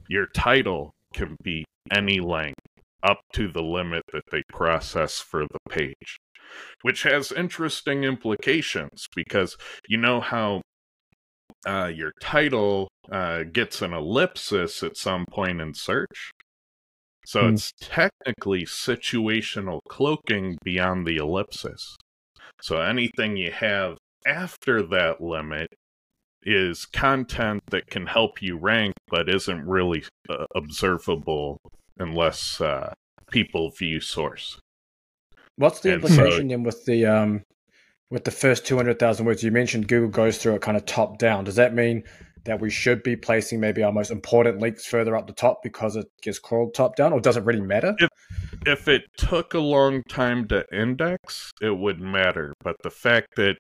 Your 0.09 0.27
title 0.27 0.93
can 1.13 1.37
be 1.43 1.65
any 1.91 2.21
length 2.21 2.61
up 3.03 3.21
to 3.35 3.53
the 3.53 3.63
limit 3.63 4.03
that 4.13 4.25
they 4.33 4.43
process 4.49 5.21
for 5.21 5.45
the 5.45 5.59
page, 5.69 6.17
which 6.83 7.03
has 7.03 7.33
interesting 7.33 8.05
implications 8.05 9.07
because 9.15 9.57
you 9.89 9.97
know 9.97 10.21
how 10.21 10.63
uh, 11.67 11.91
your 11.95 12.13
title 12.21 12.89
uh, 13.11 13.43
gets 13.45 13.83
an 13.83 13.93
ellipsis 13.93 14.83
at 14.83 14.97
some 14.97 15.25
point 15.31 15.61
in 15.61 15.75
search. 15.75 16.31
So 17.27 17.43
mm. 17.43 17.55
it's 17.55 17.73
technically 17.81 18.65
situational 18.65 19.81
cloaking 19.89 20.59
beyond 20.63 21.07
the 21.07 21.17
ellipsis. 21.17 21.97
So 22.63 22.81
anything 22.81 23.37
you 23.37 23.51
have 23.51 23.99
after 24.27 24.83
that 24.83 25.21
limit 25.21 25.69
is 26.43 26.87
content 26.87 27.61
that 27.71 27.89
can 27.89 28.07
help 28.07 28.41
you 28.41 28.57
rank, 28.57 28.95
but 29.09 29.29
isn't 29.29 29.67
really 29.67 30.05
uh, 30.31 30.47
observable 30.55 31.59
unless 31.99 32.61
uh, 32.61 32.93
people 33.31 33.71
view 33.71 34.01
source. 34.01 34.59
What's 35.57 35.81
the 35.81 35.95
and 35.95 36.03
implication 36.03 36.49
so, 36.49 36.49
then 36.49 36.63
with 36.63 36.85
the 36.85 37.07
um, 37.07 37.43
with 38.11 38.25
the 38.25 38.31
first 38.31 38.67
200,000 38.67 39.27
words 39.27 39.43
you 39.43 39.51
mentioned 39.51 39.89
Google 39.89 40.11
goes 40.11 40.39
through 40.39 40.55
it 40.55 40.63
kind 40.63 40.77
of 40.77 40.87
top 40.87 41.19
down. 41.19 41.45
Does 41.45 41.57
that 41.57 41.75
mean 41.75 42.05
that 42.45 42.61
we 42.61 42.71
should 42.71 43.03
be 43.03 43.17
placing 43.17 43.59
maybe 43.59 43.83
our 43.83 43.93
most 43.93 44.11
important 44.11 44.61
links 44.61 44.87
further 44.87 45.17
up 45.17 45.27
the 45.27 45.33
top 45.33 45.63
because 45.63 45.97
it 45.97 46.07
gets 46.23 46.39
crawled 46.39 46.75
top 46.75 46.95
down 46.95 47.13
or 47.13 47.21
does 47.21 47.37
it 47.37 47.45
really 47.45 47.61
matter? 47.61 47.97
If, 47.99 48.09
if 48.65 48.89
it 48.89 49.03
took 49.17 49.55
a 49.55 49.59
long 49.59 50.03
time 50.09 50.47
to 50.49 50.65
index, 50.73 51.51
it 51.61 51.77
would 51.77 52.01
matter. 52.01 52.53
But 52.63 52.77
the 52.83 52.91
fact 52.91 53.35
that 53.37 53.57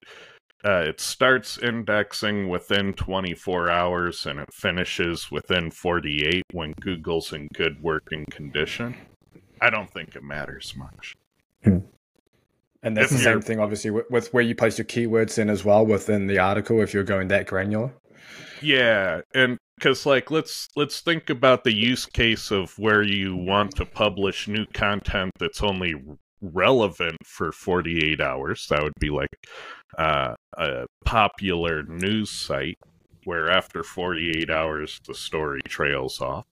uh, 0.64 0.84
it 0.86 1.00
starts 1.00 1.58
indexing 1.58 2.48
within 2.48 2.92
24 2.92 3.70
hours 3.70 4.26
and 4.26 4.38
it 4.38 4.52
finishes 4.52 5.30
within 5.30 5.70
48 5.70 6.42
when 6.52 6.72
Google's 6.80 7.32
in 7.32 7.48
good 7.54 7.82
working 7.82 8.24
condition, 8.30 8.96
I 9.60 9.70
don't 9.70 9.90
think 9.90 10.14
it 10.14 10.22
matters 10.22 10.74
much. 10.76 11.14
Hmm. 11.66 11.78
And 12.82 12.96
that's 12.96 13.10
if 13.10 13.18
the 13.18 13.24
same 13.24 13.42
thing, 13.42 13.58
obviously, 13.58 13.90
with, 13.90 14.08
with, 14.10 14.32
where 14.32 14.44
you 14.44 14.54
place 14.54 14.78
your 14.78 14.84
keywords 14.84 15.38
in 15.38 15.50
as 15.50 15.64
well 15.64 15.84
within 15.84 16.28
the 16.28 16.38
article. 16.38 16.80
If 16.80 16.94
you're 16.94 17.02
going 17.02 17.28
that 17.28 17.46
granular, 17.46 17.92
yeah, 18.62 19.22
and 19.34 19.58
because 19.76 20.06
like 20.06 20.30
let's 20.30 20.68
let's 20.76 21.00
think 21.00 21.28
about 21.28 21.64
the 21.64 21.74
use 21.74 22.06
case 22.06 22.50
of 22.50 22.78
where 22.78 23.02
you 23.02 23.36
want 23.36 23.74
to 23.76 23.86
publish 23.86 24.46
new 24.46 24.66
content 24.66 25.32
that's 25.38 25.62
only 25.62 25.94
relevant 26.40 27.16
for 27.24 27.50
48 27.50 28.20
hours. 28.20 28.66
That 28.70 28.82
would 28.82 28.92
be 29.00 29.10
like 29.10 29.36
uh, 29.98 30.34
a 30.56 30.86
popular 31.04 31.82
news 31.82 32.30
site 32.30 32.78
where 33.24 33.50
after 33.50 33.82
48 33.82 34.50
hours 34.50 35.00
the 35.06 35.14
story 35.14 35.60
trails 35.66 36.20
off. 36.20 36.44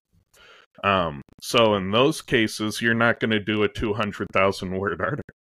Um, 0.82 1.22
so 1.40 1.74
in 1.74 1.90
those 1.90 2.22
cases, 2.22 2.80
you're 2.80 2.94
not 2.94 3.20
going 3.20 3.30
to 3.30 3.40
do 3.40 3.62
a 3.62 3.68
200,000 3.68 4.78
word 4.78 5.00
article 5.00 5.34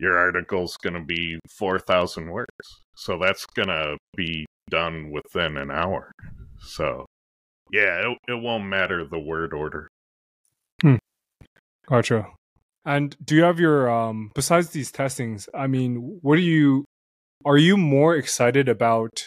your 0.00 0.16
article's 0.16 0.76
going 0.76 0.94
to 0.94 1.04
be 1.04 1.38
4,000 1.48 2.30
words. 2.30 2.48
So 2.96 3.18
that's 3.18 3.46
going 3.46 3.68
to 3.68 3.96
be 4.16 4.46
done 4.70 5.10
within 5.10 5.56
an 5.56 5.70
hour. 5.70 6.12
So, 6.60 7.06
yeah, 7.72 8.08
it, 8.08 8.18
it 8.28 8.42
won't 8.42 8.64
matter 8.64 9.04
the 9.04 9.18
word 9.18 9.52
order. 9.52 9.88
Hmm. 10.82 10.96
Gotcha. 11.86 12.26
And 12.84 13.16
do 13.22 13.34
you 13.34 13.42
have 13.42 13.60
your, 13.60 13.90
um, 13.90 14.30
besides 14.34 14.70
these 14.70 14.92
testings, 14.92 15.48
I 15.54 15.66
mean, 15.66 16.18
what 16.22 16.36
do 16.36 16.42
you, 16.42 16.84
are 17.44 17.58
you 17.58 17.76
more 17.76 18.16
excited 18.16 18.68
about 18.68 19.26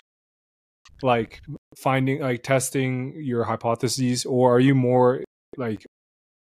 like 1.04 1.41
finding, 1.78 2.22
like 2.22 2.44
testing 2.44 3.13
your 3.17 3.44
hypotheses, 3.46 4.26
or 4.26 4.56
are 4.56 4.60
you 4.60 4.76
more 4.76 5.24
like 5.58 5.86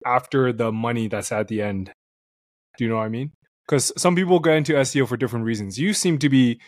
after 0.07 0.53
the 0.53 0.73
money 0.73 1.09
that's 1.09 1.33
at 1.33 1.49
the 1.49 1.63
end? 1.63 1.93
Do 2.77 2.85
you 2.85 2.91
know 2.91 2.97
what 2.97 3.05
I 3.05 3.09
mean? 3.09 3.33
because 3.69 3.93
some 3.97 4.17
people 4.17 4.41
get 4.41 4.57
into 4.57 4.73
SEO 4.73 5.07
for 5.07 5.17
different 5.17 5.45
reasons. 5.45 5.79
You 5.79 5.93
seem 5.93 6.19
to 6.19 6.29
be 6.29 6.59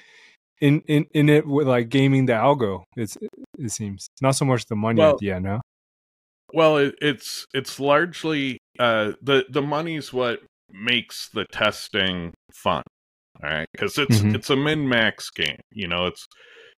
in 0.61 0.83
in, 0.87 1.07
in 1.12 1.29
it 1.29 1.46
with 1.46 1.66
like 1.66 1.88
gaming 1.88 2.26
the 2.26 2.35
algo. 2.35 2.85
It's 2.96 3.16
it 3.59 3.70
seems 3.70 4.09
not 4.20 4.33
so 4.33 4.44
much 4.44 4.66
the 4.66 4.76
money 4.76 5.00
well, 5.00 5.12
at 5.12 5.18
the 5.18 5.33
end, 5.33 5.46
huh? 5.46 5.61
Well, 6.53 6.76
it, 6.76 6.94
it's 7.00 7.46
it's 7.55 7.81
largely 7.81 8.59
uh, 8.79 9.12
the 9.22 9.46
the 9.48 9.62
money's 9.62 10.12
what 10.12 10.40
makes 10.72 11.29
the 11.29 11.46
testing 11.50 12.35
fun, 12.53 12.83
all 13.42 13.50
right? 13.50 13.68
Because 13.72 13.96
it's 13.98 14.18
mm-hmm. 14.18 14.35
it's 14.35 14.50
a 14.50 14.57
min 14.57 14.88
max 14.88 15.31
game. 15.31 15.59
You 15.72 15.88
know, 15.88 16.07
it's 16.07 16.26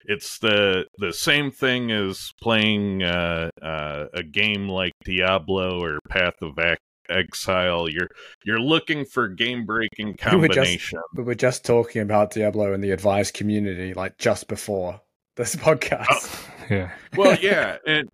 it's 0.07 0.39
the 0.39 0.87
the 0.99 1.13
same 1.13 1.51
thing 1.51 1.91
as 1.91 2.33
playing 2.41 3.03
uh, 3.03 3.51
uh, 3.61 4.07
a 4.15 4.23
game 4.23 4.69
like 4.69 4.93
Diablo 5.05 5.83
or 5.83 5.99
Path 6.09 6.43
of 6.43 6.59
Exile. 7.09 7.89
You're 7.89 8.09
you're 8.45 8.61
looking 8.61 9.05
for 9.05 9.29
game 9.29 9.65
breaking 9.65 10.17
combination. 10.17 10.33
We 10.35 10.43
were, 10.49 10.75
just, 10.75 10.95
we 11.17 11.23
were 11.25 11.35
just 11.35 11.65
talking 11.65 12.03
about 12.03 12.33
Diablo 12.33 12.73
in 12.73 12.81
the 12.81 12.91
advised 12.91 13.35
community, 13.35 13.95
like 13.95 14.19
just 14.19 14.49
before 14.49 15.01
this 15.37 15.57
podcast. 15.57 16.07
Oh. 16.11 16.49
Yeah. 16.71 16.91
Well, 17.17 17.37
yeah, 17.41 17.79
and 17.87 18.09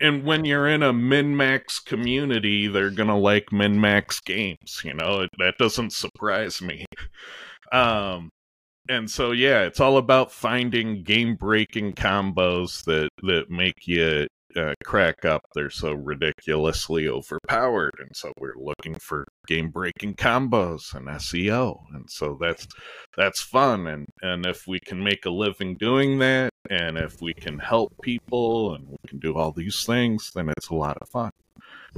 and 0.00 0.24
when 0.24 0.44
you're 0.44 0.68
in 0.68 0.82
a 0.82 0.92
min 0.92 1.36
max 1.36 1.78
community, 1.78 2.66
they're 2.66 2.90
gonna 2.90 3.18
like 3.18 3.52
min 3.52 3.80
max 3.80 4.20
games. 4.20 4.82
You 4.84 4.94
know 4.94 5.26
that 5.38 5.54
doesn't 5.58 5.92
surprise 5.92 6.60
me. 6.60 6.84
Um, 7.72 8.30
and 8.88 9.10
so 9.10 9.32
yeah, 9.32 9.62
it's 9.62 9.80
all 9.80 9.96
about 9.96 10.32
finding 10.32 11.02
game 11.02 11.36
breaking 11.36 11.92
combos 11.92 12.84
that 12.84 13.08
that 13.22 13.50
make 13.50 13.86
you 13.86 14.26
uh, 14.56 14.74
crack 14.84 15.24
up. 15.24 15.42
They're 15.54 15.70
so 15.70 15.92
ridiculously 15.92 17.08
overpowered, 17.08 17.94
and 17.98 18.14
so 18.14 18.32
we're 18.38 18.56
looking 18.56 18.94
for 18.96 19.26
game 19.46 19.70
breaking 19.70 20.14
combos 20.14 20.94
and 20.94 21.08
SEO, 21.08 21.80
and 21.94 22.10
so 22.10 22.36
that's 22.40 22.66
that's 23.16 23.40
fun. 23.40 23.86
And 23.86 24.06
and 24.22 24.46
if 24.46 24.66
we 24.66 24.80
can 24.80 25.02
make 25.02 25.26
a 25.26 25.30
living 25.30 25.76
doing 25.76 26.18
that, 26.18 26.50
and 26.70 26.98
if 26.98 27.20
we 27.22 27.34
can 27.34 27.58
help 27.58 27.92
people, 28.02 28.74
and 28.74 28.88
we 28.88 28.96
can 29.06 29.18
do 29.18 29.36
all 29.36 29.52
these 29.52 29.84
things, 29.84 30.30
then 30.34 30.48
it's 30.56 30.68
a 30.68 30.74
lot 30.74 30.98
of 31.00 31.08
fun. 31.08 31.30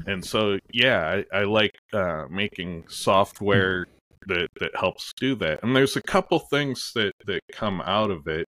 And 0.07 0.25
so 0.25 0.59
yeah, 0.73 1.23
I, 1.33 1.39
I 1.39 1.45
like 1.45 1.77
uh, 1.93 2.25
making 2.31 2.85
software 2.89 3.87
that 4.29 4.49
that 4.61 4.77
helps 4.77 5.13
do 5.17 5.35
that. 5.37 5.61
And 5.63 5.75
there's 5.75 5.97
a 5.97 6.03
couple 6.03 6.39
things 6.39 6.93
that 6.95 7.13
that 7.27 7.41
come 7.53 7.81
out 7.83 8.11
of 8.11 8.27
it. 8.27 8.47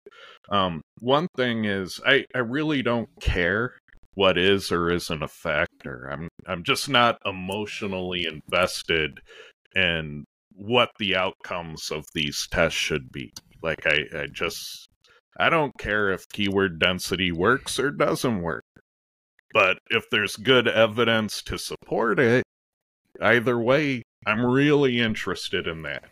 Um, 0.50 0.82
one 1.00 1.28
thing 1.36 1.64
is 1.64 2.00
I 2.06 2.24
I 2.34 2.38
really 2.38 2.82
don't 2.82 3.08
care 3.20 3.74
what 4.14 4.36
is 4.36 4.72
or 4.72 4.90
isn't 4.90 5.22
a 5.22 5.28
factor. 5.28 6.08
I'm 6.10 6.28
I'm 6.46 6.62
just 6.62 6.88
not 6.88 7.18
emotionally 7.24 8.26
invested 8.26 9.20
in 9.74 10.24
what 10.54 10.90
the 10.98 11.16
outcomes 11.16 11.90
of 11.90 12.04
these 12.14 12.46
tests 12.50 12.78
should 12.78 13.10
be. 13.12 13.32
Like 13.62 13.86
I, 13.86 14.04
I 14.14 14.26
just 14.26 14.88
I 15.38 15.48
don't 15.48 15.76
care 15.78 16.10
if 16.10 16.28
keyword 16.28 16.78
density 16.78 17.32
works 17.32 17.78
or 17.78 17.90
doesn't 17.90 18.42
work. 18.42 18.64
But 19.52 19.78
if 19.90 20.04
there's 20.10 20.36
good 20.36 20.68
evidence 20.68 21.42
to 21.42 21.58
support 21.58 22.20
it, 22.20 22.44
either 23.20 23.58
way, 23.58 24.02
I'm 24.26 24.44
really 24.44 25.00
interested 25.00 25.66
in 25.66 25.82
that. 25.82 26.04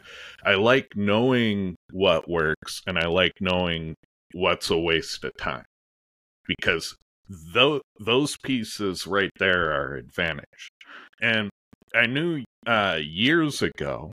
I 0.45 0.55
like 0.55 0.97
knowing 0.97 1.77
what 1.93 2.29
works 2.29 2.83
and 2.87 2.99
I 2.99 3.07
like 3.07 3.35
knowing 3.41 3.95
what's 4.33 4.71
a 4.71 4.79
waste 4.79 5.25
of 5.25 5.37
time 5.37 5.65
because 6.47 6.97
those 7.55 7.83
those 8.01 8.37
pieces 8.39 9.07
right 9.07 9.31
there 9.39 9.73
are 9.73 9.95
advantage. 9.95 10.71
And 11.21 11.51
I 11.95 12.07
knew 12.07 12.45
uh, 12.67 12.99
years 13.01 13.61
ago 13.63 14.13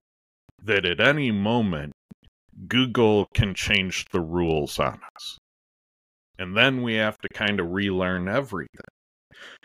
that 0.62 0.86
at 0.86 1.00
any 1.00 1.32
moment 1.32 1.94
Google 2.68 3.28
can 3.34 3.54
change 3.54 4.06
the 4.12 4.22
rules 4.22 4.80
on 4.80 5.00
us. 5.16 5.38
And 6.38 6.56
then 6.56 6.82
we 6.82 6.96
have 6.96 7.18
to 7.20 7.30
kind 7.30 7.60
of 7.60 7.72
relearn 7.72 8.28
everything. 8.28 8.95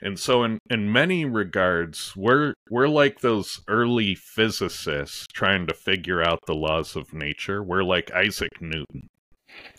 And 0.02 0.18
so 0.18 0.44
in, 0.44 0.58
in 0.70 0.92
many 0.92 1.24
regards, 1.24 2.14
we're 2.16 2.54
we're 2.70 2.88
like 2.88 3.20
those 3.20 3.60
early 3.68 4.14
physicists 4.14 5.26
trying 5.32 5.66
to 5.66 5.74
figure 5.74 6.22
out 6.22 6.40
the 6.46 6.54
laws 6.54 6.96
of 6.96 7.12
nature. 7.12 7.62
We're 7.62 7.84
like 7.84 8.10
Isaac 8.12 8.60
Newton. 8.60 9.08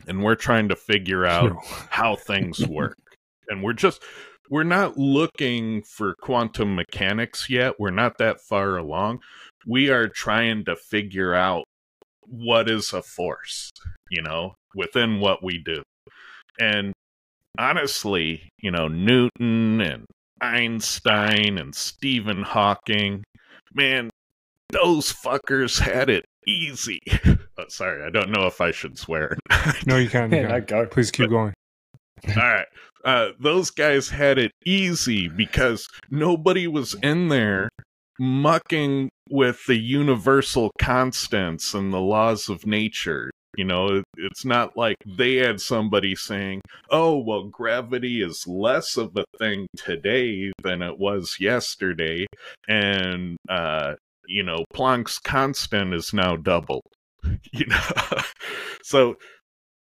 And 0.07 0.23
we're 0.23 0.35
trying 0.35 0.69
to 0.69 0.75
figure 0.75 1.25
out 1.25 1.53
how 1.89 2.15
things 2.15 2.67
work. 2.67 2.97
and 3.47 3.63
we're 3.63 3.73
just 3.73 4.01
we're 4.49 4.63
not 4.63 4.97
looking 4.97 5.81
for 5.81 6.13
quantum 6.21 6.75
mechanics 6.75 7.49
yet. 7.49 7.79
We're 7.79 7.89
not 7.89 8.17
that 8.17 8.41
far 8.41 8.75
along. 8.75 9.21
We 9.65 9.89
are 9.89 10.09
trying 10.09 10.65
to 10.65 10.75
figure 10.75 11.33
out 11.33 11.63
what 12.27 12.69
is 12.69 12.91
a 12.91 13.01
force, 13.01 13.71
you 14.09 14.21
know, 14.21 14.55
within 14.75 15.21
what 15.21 15.41
we 15.41 15.57
do. 15.57 15.83
And 16.59 16.93
honestly, 17.57 18.49
you 18.59 18.71
know, 18.71 18.87
Newton 18.87 19.81
and 19.81 20.05
Einstein 20.41 21.57
and 21.57 21.73
Stephen 21.75 22.43
Hawking, 22.43 23.23
man, 23.73 24.09
those 24.69 25.11
fuckers 25.13 25.79
had 25.79 26.09
it 26.09 26.25
easy. 26.47 26.99
oh, 27.27 27.65
sorry, 27.67 28.03
I 28.03 28.09
don't 28.09 28.31
know 28.31 28.45
if 28.47 28.61
I 28.61 28.71
should 28.71 28.97
swear. 28.97 29.37
no, 29.85 29.97
you 29.97 30.09
can. 30.09 30.31
You 30.31 30.41
Yeah, 30.41 30.59
can. 30.59 30.65
go. 30.65 30.85
Please 30.87 31.11
keep 31.11 31.29
going. 31.29 31.53
All 32.29 32.35
right. 32.35 32.67
Uh, 33.03 33.29
those 33.39 33.71
guys 33.71 34.09
had 34.09 34.37
it 34.37 34.51
easy 34.65 35.27
because 35.27 35.87
nobody 36.11 36.67
was 36.67 36.93
in 37.01 37.29
there 37.29 37.67
mucking 38.19 39.09
with 39.29 39.59
the 39.67 39.75
universal 39.77 40.69
constants 40.79 41.73
and 41.73 41.91
the 41.91 41.99
laws 41.99 42.47
of 42.47 42.65
nature. 42.67 43.31
You 43.57 43.65
know, 43.65 44.01
it's 44.17 44.45
not 44.45 44.77
like 44.77 44.97
they 45.05 45.35
had 45.35 45.59
somebody 45.59 46.15
saying, 46.15 46.61
oh, 46.89 47.17
well, 47.17 47.43
gravity 47.43 48.21
is 48.21 48.47
less 48.47 48.97
of 48.97 49.15
a 49.17 49.25
thing 49.37 49.67
today 49.75 50.51
than 50.63 50.81
it 50.81 50.97
was 50.97 51.37
yesterday. 51.39 52.27
And, 52.67 53.37
uh, 53.49 53.95
you 54.27 54.43
know, 54.43 54.63
Planck's 54.73 55.19
constant 55.19 55.93
is 55.93 56.13
now 56.13 56.35
doubled. 56.35 56.83
You 57.53 57.67
know, 57.67 57.79
so 58.83 59.15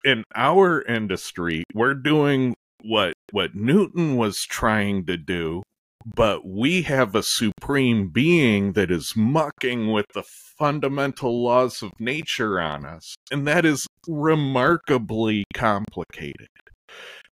in 0.06 0.23
our 0.36 0.82
industry, 0.84 1.63
we're 1.73 1.95
doing 1.95 2.54
what 2.84 3.13
what 3.32 3.56
Newton 3.56 4.15
was 4.15 4.41
trying 4.43 5.06
to 5.08 5.17
do, 5.17 5.63
but 6.05 6.45
we 6.45 6.83
have 6.83 7.15
a 7.15 7.23
supreme 7.23 8.09
being 8.09 8.73
that 8.73 8.91
is 8.91 9.13
mucking 9.15 9.91
with 9.91 10.05
the 10.13 10.23
fundamental 10.23 11.43
laws 11.43 11.81
of 11.81 11.91
nature 11.99 12.59
on 12.59 12.85
us, 12.85 13.15
and 13.31 13.47
that 13.47 13.65
is 13.65 13.87
remarkably 14.07 15.43
complicated. 15.53 16.47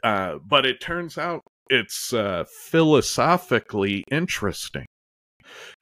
Uh, 0.02 0.36
but 0.46 0.66
it 0.66 0.80
turns 0.80 1.16
out 1.16 1.42
it's 1.70 2.12
uh, 2.12 2.44
philosophically 2.48 4.04
interesting 4.10 4.86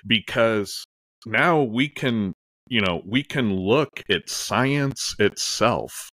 because 0.07 0.85
now 1.27 1.62
we 1.62 1.88
can, 1.88 2.33
you 2.68 2.81
know, 2.81 3.03
we 3.05 3.22
can 3.22 3.55
look 3.55 4.03
at 4.09 4.31
science 4.31 5.14
itself 5.18 6.09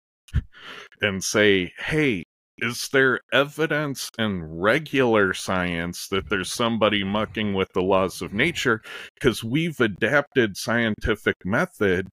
and 1.02 1.22
say, 1.22 1.72
hey, 1.78 2.22
is 2.62 2.88
there 2.92 3.20
evidence 3.32 4.10
in 4.18 4.42
regular 4.42 5.34
science 5.34 6.08
that 6.08 6.28
there's 6.28 6.52
somebody 6.52 7.04
mucking 7.04 7.54
with 7.54 7.72
the 7.72 7.82
laws 7.82 8.22
of 8.22 8.32
nature? 8.32 8.82
Because 9.14 9.42
we've 9.44 9.80
adapted 9.80 10.56
scientific 10.56 11.36
method 11.44 12.08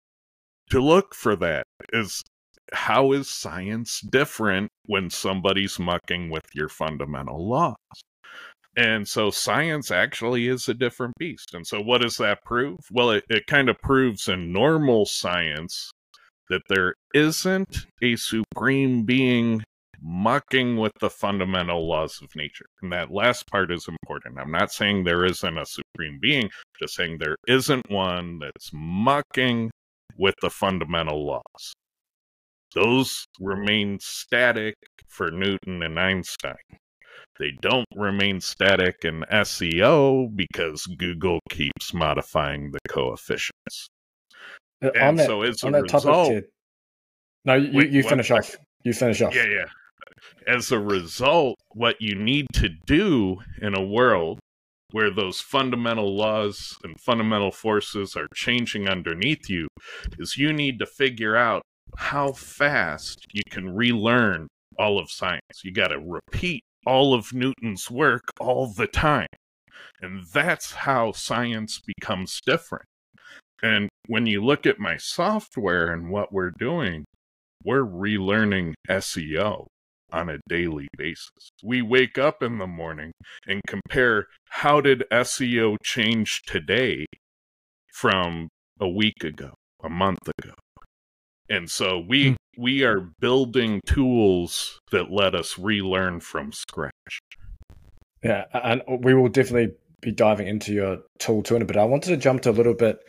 to 0.70 0.82
look 0.82 1.14
for 1.14 1.36
that. 1.38 1.66
Is 1.94 2.24
how 2.74 3.14
is 3.14 3.30
science 3.30 4.02
different 4.02 4.70
when 4.86 5.10
somebody's 5.10 5.80
mucking 5.80 6.30
with 6.30 6.46
your 6.54 6.70
fundamental 6.70 7.48
laws? 7.48 7.76
And 8.76 9.08
so 9.08 9.32
science 9.32 9.90
actually 9.90 10.48
is 10.48 10.70
a 10.70 10.74
different 10.74 11.16
beast. 11.18 11.54
And 11.54 11.66
so 11.66 11.82
what 11.82 12.02
does 12.02 12.18
that 12.18 12.44
prove? 12.46 12.78
Well, 12.92 13.10
it, 13.12 13.24
it 13.28 13.48
kind 13.48 13.70
of 13.70 13.80
proves 13.80 14.28
in 14.28 14.54
normal 14.54 15.06
science 15.06 15.92
that 16.50 16.62
there 16.70 16.94
isn't 17.14 17.86
a 18.04 18.16
supreme 18.16 19.04
being 19.04 19.64
mucking 20.08 20.78
with 20.78 20.94
the 21.02 21.10
fundamental 21.10 21.88
laws 21.88 22.20
of 22.24 22.34
nature. 22.36 22.66
And 22.82 22.92
that 22.94 23.12
last 23.12 23.46
part 23.52 23.72
is 23.72 23.88
important. 23.88 24.40
I'm 24.40 24.52
not 24.52 24.72
saying 24.72 25.04
there 25.04 25.26
isn't 25.26 25.58
a 25.58 25.66
supreme 25.66 26.18
being, 26.22 26.50
just 26.80 26.96
saying 26.96 27.18
there 27.20 27.36
isn't 27.48 27.92
one 27.92 28.40
that's 28.40 28.72
mucking 28.74 29.70
with 30.18 30.36
the 30.42 30.50
fundamental 30.50 31.26
laws. 31.26 31.74
Those 32.74 33.26
remain 33.40 33.98
static 34.00 34.76
for 35.10 35.30
Newton 35.30 35.84
and 35.84 36.00
Einstein. 36.00 36.56
They 37.38 37.52
don't 37.62 37.86
remain 37.96 38.40
static 38.40 38.96
in 39.04 39.24
SEO 39.32 40.36
because 40.36 40.86
Google 40.98 41.40
keeps 41.50 41.94
modifying 41.94 42.72
the 42.72 42.80
coefficients. 42.88 43.90
Uh, 44.82 44.90
And 44.96 45.04
on 45.04 45.16
that, 45.18 45.28
so 45.28 45.42
as 45.42 45.64
a 45.64 45.72
that 45.72 45.82
result, 45.84 46.06
topic, 46.30 46.46
no, 47.46 47.56
you, 47.56 47.72
Wait, 47.74 47.92
you 47.92 48.04
finish 48.04 48.32
off. 48.32 48.56
You 48.84 48.94
finish 48.94 49.22
off. 49.22 49.36
Yeah, 49.36 49.46
yeah. 49.46 49.66
As 50.48 50.72
a 50.72 50.80
result, 50.80 51.58
what 51.74 52.02
you 52.02 52.16
need 52.16 52.48
to 52.54 52.70
do 52.70 53.40
in 53.62 53.76
a 53.76 53.84
world 53.84 54.40
where 54.92 55.12
those 55.12 55.42
fundamental 55.42 56.16
laws 56.16 56.78
and 56.86 56.98
fundamental 57.02 57.52
forces 57.52 58.16
are 58.16 58.30
changing 58.34 58.88
underneath 58.88 59.50
you 59.50 59.68
is 60.18 60.38
you 60.38 60.54
need 60.54 60.80
to 60.80 60.86
figure 60.86 61.36
out 61.36 61.62
how 61.98 62.32
fast 62.32 63.26
you 63.34 63.42
can 63.50 63.76
relearn 63.76 64.48
all 64.80 64.98
of 64.98 65.12
science. 65.12 65.42
You 65.66 65.74
got 65.74 65.90
to 65.90 66.00
repeat 66.00 66.62
all 66.86 67.14
of 67.14 67.34
Newton's 67.34 67.92
work 67.92 68.24
all 68.40 68.68
the 68.68 68.88
time. 68.88 69.28
And 70.02 70.26
that's 70.32 70.72
how 70.72 71.12
science 71.12 71.82
becomes 71.86 72.40
different. 72.46 72.86
And 73.62 73.90
when 74.08 74.26
you 74.26 74.42
look 74.42 74.66
at 74.66 74.80
my 74.80 74.96
software 74.96 75.92
and 75.92 76.10
what 76.10 76.32
we're 76.32 76.54
doing, 76.58 77.04
we're 77.66 77.86
relearning 77.86 78.76
SEO 78.90 79.68
on 80.12 80.30
a 80.30 80.40
daily 80.48 80.88
basis. 80.98 81.50
We 81.64 81.82
wake 81.82 82.18
up 82.18 82.42
in 82.42 82.58
the 82.58 82.68
morning 82.68 83.12
and 83.48 83.62
compare 83.68 84.28
how 84.50 84.82
did 84.82 85.04
SEO 85.12 85.78
change 85.84 86.42
today 86.46 87.06
from 87.94 88.50
a 88.80 88.88
week 88.88 89.24
ago, 89.24 89.54
a 89.84 89.90
month 89.90 90.30
ago. 90.40 90.54
And 91.50 91.70
so 91.70 92.00
we 92.00 92.30
Hmm. 92.30 92.36
we 92.58 92.84
are 92.84 93.10
building 93.20 93.82
tools 93.86 94.80
that 94.92 95.12
let 95.12 95.36
us 95.36 95.58
relearn 95.60 96.20
from 96.20 96.52
scratch. 96.52 97.20
Yeah, 98.24 98.46
and 98.54 98.82
we 98.88 99.14
will 99.14 99.30
definitely 99.30 99.76
be 100.02 100.12
diving 100.12 100.48
into 100.48 100.74
your 100.74 101.00
tool 101.20 101.44
too 101.44 101.56
in 101.56 101.62
a 101.62 101.66
bit. 101.66 101.78
I 101.78 101.86
wanted 101.86 102.10
to 102.10 102.18
jump 102.18 102.42
to 102.42 102.50
a 102.50 102.52
little 102.52 102.74
bit 102.74 103.00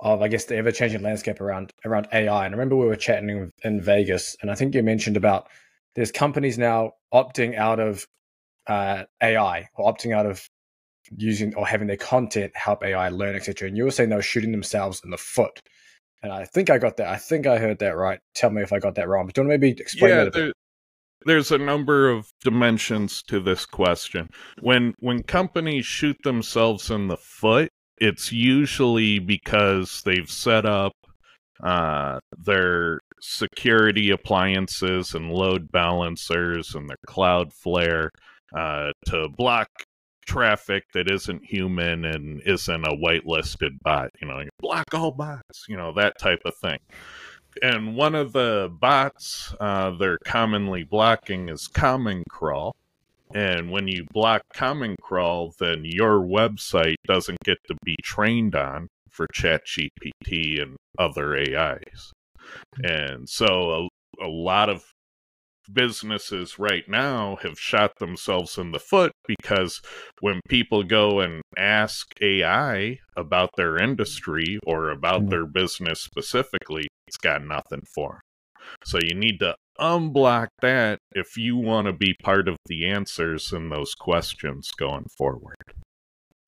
of, 0.00 0.22
I 0.22 0.28
guess, 0.28 0.44
the 0.44 0.56
ever 0.56 0.72
changing 0.72 1.02
landscape 1.02 1.40
around 1.40 1.70
around 1.84 2.08
AI. 2.12 2.46
And 2.46 2.54
I 2.54 2.56
remember 2.56 2.76
we 2.76 2.86
were 2.86 2.96
chatting 2.96 3.50
in 3.62 3.80
Vegas, 3.80 4.36
and 4.40 4.50
I 4.50 4.54
think 4.54 4.74
you 4.74 4.82
mentioned 4.82 5.16
about 5.16 5.48
there's 5.94 6.12
companies 6.12 6.58
now 6.58 6.92
opting 7.12 7.56
out 7.56 7.80
of 7.80 8.06
uh, 8.66 9.04
AI 9.22 9.68
or 9.74 9.92
opting 9.92 10.14
out 10.14 10.26
of 10.26 10.48
using 11.16 11.54
or 11.54 11.66
having 11.66 11.88
their 11.88 11.96
content 11.96 12.52
help 12.54 12.84
AI 12.84 13.08
learn, 13.08 13.36
etc. 13.36 13.68
And 13.68 13.76
you 13.76 13.84
were 13.84 13.90
saying 13.90 14.10
they 14.10 14.16
were 14.16 14.22
shooting 14.22 14.52
themselves 14.52 15.00
in 15.04 15.10
the 15.10 15.18
foot. 15.18 15.60
And 16.22 16.32
I 16.32 16.44
think 16.44 16.70
I 16.70 16.78
got 16.78 16.98
that. 16.98 17.08
I 17.08 17.16
think 17.16 17.46
I 17.46 17.58
heard 17.58 17.80
that 17.80 17.96
right. 17.96 18.20
Tell 18.34 18.50
me 18.50 18.62
if 18.62 18.72
I 18.72 18.78
got 18.78 18.94
that 18.94 19.08
wrong. 19.08 19.26
But 19.26 19.34
do 19.34 19.40
you 19.42 19.48
want 19.48 19.60
to 19.60 19.66
maybe 19.66 19.80
explain 19.80 20.10
yeah, 20.10 20.24
that 20.24 20.28
a 20.28 20.30
bit? 20.30 20.52
there's 21.26 21.52
a 21.52 21.58
number 21.58 22.10
of 22.10 22.32
dimensions 22.42 23.22
to 23.24 23.40
this 23.40 23.66
question. 23.66 24.28
When 24.60 24.94
when 24.98 25.22
companies 25.22 25.86
shoot 25.86 26.16
themselves 26.24 26.90
in 26.90 27.08
the 27.08 27.16
foot, 27.16 27.68
it's 27.98 28.32
usually 28.32 29.18
because 29.18 30.02
they've 30.04 30.30
set 30.30 30.66
up 30.66 30.92
uh, 31.62 32.18
their 32.36 33.00
security 33.20 34.10
appliances 34.10 35.14
and 35.14 35.30
load 35.30 35.70
balancers 35.70 36.74
and 36.74 36.88
their 36.88 36.96
Cloudflare 37.06 38.08
uh, 38.56 38.90
to 39.06 39.28
block 39.36 39.68
traffic 40.26 40.84
that 40.94 41.10
isn't 41.10 41.44
human 41.44 42.04
and 42.04 42.42
isn't 42.46 42.86
a 42.86 42.96
whitelisted 42.96 43.78
bot. 43.82 44.10
You 44.20 44.28
know, 44.28 44.42
block 44.60 44.92
all 44.94 45.12
bots. 45.12 45.66
You 45.68 45.76
know 45.76 45.92
that 45.94 46.18
type 46.18 46.42
of 46.44 46.54
thing 46.56 46.78
and 47.60 47.96
one 47.96 48.14
of 48.14 48.32
the 48.32 48.72
bots 48.80 49.54
uh, 49.60 49.90
they're 49.90 50.18
commonly 50.24 50.84
blocking 50.84 51.48
is 51.48 51.66
Common 51.66 52.24
Crawl. 52.28 52.74
And 53.34 53.70
when 53.70 53.88
you 53.88 54.04
block 54.12 54.42
Common 54.52 54.96
Crawl, 55.00 55.54
then 55.58 55.84
your 55.84 56.20
website 56.20 56.96
doesn't 57.06 57.38
get 57.44 57.58
to 57.68 57.76
be 57.82 57.96
trained 58.02 58.54
on 58.54 58.88
for 59.12 59.26
ChatGPT 59.34 60.60
and 60.60 60.76
other 60.98 61.36
AIs. 61.36 62.12
And 62.82 63.28
so 63.28 63.88
a, 64.20 64.24
a 64.24 64.28
lot 64.28 64.68
of 64.68 64.84
businesses 65.72 66.58
right 66.58 66.88
now 66.88 67.36
have 67.42 67.58
shot 67.58 67.92
themselves 67.98 68.58
in 68.58 68.72
the 68.72 68.78
foot 68.78 69.12
because 69.26 69.80
when 70.20 70.40
people 70.48 70.82
go 70.82 71.20
and 71.20 71.42
ask 71.56 72.06
AI 72.20 72.98
about 73.16 73.50
their 73.56 73.76
industry 73.76 74.58
or 74.66 74.90
about 74.90 75.22
mm. 75.22 75.30
their 75.30 75.46
business 75.46 76.00
specifically, 76.00 76.88
it's 77.06 77.16
got 77.16 77.44
nothing 77.44 77.82
for 77.94 78.10
them. 78.10 78.20
So 78.84 78.98
you 79.00 79.14
need 79.14 79.38
to 79.40 79.54
unblock 79.78 80.48
that 80.60 80.98
if 81.12 81.36
you 81.36 81.56
want 81.56 81.86
to 81.86 81.92
be 81.92 82.14
part 82.22 82.48
of 82.48 82.56
the 82.66 82.86
answers 82.86 83.52
in 83.52 83.68
those 83.68 83.94
questions 83.94 84.70
going 84.76 85.06
forward. 85.16 85.56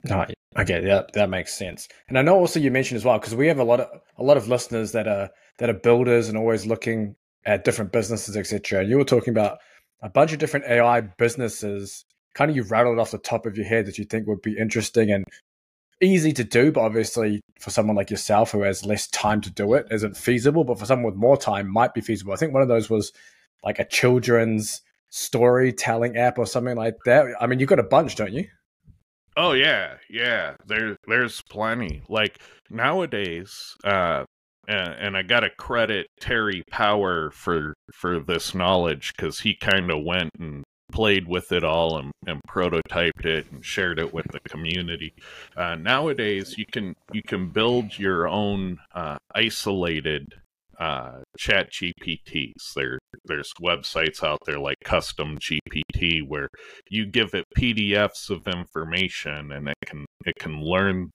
No, 0.04 0.26
okay, 0.58 0.80
that 0.80 1.12
that 1.14 1.30
makes 1.30 1.54
sense. 1.54 1.88
And 2.08 2.18
I 2.18 2.22
know 2.22 2.36
also 2.36 2.60
you 2.60 2.70
mentioned 2.70 2.96
as 2.96 3.04
well 3.04 3.18
because 3.18 3.34
we 3.34 3.48
have 3.48 3.58
a 3.58 3.64
lot 3.64 3.80
of 3.80 3.88
a 4.18 4.22
lot 4.22 4.36
of 4.36 4.48
listeners 4.48 4.92
that 4.92 5.08
are 5.08 5.30
that 5.58 5.70
are 5.70 5.74
builders 5.74 6.28
and 6.28 6.36
always 6.36 6.66
looking 6.66 7.16
at 7.46 7.64
different 7.64 7.92
businesses, 7.92 8.36
etc. 8.36 8.80
And 8.80 8.88
you 8.88 8.98
were 8.98 9.04
talking 9.04 9.32
about 9.32 9.58
a 10.02 10.08
bunch 10.08 10.32
of 10.32 10.38
different 10.38 10.66
AI 10.66 11.00
businesses. 11.00 12.04
Kind 12.34 12.50
of 12.50 12.56
you 12.56 12.64
rattled 12.64 12.98
off 12.98 13.12
the 13.12 13.18
top 13.18 13.46
of 13.46 13.56
your 13.56 13.66
head 13.66 13.86
that 13.86 13.96
you 13.96 14.04
think 14.04 14.26
would 14.26 14.42
be 14.42 14.58
interesting 14.58 15.10
and 15.10 15.24
easy 16.00 16.32
to 16.32 16.44
do, 16.44 16.72
but 16.72 16.80
obviously 16.80 17.40
for 17.60 17.70
someone 17.70 17.96
like 17.96 18.10
yourself 18.10 18.50
who 18.50 18.62
has 18.62 18.84
less 18.84 19.06
time 19.08 19.40
to 19.40 19.50
do 19.50 19.74
it 19.74 19.86
isn't 19.90 20.16
feasible. 20.16 20.64
But 20.64 20.78
for 20.78 20.86
someone 20.86 21.12
with 21.12 21.20
more 21.20 21.36
time, 21.36 21.72
might 21.72 21.94
be 21.94 22.00
feasible. 22.00 22.32
I 22.32 22.36
think 22.36 22.52
one 22.52 22.62
of 22.62 22.68
those 22.68 22.90
was 22.90 23.12
like 23.62 23.78
a 23.78 23.84
children's 23.84 24.82
storytelling 25.10 26.16
app 26.16 26.38
or 26.38 26.46
something 26.46 26.76
like 26.76 26.96
that. 27.04 27.26
I 27.40 27.46
mean, 27.46 27.60
you've 27.60 27.68
got 27.68 27.78
a 27.78 27.84
bunch, 27.84 28.16
don't 28.16 28.32
you? 28.32 28.46
Oh 29.36 29.52
yeah, 29.52 29.94
yeah. 30.08 30.54
There, 30.66 30.96
there's 31.08 31.42
plenty. 31.42 32.02
Like 32.08 32.38
nowadays, 32.70 33.74
uh, 33.82 34.24
and, 34.68 34.94
and 34.94 35.16
I 35.16 35.22
got 35.22 35.40
to 35.40 35.50
credit 35.50 36.06
Terry 36.20 36.62
Power 36.70 37.30
for 37.30 37.74
for 37.92 38.20
this 38.20 38.54
knowledge 38.54 39.12
because 39.14 39.40
he 39.40 39.54
kind 39.54 39.90
of 39.90 40.04
went 40.04 40.30
and 40.38 40.64
played 40.92 41.26
with 41.26 41.50
it 41.50 41.64
all 41.64 41.98
and, 41.98 42.12
and, 42.26 42.40
prototyped 42.48 43.24
it 43.24 43.50
and 43.50 43.64
shared 43.64 43.98
it 43.98 44.12
with 44.14 44.26
the 44.30 44.38
community. 44.48 45.12
Uh, 45.56 45.74
nowadays, 45.74 46.56
you 46.56 46.66
can 46.70 46.94
you 47.12 47.22
can 47.22 47.48
build 47.48 47.98
your 47.98 48.28
own 48.28 48.78
uh, 48.94 49.16
isolated 49.34 50.34
uh, 50.78 51.20
ChatGPTs. 51.38 52.74
There, 52.74 52.98
there's 53.24 53.52
websites 53.62 54.22
out 54.22 54.40
there 54.46 54.58
like 54.58 54.76
Custom 54.84 55.38
GPT 55.38 56.26
where 56.26 56.48
you 56.88 57.06
give 57.06 57.34
it 57.34 57.44
PDFs 57.56 58.30
of 58.30 58.46
information 58.46 59.52
and 59.52 59.68
it 59.68 59.76
can 59.86 60.04
it 60.24 60.34
can 60.38 60.60
learn 60.60 61.10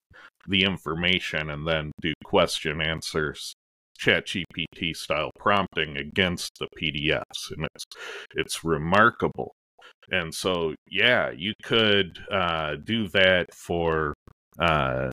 the 0.47 0.63
information 0.63 1.49
and 1.49 1.67
then 1.67 1.91
do 2.01 2.13
question 2.23 2.81
answers 2.81 3.53
ChatGPT 3.99 4.95
style 4.95 5.31
prompting 5.37 5.97
against 5.97 6.57
the 6.59 6.67
pdfs 6.79 7.51
and 7.51 7.67
it's 7.75 7.85
it's 8.35 8.63
remarkable 8.63 9.51
and 10.09 10.33
so 10.33 10.73
yeah 10.89 11.31
you 11.31 11.53
could 11.63 12.19
uh, 12.31 12.75
do 12.83 13.07
that 13.09 13.53
for 13.53 14.13
uh, 14.59 15.09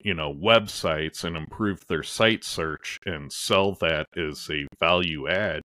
you 0.00 0.14
know 0.14 0.32
websites 0.32 1.24
and 1.24 1.36
improve 1.36 1.80
their 1.88 2.02
site 2.02 2.44
search 2.44 2.98
and 3.06 3.32
sell 3.32 3.72
that 3.80 4.06
as 4.16 4.48
a 4.50 4.66
value 4.80 5.28
add 5.28 5.62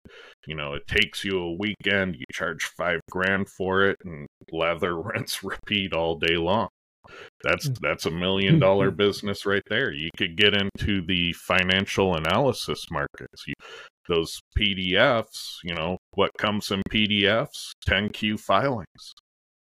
you 0.47 0.55
know 0.55 0.73
it 0.73 0.87
takes 0.87 1.23
you 1.23 1.39
a 1.39 1.53
weekend 1.53 2.15
you 2.15 2.25
charge 2.31 2.65
five 2.77 2.99
grand 3.11 3.47
for 3.49 3.83
it 3.83 3.97
and 4.05 4.27
lather 4.51 4.99
rinse 5.01 5.43
repeat 5.43 5.93
all 5.93 6.15
day 6.15 6.35
long 6.35 6.69
that's 7.43 7.67
mm. 7.67 7.77
that's 7.81 8.05
a 8.05 8.11
million 8.11 8.59
dollar 8.59 8.91
business 9.05 9.45
right 9.45 9.63
there. 9.67 9.91
You 9.91 10.09
could 10.17 10.37
get 10.37 10.53
into 10.53 11.05
the 11.05 11.33
financial 11.33 12.15
analysis 12.15 12.85
markets. 12.89 13.45
You, 13.47 13.53
those 14.07 14.39
PDFs, 14.57 15.57
you 15.63 15.73
know, 15.73 15.97
what 16.11 16.31
comes 16.37 16.71
in 16.71 16.81
PDFs? 16.89 17.71
10Q 17.87 18.39
filings. 18.39 19.13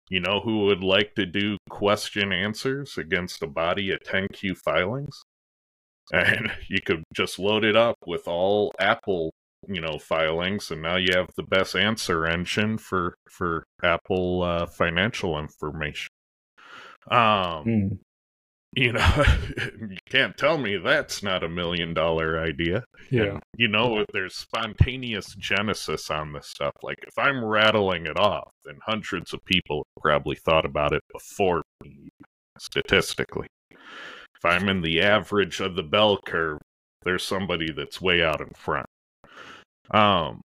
You 0.09 0.19
know 0.19 0.41
who 0.43 0.65
would 0.65 0.83
like 0.83 1.13
to 1.15 1.25
do 1.25 1.57
question 1.69 2.33
answers 2.33 2.97
against 2.97 3.43
a 3.43 3.47
body 3.47 3.91
of 3.91 3.99
10Q 4.01 4.57
filings? 4.57 5.23
And 6.11 6.51
you 6.67 6.79
could 6.83 7.03
just 7.13 7.37
load 7.37 7.63
it 7.63 7.75
up 7.75 7.95
with 8.07 8.27
all 8.27 8.71
Apple, 8.79 9.31
you 9.67 9.79
know, 9.79 9.99
filings, 9.99 10.71
and 10.71 10.81
now 10.81 10.95
you 10.95 11.09
have 11.15 11.29
the 11.35 11.43
best 11.43 11.75
answer 11.75 12.25
engine 12.25 12.79
for 12.79 13.13
for 13.29 13.63
Apple 13.83 14.41
uh, 14.41 14.65
financial 14.65 15.37
information. 15.37 16.07
Um, 17.11 17.19
mm. 17.19 17.99
You 18.73 18.93
know, 18.93 19.23
you 19.79 19.97
can't 20.09 20.37
tell 20.37 20.57
me 20.57 20.77
that's 20.77 21.23
not 21.23 21.43
a 21.43 21.49
million 21.49 21.93
dollar 21.93 22.39
idea. 22.39 22.83
Yeah. 23.09 23.23
And, 23.23 23.39
you 23.57 23.67
know, 23.67 24.05
there's 24.13 24.35
spontaneous 24.35 25.33
genesis 25.35 26.09
on 26.11 26.33
this 26.33 26.47
stuff. 26.47 26.73
Like, 26.83 26.99
if 27.01 27.17
I'm 27.17 27.43
rattling 27.43 28.05
it 28.05 28.19
off, 28.19 28.51
then 28.65 28.77
hundreds 28.85 29.33
of 29.33 29.43
people 29.45 29.85
probably 30.01 30.35
thought 30.35 30.65
about 30.65 30.93
it 30.93 31.01
before 31.11 31.63
me, 31.83 32.09
statistically. 32.59 33.47
If 33.71 34.45
I'm 34.45 34.69
in 34.69 34.81
the 34.81 35.01
average 35.01 35.59
of 35.59 35.75
the 35.75 35.83
bell 35.83 36.19
curve, 36.25 36.59
there's 37.03 37.23
somebody 37.23 37.71
that's 37.71 37.99
way 37.99 38.23
out 38.23 38.39
in 38.39 38.51
front. 38.55 38.87
Um, 39.91 40.41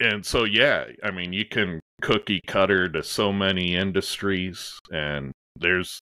and 0.00 0.24
so 0.24 0.44
yeah, 0.44 0.86
I 1.04 1.10
mean, 1.10 1.32
you 1.32 1.44
can 1.44 1.80
cookie 2.00 2.40
cutter 2.46 2.88
to 2.88 3.02
so 3.02 3.32
many 3.32 3.76
industries, 3.76 4.78
and 4.90 5.32
there's 5.56 6.00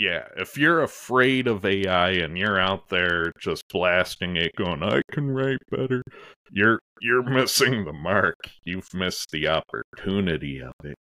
yeah, 0.00 0.24
if 0.38 0.56
you're 0.56 0.82
afraid 0.82 1.46
of 1.46 1.66
AI 1.66 2.12
and 2.12 2.38
you're 2.38 2.58
out 2.58 2.88
there 2.88 3.32
just 3.38 3.68
blasting 3.68 4.36
it 4.36 4.56
going 4.56 4.82
I 4.82 5.02
can 5.12 5.30
write 5.30 5.58
better, 5.70 6.02
you're 6.50 6.80
you're 7.02 7.22
missing 7.22 7.84
the 7.84 7.92
mark. 7.92 8.38
You've 8.64 8.92
missed 8.94 9.30
the 9.30 9.48
opportunity 9.48 10.62
of 10.62 10.72
it. 10.84 10.96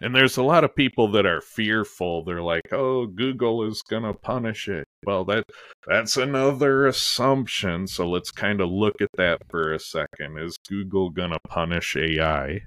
And 0.00 0.14
there's 0.14 0.36
a 0.36 0.44
lot 0.44 0.62
of 0.62 0.76
people 0.76 1.10
that 1.12 1.26
are 1.26 1.40
fearful. 1.40 2.22
They're 2.22 2.42
like, 2.42 2.72
"Oh, 2.72 3.06
Google 3.06 3.64
is 3.64 3.82
going 3.82 4.04
to 4.04 4.14
punish 4.14 4.68
it." 4.68 4.84
Well, 5.04 5.24
that 5.24 5.42
that's 5.88 6.16
another 6.16 6.86
assumption. 6.86 7.88
So 7.88 8.08
let's 8.08 8.30
kind 8.30 8.60
of 8.60 8.70
look 8.70 9.02
at 9.02 9.10
that 9.16 9.38
for 9.50 9.72
a 9.72 9.80
second. 9.80 10.38
Is 10.38 10.56
Google 10.68 11.10
going 11.10 11.32
to 11.32 11.40
punish 11.48 11.96
AI? 11.96 12.60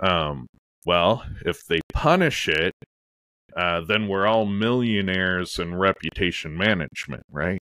Um, 0.00 0.48
well, 0.84 1.24
if 1.44 1.64
they 1.66 1.80
punish 1.92 2.48
it, 2.48 2.72
uh, 3.56 3.80
then 3.86 4.08
we're 4.08 4.26
all 4.26 4.46
millionaires 4.46 5.58
in 5.58 5.74
reputation 5.74 6.56
management, 6.56 7.24
right? 7.30 7.58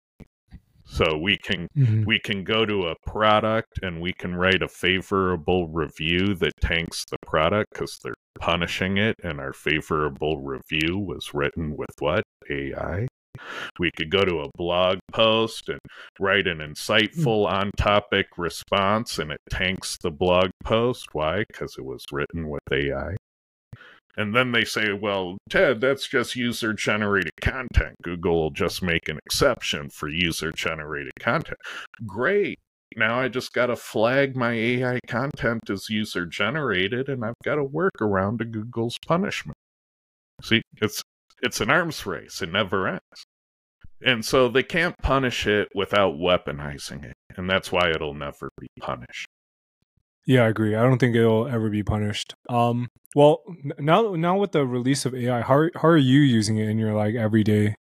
So 0.86 1.18
we 1.18 1.38
can 1.38 1.68
mm-hmm. 1.78 2.04
we 2.06 2.20
can 2.20 2.44
go 2.44 2.66
to 2.66 2.88
a 2.88 2.96
product 3.06 3.80
and 3.82 4.02
we 4.02 4.12
can 4.12 4.36
write 4.36 4.62
a 4.62 4.68
favorable 4.68 5.70
review 5.70 6.36
that 6.36 6.52
tanks 6.60 7.06
the 7.10 7.18
product 7.26 7.72
because 7.72 7.98
they're 8.04 8.14
punishing 8.39 8.98
it, 8.98 9.16
and 9.24 9.39
our 9.39 9.54
favorable 9.54 10.42
review 10.42 10.98
was 10.98 11.34
written 11.34 11.78
with 11.78 11.96
what 12.00 12.24
AI. 12.50 13.08
We 13.80 13.92
could 13.96 14.12
go 14.12 14.26
to 14.26 14.42
a 14.42 14.52
blog 14.58 15.00
post 15.14 15.70
and 15.70 15.80
write 16.20 16.48
an 16.48 16.58
insightful 16.58 17.48
on 17.50 17.72
topic 17.78 18.28
response, 18.38 19.18
and 19.18 19.32
it 19.32 19.39
tanks 19.50 19.98
the 19.98 20.12
blog 20.12 20.50
post. 20.64 21.08
Why? 21.14 21.46
Because 21.48 21.76
it 21.78 21.86
was 21.86 22.04
written 22.12 22.50
with 22.50 22.62
AI. 22.70 23.16
And 24.18 24.36
then 24.36 24.51
they 24.51 24.66
say, 24.66 24.93
well, 24.93 25.38
Ted, 25.49 25.82
that's 25.82 26.07
just 26.07 26.36
user 26.36 26.74
generated 26.74 27.32
content. 27.41 27.95
Google 28.03 28.41
will 28.41 28.51
just 28.51 28.84
make 28.84 29.07
an 29.07 29.20
exception 29.26 29.89
for 29.89 30.09
user 30.09 30.51
generated 30.51 31.14
content. 31.20 31.57
Great. 32.05 32.59
Now 32.97 33.20
I 33.20 33.30
just 33.30 33.53
got 33.53 33.68
to 33.68 33.76
flag 33.76 34.36
my 34.36 34.51
AI 34.51 34.99
content 35.07 35.70
as 35.70 35.89
user 35.89 36.26
generated 36.26 37.07
and 37.07 37.24
I've 37.24 37.36
got 37.43 37.55
to 37.55 37.64
work 37.64 38.01
around 38.01 38.39
to 38.39 38.45
Google's 38.45 38.97
punishment. 39.07 39.55
See, 40.43 40.62
it's 40.82 41.01
it's 41.41 41.62
an 41.62 41.70
arms 41.70 42.05
race. 42.05 42.41
It 42.41 42.51
never 42.51 42.88
ends. 42.88 43.26
And 44.03 44.26
so 44.26 44.49
they 44.49 44.64
can't 44.64 44.97
punish 45.01 45.47
it 45.47 45.70
without 45.76 46.16
weaponizing 46.16 47.05
it. 47.05 47.14
And 47.38 47.49
that's 47.49 47.72
why 47.72 47.91
it'll 47.91 48.14
never 48.14 48.49
be 48.59 48.68
punished. 48.80 49.28
Yeah, 50.26 50.44
I 50.44 50.50
agree. 50.50 50.76
I 50.76 50.84
don't 50.84 51.00
think 51.00 51.16
it'll 51.16 51.48
ever 51.48 51.70
be 51.70 51.84
punished. 51.84 52.36
Um, 52.50 52.90
well, 53.16 53.42
now 53.80 54.16
now 54.16 54.38
with 54.38 54.52
the 54.52 54.66
release 54.66 55.06
of 55.06 55.16
AI, 55.16 55.42
how 55.42 55.70
how 55.76 55.88
are 55.88 55.98
you 55.98 56.20
using 56.20 56.58
it 56.58 56.70
in 56.70 56.78
your 56.78 56.94
like 56.94 57.16
everyday 57.16 57.76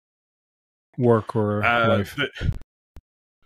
work 0.99 1.37
or 1.37 1.63
uh, 1.65 1.89
life? 1.89 2.17
The, 2.17 2.53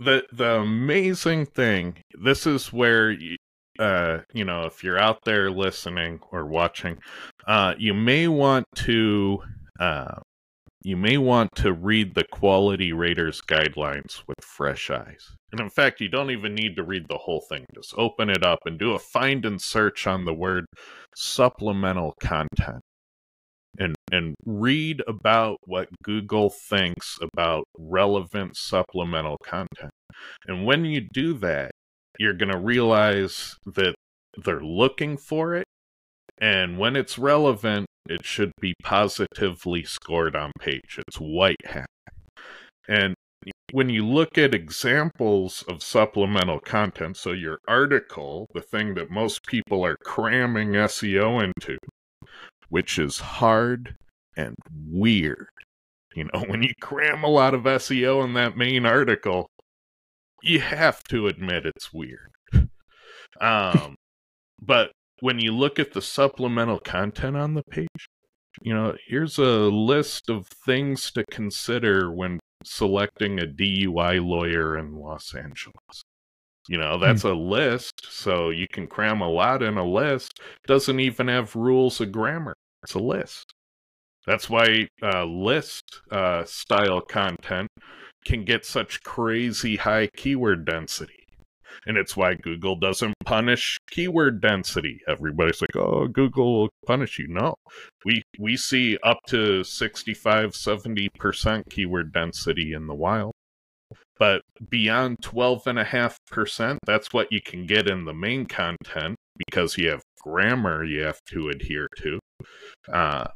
the 0.00 0.24
the 0.32 0.60
amazing 0.60 1.46
thing. 1.46 1.96
This 2.22 2.46
is 2.46 2.72
where 2.72 3.16
uh, 3.78 4.18
you 4.32 4.44
know, 4.44 4.64
if 4.64 4.84
you're 4.84 4.98
out 4.98 5.24
there 5.24 5.50
listening 5.50 6.20
or 6.30 6.46
watching, 6.46 6.98
uh, 7.46 7.74
you 7.78 7.92
may 7.94 8.28
want 8.28 8.66
to 8.76 9.42
uh, 9.80 10.20
you 10.84 10.98
may 10.98 11.16
want 11.16 11.54
to 11.56 11.72
read 11.72 12.14
the 12.14 12.24
quality 12.30 12.92
raters 12.92 13.40
guidelines 13.40 14.22
with 14.28 14.44
fresh 14.44 14.90
eyes. 14.90 15.34
And 15.50 15.60
in 15.60 15.70
fact, 15.70 16.00
you 16.00 16.08
don't 16.08 16.30
even 16.30 16.54
need 16.54 16.76
to 16.76 16.84
read 16.84 17.06
the 17.08 17.18
whole 17.18 17.40
thing. 17.40 17.64
Just 17.74 17.94
open 17.96 18.28
it 18.28 18.44
up 18.44 18.58
and 18.66 18.78
do 18.78 18.92
a 18.92 18.98
find 18.98 19.46
and 19.46 19.60
search 19.60 20.06
on 20.06 20.26
the 20.26 20.34
word 20.34 20.66
supplemental 21.16 22.14
content. 22.20 22.80
And, 23.78 23.96
and 24.12 24.36
read 24.44 25.02
about 25.08 25.56
what 25.64 25.88
Google 26.04 26.48
thinks 26.50 27.18
about 27.20 27.64
relevant 27.76 28.56
supplemental 28.56 29.36
content. 29.44 29.90
And 30.46 30.64
when 30.64 30.84
you 30.84 31.00
do 31.00 31.32
that, 31.38 31.72
you're 32.20 32.34
going 32.34 32.52
to 32.52 32.58
realize 32.58 33.56
that 33.66 33.94
they're 34.36 34.62
looking 34.62 35.16
for 35.16 35.56
it. 35.56 35.64
And 36.40 36.78
when 36.78 36.94
it's 36.94 37.18
relevant, 37.18 37.86
it 38.08 38.24
should 38.24 38.52
be 38.60 38.74
positively 38.82 39.84
scored 39.84 40.36
on 40.36 40.52
page. 40.58 40.98
It's 40.98 41.16
white 41.16 41.64
hat. 41.64 41.86
And 42.88 43.14
when 43.72 43.88
you 43.88 44.06
look 44.06 44.38
at 44.38 44.54
examples 44.54 45.64
of 45.68 45.82
supplemental 45.82 46.60
content, 46.60 47.16
so 47.16 47.32
your 47.32 47.58
article, 47.66 48.46
the 48.54 48.60
thing 48.60 48.94
that 48.94 49.10
most 49.10 49.46
people 49.46 49.84
are 49.84 49.96
cramming 50.04 50.72
SEO 50.72 51.42
into, 51.42 51.78
which 52.68 52.98
is 52.98 53.18
hard 53.18 53.96
and 54.36 54.54
weird. 54.88 55.48
You 56.14 56.24
know, 56.24 56.40
when 56.48 56.62
you 56.62 56.72
cram 56.80 57.24
a 57.24 57.28
lot 57.28 57.54
of 57.54 57.62
SEO 57.62 58.24
in 58.24 58.34
that 58.34 58.56
main 58.56 58.86
article, 58.86 59.48
you 60.42 60.60
have 60.60 61.02
to 61.04 61.26
admit 61.26 61.66
it's 61.66 61.92
weird. 61.92 62.30
Um, 63.40 63.96
but 64.62 64.92
when 65.20 65.38
you 65.38 65.52
look 65.52 65.78
at 65.78 65.92
the 65.92 66.02
supplemental 66.02 66.78
content 66.78 67.36
on 67.36 67.54
the 67.54 67.62
page, 67.70 68.08
you 68.62 68.74
know, 68.74 68.94
here's 69.06 69.38
a 69.38 69.68
list 69.68 70.28
of 70.28 70.46
things 70.46 71.10
to 71.12 71.24
consider 71.30 72.10
when 72.12 72.40
selecting 72.64 73.38
a 73.38 73.46
DUI 73.46 74.24
lawyer 74.24 74.76
in 74.76 74.94
Los 74.94 75.34
Angeles. 75.34 76.02
You 76.68 76.78
know, 76.78 76.98
that's 76.98 77.22
hmm. 77.22 77.28
a 77.28 77.34
list, 77.34 78.06
so 78.10 78.50
you 78.50 78.66
can 78.66 78.86
cram 78.86 79.20
a 79.20 79.28
lot 79.28 79.62
in 79.62 79.76
a 79.76 79.84
list. 79.84 80.40
Doesn't 80.66 81.00
even 81.00 81.28
have 81.28 81.56
rules 81.56 82.00
of 82.00 82.10
grammar. 82.12 82.54
It's 82.82 82.94
a 82.94 82.98
list. 82.98 83.52
That's 84.26 84.48
why 84.48 84.88
uh, 85.02 85.24
list 85.24 86.00
uh, 86.10 86.44
style 86.44 87.02
content 87.02 87.68
can 88.24 88.44
get 88.44 88.64
such 88.64 89.02
crazy 89.02 89.76
high 89.76 90.08
keyword 90.16 90.64
density 90.64 91.23
and 91.86 91.96
it's 91.96 92.16
why 92.16 92.34
Google 92.34 92.76
doesn't 92.76 93.14
punish 93.24 93.78
keyword 93.90 94.40
density. 94.40 95.00
Everybody's 95.08 95.60
like, 95.60 95.76
"Oh, 95.76 96.06
Google 96.08 96.60
will 96.60 96.70
punish 96.86 97.18
you." 97.18 97.28
No. 97.28 97.54
We 98.04 98.22
we 98.38 98.56
see 98.56 98.98
up 99.02 99.18
to 99.28 99.64
65 99.64 100.52
70% 100.52 101.62
keyword 101.70 102.12
density 102.12 102.72
in 102.72 102.86
the 102.86 102.94
wild. 102.94 103.32
But 104.18 104.42
beyond 104.70 105.18
12.5%, 105.22 106.78
that's 106.86 107.12
what 107.12 107.32
you 107.32 107.40
can 107.40 107.66
get 107.66 107.88
in 107.88 108.04
the 108.04 108.14
main 108.14 108.46
content 108.46 109.16
because 109.46 109.76
you 109.76 109.90
have 109.90 110.02
grammar 110.24 110.84
you 110.84 111.02
have 111.02 111.20
to 111.30 111.48
adhere 111.48 111.88
to. 111.98 112.18
Uh, 112.92 113.26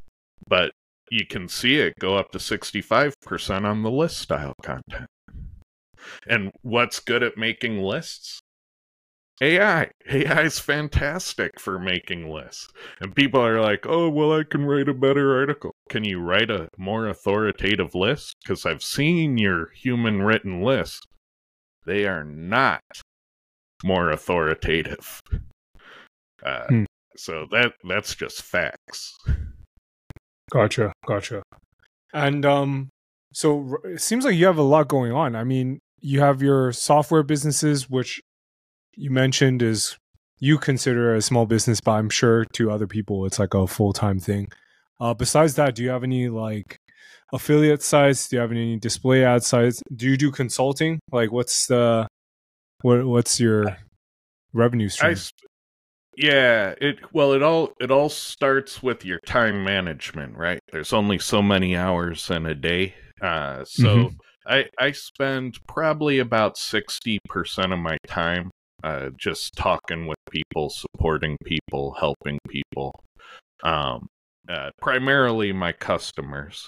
but 0.48 0.72
you 1.10 1.26
can 1.26 1.48
see 1.48 1.76
it 1.76 1.94
go 1.98 2.16
up 2.16 2.30
to 2.32 2.38
65% 2.38 3.64
on 3.64 3.82
the 3.82 3.90
list 3.90 4.18
style 4.18 4.54
content. 4.62 5.06
And 6.26 6.52
what's 6.62 7.00
good 7.00 7.22
at 7.22 7.36
making 7.36 7.82
lists? 7.82 8.40
AI. 9.40 9.90
AI 10.10 10.42
is 10.42 10.58
fantastic 10.58 11.60
for 11.60 11.78
making 11.78 12.28
lists. 12.28 12.68
And 13.00 13.14
people 13.14 13.40
are 13.40 13.60
like, 13.60 13.86
oh, 13.86 14.08
well, 14.08 14.32
I 14.32 14.42
can 14.44 14.64
write 14.64 14.88
a 14.88 14.94
better 14.94 15.36
article. 15.36 15.72
Can 15.88 16.04
you 16.04 16.20
write 16.20 16.50
a 16.50 16.68
more 16.76 17.06
authoritative 17.06 17.94
list? 17.94 18.34
Because 18.42 18.66
I've 18.66 18.82
seen 18.82 19.38
your 19.38 19.70
human 19.70 20.22
written 20.22 20.62
list. 20.62 21.06
They 21.86 22.06
are 22.06 22.24
not 22.24 22.82
more 23.84 24.10
authoritative. 24.10 25.20
Uh, 26.44 26.66
hmm. 26.66 26.84
So 27.16 27.46
that 27.50 27.72
that's 27.82 28.14
just 28.14 28.42
facts. 28.42 29.16
Gotcha, 30.50 30.92
gotcha. 31.06 31.42
And 32.14 32.46
um, 32.46 32.90
so 33.32 33.76
it 33.84 34.00
seems 34.00 34.24
like 34.24 34.36
you 34.36 34.46
have 34.46 34.58
a 34.58 34.62
lot 34.62 34.88
going 34.88 35.12
on. 35.12 35.36
I 35.36 35.44
mean, 35.44 35.80
you 36.00 36.20
have 36.20 36.42
your 36.42 36.72
software 36.72 37.22
businesses, 37.22 37.88
which 37.90 38.20
you 38.94 39.10
mentioned 39.10 39.62
is 39.62 39.96
you 40.40 40.58
consider 40.58 41.14
a 41.14 41.22
small 41.22 41.46
business, 41.46 41.80
but 41.80 41.92
I'm 41.92 42.10
sure 42.10 42.44
to 42.44 42.70
other 42.70 42.86
people 42.86 43.26
it's 43.26 43.38
like 43.38 43.54
a 43.54 43.66
full 43.66 43.92
time 43.92 44.20
thing. 44.20 44.48
Uh, 45.00 45.14
besides 45.14 45.54
that, 45.54 45.74
do 45.74 45.82
you 45.82 45.90
have 45.90 46.04
any 46.04 46.28
like 46.28 46.78
affiliate 47.32 47.82
sites? 47.82 48.28
Do 48.28 48.36
you 48.36 48.40
have 48.40 48.50
any 48.50 48.78
display 48.78 49.24
ad 49.24 49.42
sites? 49.42 49.82
Do 49.94 50.06
you 50.08 50.16
do 50.16 50.30
consulting? 50.30 51.00
Like, 51.12 51.32
what's 51.32 51.66
the 51.66 52.08
what 52.82 53.06
what's 53.06 53.40
your 53.40 53.76
revenue 54.52 54.88
stream? 54.88 55.16
I, 55.16 55.20
yeah, 56.16 56.74
it 56.80 56.98
well 57.12 57.32
it 57.32 57.42
all 57.42 57.72
it 57.80 57.90
all 57.90 58.08
starts 58.08 58.82
with 58.82 59.04
your 59.04 59.20
time 59.20 59.64
management, 59.64 60.36
right? 60.36 60.60
There's 60.72 60.92
only 60.92 61.18
so 61.18 61.42
many 61.42 61.76
hours 61.76 62.28
in 62.30 62.46
a 62.46 62.54
day. 62.54 62.94
Uh, 63.20 63.64
so 63.64 63.84
mm-hmm. 63.84 64.16
I 64.48 64.66
I 64.78 64.92
spend 64.92 65.58
probably 65.66 66.18
about 66.18 66.56
60% 66.56 67.72
of 67.72 67.78
my 67.78 67.96
time 68.06 68.50
uh, 68.82 69.10
just 69.16 69.54
talking 69.56 70.06
with 70.06 70.18
people, 70.30 70.70
supporting 70.70 71.36
people, 71.44 71.96
helping 71.98 72.38
people. 72.48 72.92
Um, 73.62 74.06
uh, 74.48 74.70
primarily 74.80 75.52
my 75.52 75.72
customers, 75.72 76.66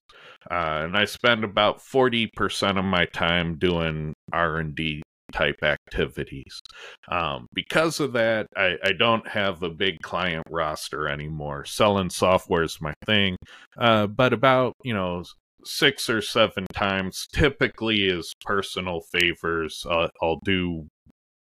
uh, 0.50 0.82
and 0.84 0.96
I 0.96 1.06
spend 1.06 1.44
about 1.44 1.80
forty 1.80 2.26
percent 2.36 2.76
of 2.78 2.84
my 2.84 3.06
time 3.06 3.56
doing 3.56 4.12
R 4.32 4.58
and 4.58 4.74
D 4.74 5.02
type 5.32 5.62
activities. 5.62 6.60
Um, 7.08 7.46
because 7.54 8.00
of 8.00 8.12
that, 8.14 8.48
I, 8.56 8.76
I, 8.84 8.92
don't 8.92 9.26
have 9.28 9.62
a 9.62 9.70
big 9.70 10.00
client 10.02 10.44
roster 10.50 11.08
anymore. 11.08 11.64
Selling 11.64 12.10
software 12.10 12.64
is 12.64 12.80
my 12.80 12.92
thing, 13.06 13.36
uh, 13.78 14.08
but 14.08 14.32
about 14.32 14.74
you 14.82 14.92
know 14.92 15.22
six 15.64 16.08
or 16.08 16.20
seven 16.22 16.66
times, 16.72 17.26
typically 17.32 18.06
is 18.06 18.34
personal 18.44 19.00
favors. 19.12 19.86
Uh, 19.88 20.08
I'll 20.22 20.40
do 20.44 20.86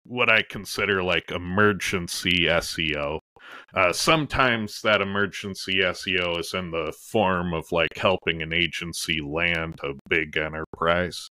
what 0.04 0.30
I 0.30 0.42
consider 0.42 1.02
like 1.02 1.30
emergency 1.30 2.46
SEO. 2.46 3.20
Uh, 3.74 3.92
sometimes 3.92 4.80
that 4.82 5.00
emergency 5.00 5.80
SEO 5.80 6.38
is 6.38 6.54
in 6.54 6.70
the 6.70 6.92
form 7.10 7.52
of 7.52 7.70
like 7.72 7.96
helping 7.96 8.42
an 8.42 8.52
agency 8.52 9.20
land 9.20 9.78
a 9.82 9.92
big 10.08 10.36
enterprise. 10.36 11.28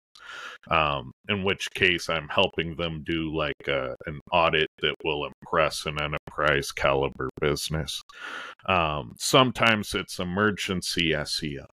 Um, 0.69 1.11
in 1.29 1.43
which 1.43 1.69
case, 1.73 2.09
I'm 2.09 2.27
helping 2.27 2.75
them 2.75 3.03
do 3.05 3.33
like 3.33 3.69
uh, 3.69 3.95
an 4.05 4.19
audit 4.31 4.67
that 4.81 4.95
will 5.03 5.25
impress 5.25 5.85
an 5.85 6.01
enterprise 6.01 6.71
caliber 6.71 7.29
business. 7.39 8.01
Um, 8.67 9.13
sometimes 9.17 9.93
it's 9.93 10.19
emergency 10.19 11.11
SEO. 11.11 11.65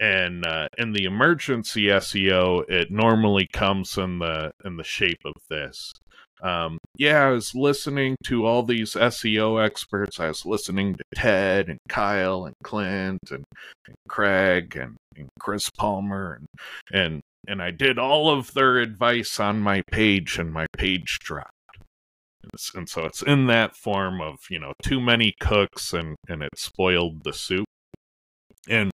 And 0.00 0.44
uh, 0.44 0.68
in 0.76 0.92
the 0.92 1.04
emergency 1.04 1.86
SEO, 1.86 2.68
it 2.68 2.90
normally 2.90 3.48
comes 3.52 3.96
in 3.96 4.18
the 4.18 4.50
in 4.64 4.76
the 4.76 4.84
shape 4.84 5.20
of 5.24 5.34
this. 5.48 5.92
Um, 6.42 6.78
yeah, 6.96 7.28
I 7.28 7.30
was 7.30 7.54
listening 7.54 8.16
to 8.24 8.44
all 8.44 8.62
these 8.62 8.94
SEO 8.94 9.64
experts. 9.64 10.20
I 10.20 10.28
was 10.28 10.44
listening 10.44 10.94
to 10.94 11.04
Ted 11.14 11.68
and 11.68 11.78
Kyle 11.88 12.44
and 12.44 12.54
Clint 12.62 13.30
and, 13.30 13.44
and 13.86 13.96
Craig 14.08 14.76
and, 14.76 14.96
and 15.16 15.28
Chris 15.40 15.70
Palmer 15.70 16.38
and 16.38 16.46
and 16.92 17.20
and 17.46 17.62
I 17.62 17.70
did 17.70 17.98
all 17.98 18.30
of 18.30 18.54
their 18.54 18.78
advice 18.78 19.38
on 19.38 19.60
my 19.60 19.82
page, 19.90 20.38
and 20.38 20.52
my 20.52 20.66
page 20.76 21.18
dropped. 21.20 21.50
And 22.74 22.88
so 22.88 23.04
it's 23.04 23.22
in 23.22 23.46
that 23.46 23.76
form 23.76 24.20
of 24.20 24.36
you 24.50 24.58
know 24.58 24.72
too 24.82 25.00
many 25.00 25.34
cooks 25.40 25.92
and 25.92 26.16
and 26.28 26.42
it 26.42 26.50
spoiled 26.56 27.24
the 27.24 27.32
soup 27.32 27.66
and 28.68 28.90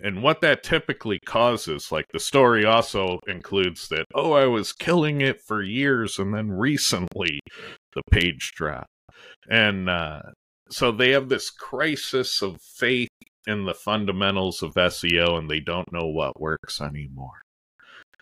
and 0.00 0.22
what 0.22 0.40
that 0.40 0.62
typically 0.62 1.18
causes 1.26 1.90
like 1.90 2.06
the 2.12 2.20
story 2.20 2.64
also 2.64 3.18
includes 3.26 3.88
that 3.88 4.04
oh 4.14 4.32
i 4.32 4.46
was 4.46 4.72
killing 4.72 5.20
it 5.20 5.40
for 5.40 5.62
years 5.62 6.18
and 6.18 6.34
then 6.34 6.50
recently 6.50 7.40
the 7.98 8.02
page 8.10 8.52
dropped. 8.54 8.90
And 9.50 9.88
uh, 9.88 10.20
so 10.70 10.92
they 10.92 11.10
have 11.10 11.28
this 11.28 11.50
crisis 11.50 12.42
of 12.42 12.60
faith 12.60 13.08
in 13.46 13.64
the 13.64 13.74
fundamentals 13.74 14.62
of 14.62 14.74
seo 14.74 15.38
and 15.38 15.50
they 15.50 15.60
don't 15.60 15.92
know 15.92 16.06
what 16.06 16.40
works 16.40 16.80
anymore. 16.80 17.40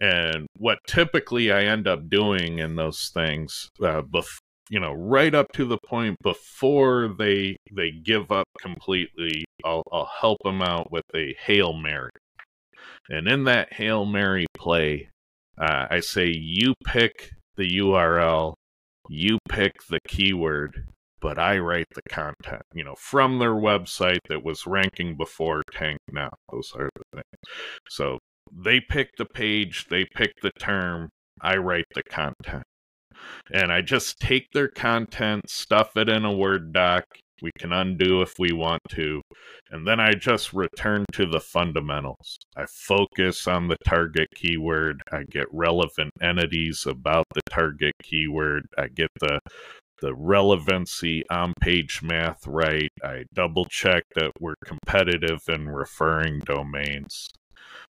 And 0.00 0.46
what 0.56 0.78
typically 0.86 1.50
i 1.50 1.62
end 1.62 1.88
up 1.88 2.08
doing 2.08 2.58
in 2.58 2.76
those 2.76 3.10
things 3.14 3.70
uh, 3.82 4.02
bef- 4.02 4.40
you 4.68 4.78
know 4.78 4.92
right 4.92 5.34
up 5.34 5.50
to 5.52 5.64
the 5.64 5.78
point 5.78 6.16
before 6.22 7.14
they 7.18 7.56
they 7.72 7.92
give 7.92 8.30
up 8.30 8.46
completely 8.60 9.45
i'll 9.66 9.82
i'll 9.92 10.10
help 10.20 10.38
them 10.44 10.62
out 10.62 10.90
with 10.90 11.04
a 11.14 11.34
hail 11.44 11.72
mary 11.72 12.10
and 13.08 13.28
in 13.28 13.44
that 13.44 13.72
hail 13.72 14.04
mary 14.04 14.46
play 14.56 15.08
uh, 15.58 15.86
i 15.90 16.00
say 16.00 16.26
you 16.26 16.74
pick 16.84 17.30
the 17.56 17.68
url 17.78 18.54
you 19.08 19.38
pick 19.48 19.72
the 19.88 20.00
keyword 20.08 20.84
but 21.20 21.38
i 21.38 21.58
write 21.58 21.86
the 21.94 22.02
content 22.08 22.62
you 22.74 22.84
know 22.84 22.94
from 22.98 23.38
their 23.38 23.54
website 23.54 24.18
that 24.28 24.44
was 24.44 24.66
ranking 24.66 25.16
before 25.16 25.62
tank 25.72 25.98
now 26.12 26.30
those 26.52 26.72
are 26.76 26.90
the 26.94 27.02
things 27.12 27.58
so 27.88 28.18
they 28.52 28.80
pick 28.80 29.08
the 29.16 29.24
page 29.24 29.86
they 29.90 30.04
pick 30.14 30.32
the 30.42 30.52
term 30.58 31.08
i 31.40 31.56
write 31.56 31.86
the 31.94 32.02
content 32.04 32.62
and 33.50 33.72
I 33.72 33.82
just 33.82 34.20
take 34.20 34.50
their 34.52 34.68
content, 34.68 35.48
stuff 35.48 35.96
it 35.96 36.08
in 36.08 36.24
a 36.24 36.32
Word 36.32 36.72
doc. 36.72 37.04
We 37.42 37.50
can 37.58 37.72
undo 37.72 38.22
if 38.22 38.34
we 38.38 38.52
want 38.52 38.82
to. 38.90 39.22
And 39.70 39.86
then 39.86 40.00
I 40.00 40.12
just 40.12 40.52
return 40.52 41.04
to 41.12 41.26
the 41.26 41.40
fundamentals. 41.40 42.38
I 42.56 42.66
focus 42.66 43.46
on 43.46 43.68
the 43.68 43.76
target 43.84 44.28
keyword. 44.34 45.02
I 45.12 45.24
get 45.24 45.46
relevant 45.52 46.12
entities 46.20 46.86
about 46.86 47.26
the 47.34 47.42
target 47.50 47.94
keyword. 48.02 48.66
I 48.78 48.88
get 48.88 49.10
the 49.20 49.40
the 50.02 50.14
relevancy 50.14 51.22
on 51.30 51.54
page 51.60 52.02
math 52.02 52.46
right. 52.46 52.90
I 53.02 53.24
double 53.32 53.64
check 53.64 54.02
that 54.14 54.30
we're 54.40 54.54
competitive 54.64 55.40
in 55.48 55.68
referring 55.68 56.40
domains. 56.40 57.30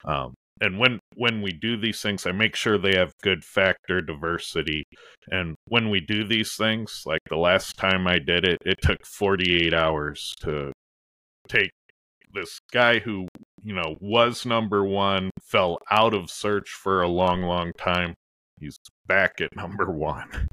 Um, 0.05 0.35
and 0.61 0.79
when 0.79 0.99
when 1.15 1.43
we 1.43 1.53
do 1.53 1.77
these 1.77 2.01
things 2.01 2.27
i 2.27 2.33
make 2.33 2.57
sure 2.57 2.79
they 2.79 2.97
have 2.97 3.13
good 3.23 3.45
factor 3.45 4.01
diversity. 4.01 4.85
And 5.29 5.57
when 5.67 5.91
we 5.91 6.01
do 6.01 6.25
these 6.25 6.55
things 6.57 7.03
like 7.05 7.21
the 7.29 7.37
last 7.37 7.77
time 7.77 8.07
i 8.07 8.19
did 8.19 8.45
it 8.45 8.59
it 8.65 8.79
took 8.83 9.05
48 9.05 9.75
hours 9.75 10.35
to 10.41 10.73
take 11.49 11.71
this 12.35 12.61
guy 12.73 12.99
who 13.01 13.27
you 13.63 13.75
know 13.75 13.97
was 14.01 14.47
number 14.47 14.85
1 14.85 15.31
fell 15.43 15.79
out 15.91 16.15
of 16.15 16.31
search 16.31 16.71
for 16.71 17.03
a 17.03 17.09
long 17.09 17.43
long 17.43 17.73
time. 17.79 18.15
He's 18.59 18.79
back 19.07 19.41
at 19.41 19.57
number 19.57 19.91
1 19.91 20.49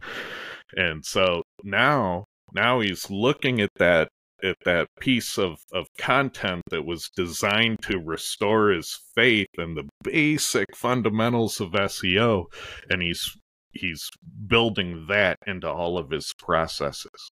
and 0.76 1.06
so 1.06 1.44
now 1.64 2.26
now 2.54 2.80
he's 2.80 3.10
looking 3.10 3.60
at 3.60 3.70
that 3.78 4.08
at 4.44 4.58
that 4.66 4.88
piece 5.00 5.38
of, 5.38 5.58
of 5.72 5.88
content 5.98 6.62
that 6.70 6.86
was 6.86 7.10
designed 7.16 7.80
to 7.84 8.00
restore 8.00 8.72
his 8.72 9.00
faith 9.16 9.48
and 9.58 9.78
the 9.78 9.88
basic 10.04 10.76
fundamentals 10.76 11.62
of 11.62 11.72
SEO, 11.72 12.46
and 12.90 13.02
he's 13.02 13.38
he's 13.72 14.10
building 14.48 15.06
that 15.10 15.38
into 15.48 15.68
all 15.70 15.98
of 15.98 16.12
his 16.12 16.32
processes. 16.38 17.32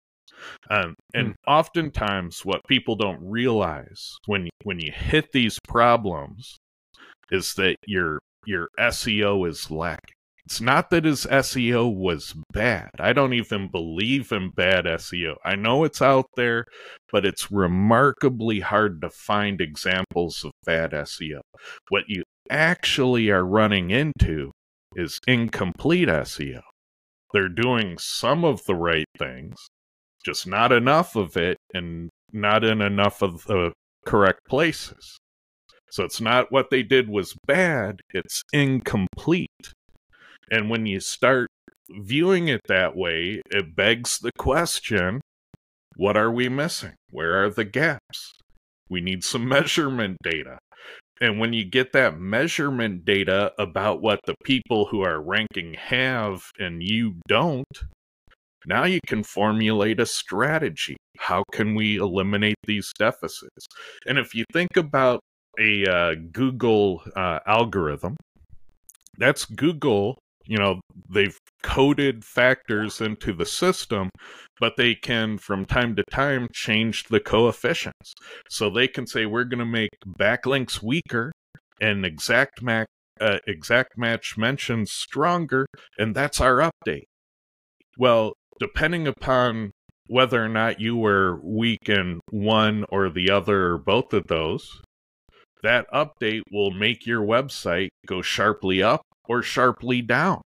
Um, 0.70 0.96
and 1.14 1.30
mm. 1.30 1.36
oftentimes, 1.48 2.46
what 2.46 2.62
people 2.68 2.96
don't 2.96 3.20
realize 3.22 4.16
when 4.26 4.50
when 4.64 4.80
you 4.80 4.92
hit 4.94 5.32
these 5.32 5.60
problems 5.68 6.58
is 7.32 7.54
that 7.56 7.76
your 7.86 8.20
your 8.46 8.70
SEO 8.80 9.48
is 9.48 9.70
lacking. 9.70 10.16
It's 10.50 10.60
not 10.60 10.90
that 10.90 11.06
his 11.06 11.28
SEO 11.28 11.96
was 11.96 12.34
bad. 12.52 12.90
I 12.98 13.14
don't 13.14 13.34
even 13.36 13.70
believe 13.70 14.32
in 14.32 14.50
bad 14.50 14.86
SEO. 14.86 15.36
I 15.46 15.56
know 15.56 15.84
it's 15.84 16.02
out 16.02 16.26
there, 16.36 16.66
but 17.12 17.24
it's 17.24 17.52
remarkably 17.52 18.62
hard 18.62 19.00
to 19.02 19.12
find 19.12 19.62
examples 19.62 20.44
of 20.44 20.52
bad 20.66 20.90
SEO. 20.90 21.42
What 21.90 22.06
you 22.08 22.24
actually 22.50 23.30
are 23.30 23.46
running 23.46 23.92
into 23.92 24.50
is 24.96 25.20
incomplete 25.28 26.08
SEO. 26.08 26.62
They're 27.32 27.48
doing 27.48 28.00
some 28.00 28.44
of 28.44 28.66
the 28.66 28.74
right 28.74 29.06
things, 29.20 29.56
just 30.26 30.48
not 30.48 30.72
enough 30.72 31.16
of 31.16 31.38
it 31.38 31.58
and 31.76 32.10
not 32.34 32.64
in 32.64 32.82
enough 32.82 33.22
of 33.22 33.44
the 33.44 33.72
correct 34.04 34.40
places. 34.50 35.20
So 35.92 36.04
it's 36.04 36.20
not 36.20 36.52
what 36.52 36.72
they 36.72 36.82
did 36.82 37.08
was 37.08 37.36
bad, 37.46 38.02
it's 38.16 38.42
incomplete. 38.52 39.76
And 40.52 40.70
when 40.70 40.86
you 40.86 41.00
start 41.00 41.48
viewing 41.90 42.48
it 42.48 42.62
that 42.68 42.96
way, 42.96 43.42
it 43.52 43.76
begs 43.76 44.20
the 44.20 44.32
question 44.38 45.22
what 45.96 46.16
are 46.16 46.32
we 46.32 46.48
missing? 46.48 46.94
Where 47.12 47.44
are 47.44 47.50
the 47.50 47.66
gaps? 47.66 48.32
We 48.90 49.02
need 49.02 49.24
some 49.24 49.48
measurement 49.50 50.18
data. 50.24 50.60
And 51.22 51.40
when 51.40 51.52
you 51.52 51.66
get 51.66 51.92
that 51.92 52.18
measurement 52.18 53.04
data 53.04 53.52
about 53.60 54.02
what 54.02 54.22
the 54.26 54.36
people 54.46 54.86
who 54.86 55.02
are 55.02 55.22
ranking 55.22 55.74
have 55.74 56.44
and 56.58 56.82
you 56.82 57.16
don't, 57.28 57.66
now 58.66 58.86
you 58.86 59.00
can 59.06 59.24
formulate 59.24 60.00
a 60.00 60.06
strategy. 60.06 60.96
How 61.18 61.44
can 61.52 61.76
we 61.76 61.98
eliminate 61.98 62.56
these 62.66 62.92
deficits? 62.98 63.68
And 64.06 64.18
if 64.18 64.34
you 64.34 64.46
think 64.54 64.78
about 64.78 65.20
a 65.60 65.86
uh, 65.86 66.16
Google 66.32 67.02
uh, 67.16 67.40
algorithm, 67.46 68.16
that's 69.18 69.44
Google 69.44 70.18
you 70.50 70.58
know 70.58 70.82
they've 71.10 71.38
coded 71.62 72.26
factors 72.26 73.00
into 73.00 73.32
the 73.32 73.46
system 73.46 74.10
but 74.60 74.76
they 74.76 74.94
can 74.94 75.38
from 75.38 75.66
time 75.66 75.96
to 75.96 76.04
time 76.12 76.48
change 76.54 77.06
the 77.06 77.20
coefficients. 77.20 78.14
So 78.50 78.70
they 78.70 78.88
can 78.88 79.08
say 79.08 79.26
we're 79.26 79.46
going 79.46 79.60
to 79.60 79.66
make 79.66 79.90
backlinks 80.20 80.84
weaker 80.84 81.32
and 81.80 82.06
exact 82.06 82.62
match 82.62 82.88
uh, 83.22 83.38
exact 83.48 83.98
match 83.98 84.38
mentions 84.38 84.92
stronger 84.92 85.66
and 85.98 86.16
that's 86.16 86.42
our 86.42 86.58
update. 86.58 87.04
Well 87.98 88.34
depending 88.60 89.08
upon 89.08 89.72
whether 90.08 90.44
or 90.44 90.50
not 90.50 90.82
you 90.82 90.98
were 90.98 91.40
weak 91.44 91.88
in 91.88 92.20
one 92.32 92.84
or 92.90 93.10
the 93.10 93.30
other 93.30 93.74
or 93.74 93.78
both 93.78 94.12
of 94.14 94.28
those 94.28 94.82
that 95.62 95.86
update 95.94 96.42
will 96.52 96.72
make 96.72 97.06
your 97.06 97.22
website 97.22 97.90
go 98.08 98.22
sharply 98.22 98.82
up 98.82 99.02
or 99.30 99.44
sharply 99.44 100.02
down. 100.02 100.42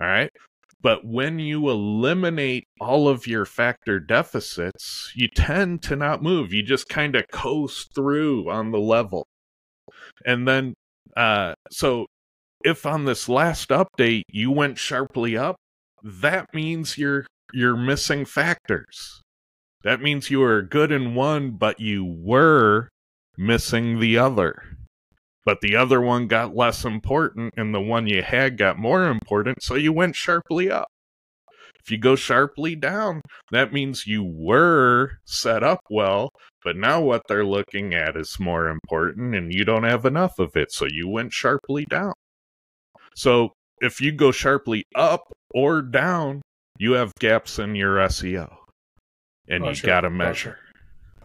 All 0.00 0.06
right. 0.06 0.30
But 0.80 1.04
when 1.04 1.40
you 1.40 1.68
eliminate 1.68 2.68
all 2.80 3.08
of 3.08 3.26
your 3.26 3.44
factor 3.44 3.98
deficits, 3.98 5.10
you 5.16 5.26
tend 5.26 5.82
to 5.84 5.96
not 5.96 6.22
move. 6.22 6.52
You 6.52 6.62
just 6.62 6.88
kind 6.88 7.16
of 7.16 7.24
coast 7.32 7.92
through 7.96 8.48
on 8.48 8.70
the 8.70 8.78
level. 8.78 9.26
And 10.24 10.46
then, 10.46 10.74
uh, 11.16 11.54
so 11.70 12.06
if 12.64 12.86
on 12.86 13.06
this 13.06 13.28
last 13.28 13.70
update 13.70 14.22
you 14.30 14.52
went 14.52 14.78
sharply 14.78 15.36
up, 15.36 15.56
that 16.04 16.46
means 16.54 16.96
you're 16.96 17.26
you're 17.52 17.76
missing 17.76 18.24
factors. 18.24 19.20
That 19.82 20.00
means 20.00 20.30
you 20.30 20.40
were 20.40 20.62
good 20.62 20.92
in 20.92 21.14
one, 21.14 21.52
but 21.52 21.80
you 21.80 22.04
were 22.04 22.88
missing 23.36 23.98
the 23.98 24.18
other 24.18 24.77
but 25.44 25.60
the 25.60 25.76
other 25.76 26.00
one 26.00 26.26
got 26.26 26.56
less 26.56 26.84
important 26.84 27.54
and 27.56 27.74
the 27.74 27.80
one 27.80 28.06
you 28.06 28.22
had 28.22 28.58
got 28.58 28.78
more 28.78 29.08
important, 29.08 29.62
so 29.62 29.74
you 29.74 29.92
went 29.92 30.16
sharply 30.16 30.70
up. 30.70 30.88
If 31.80 31.92
you 31.92 31.98
go 31.98 32.16
sharply 32.16 32.74
down, 32.74 33.22
that 33.50 33.72
means 33.72 34.06
you 34.06 34.22
were 34.22 35.12
set 35.24 35.62
up 35.62 35.80
well, 35.90 36.30
but 36.62 36.76
now 36.76 37.00
what 37.00 37.22
they're 37.28 37.46
looking 37.46 37.94
at 37.94 38.16
is 38.16 38.38
more 38.38 38.68
important 38.68 39.34
and 39.34 39.52
you 39.52 39.64
don't 39.64 39.84
have 39.84 40.04
enough 40.04 40.38
of 40.38 40.56
it, 40.56 40.72
so 40.72 40.86
you 40.86 41.08
went 41.08 41.32
sharply 41.32 41.86
down. 41.86 42.12
So 43.14 43.52
if 43.80 44.00
you 44.00 44.12
go 44.12 44.32
sharply 44.32 44.84
up 44.94 45.32
or 45.54 45.82
down, 45.82 46.42
you 46.78 46.92
have 46.92 47.14
gaps 47.18 47.58
in 47.58 47.74
your 47.74 47.96
SEO 47.96 48.54
and 49.48 49.64
oh, 49.64 49.68
you 49.70 49.74
sure. 49.74 49.88
got 49.88 50.02
to 50.02 50.10
measure. 50.10 50.58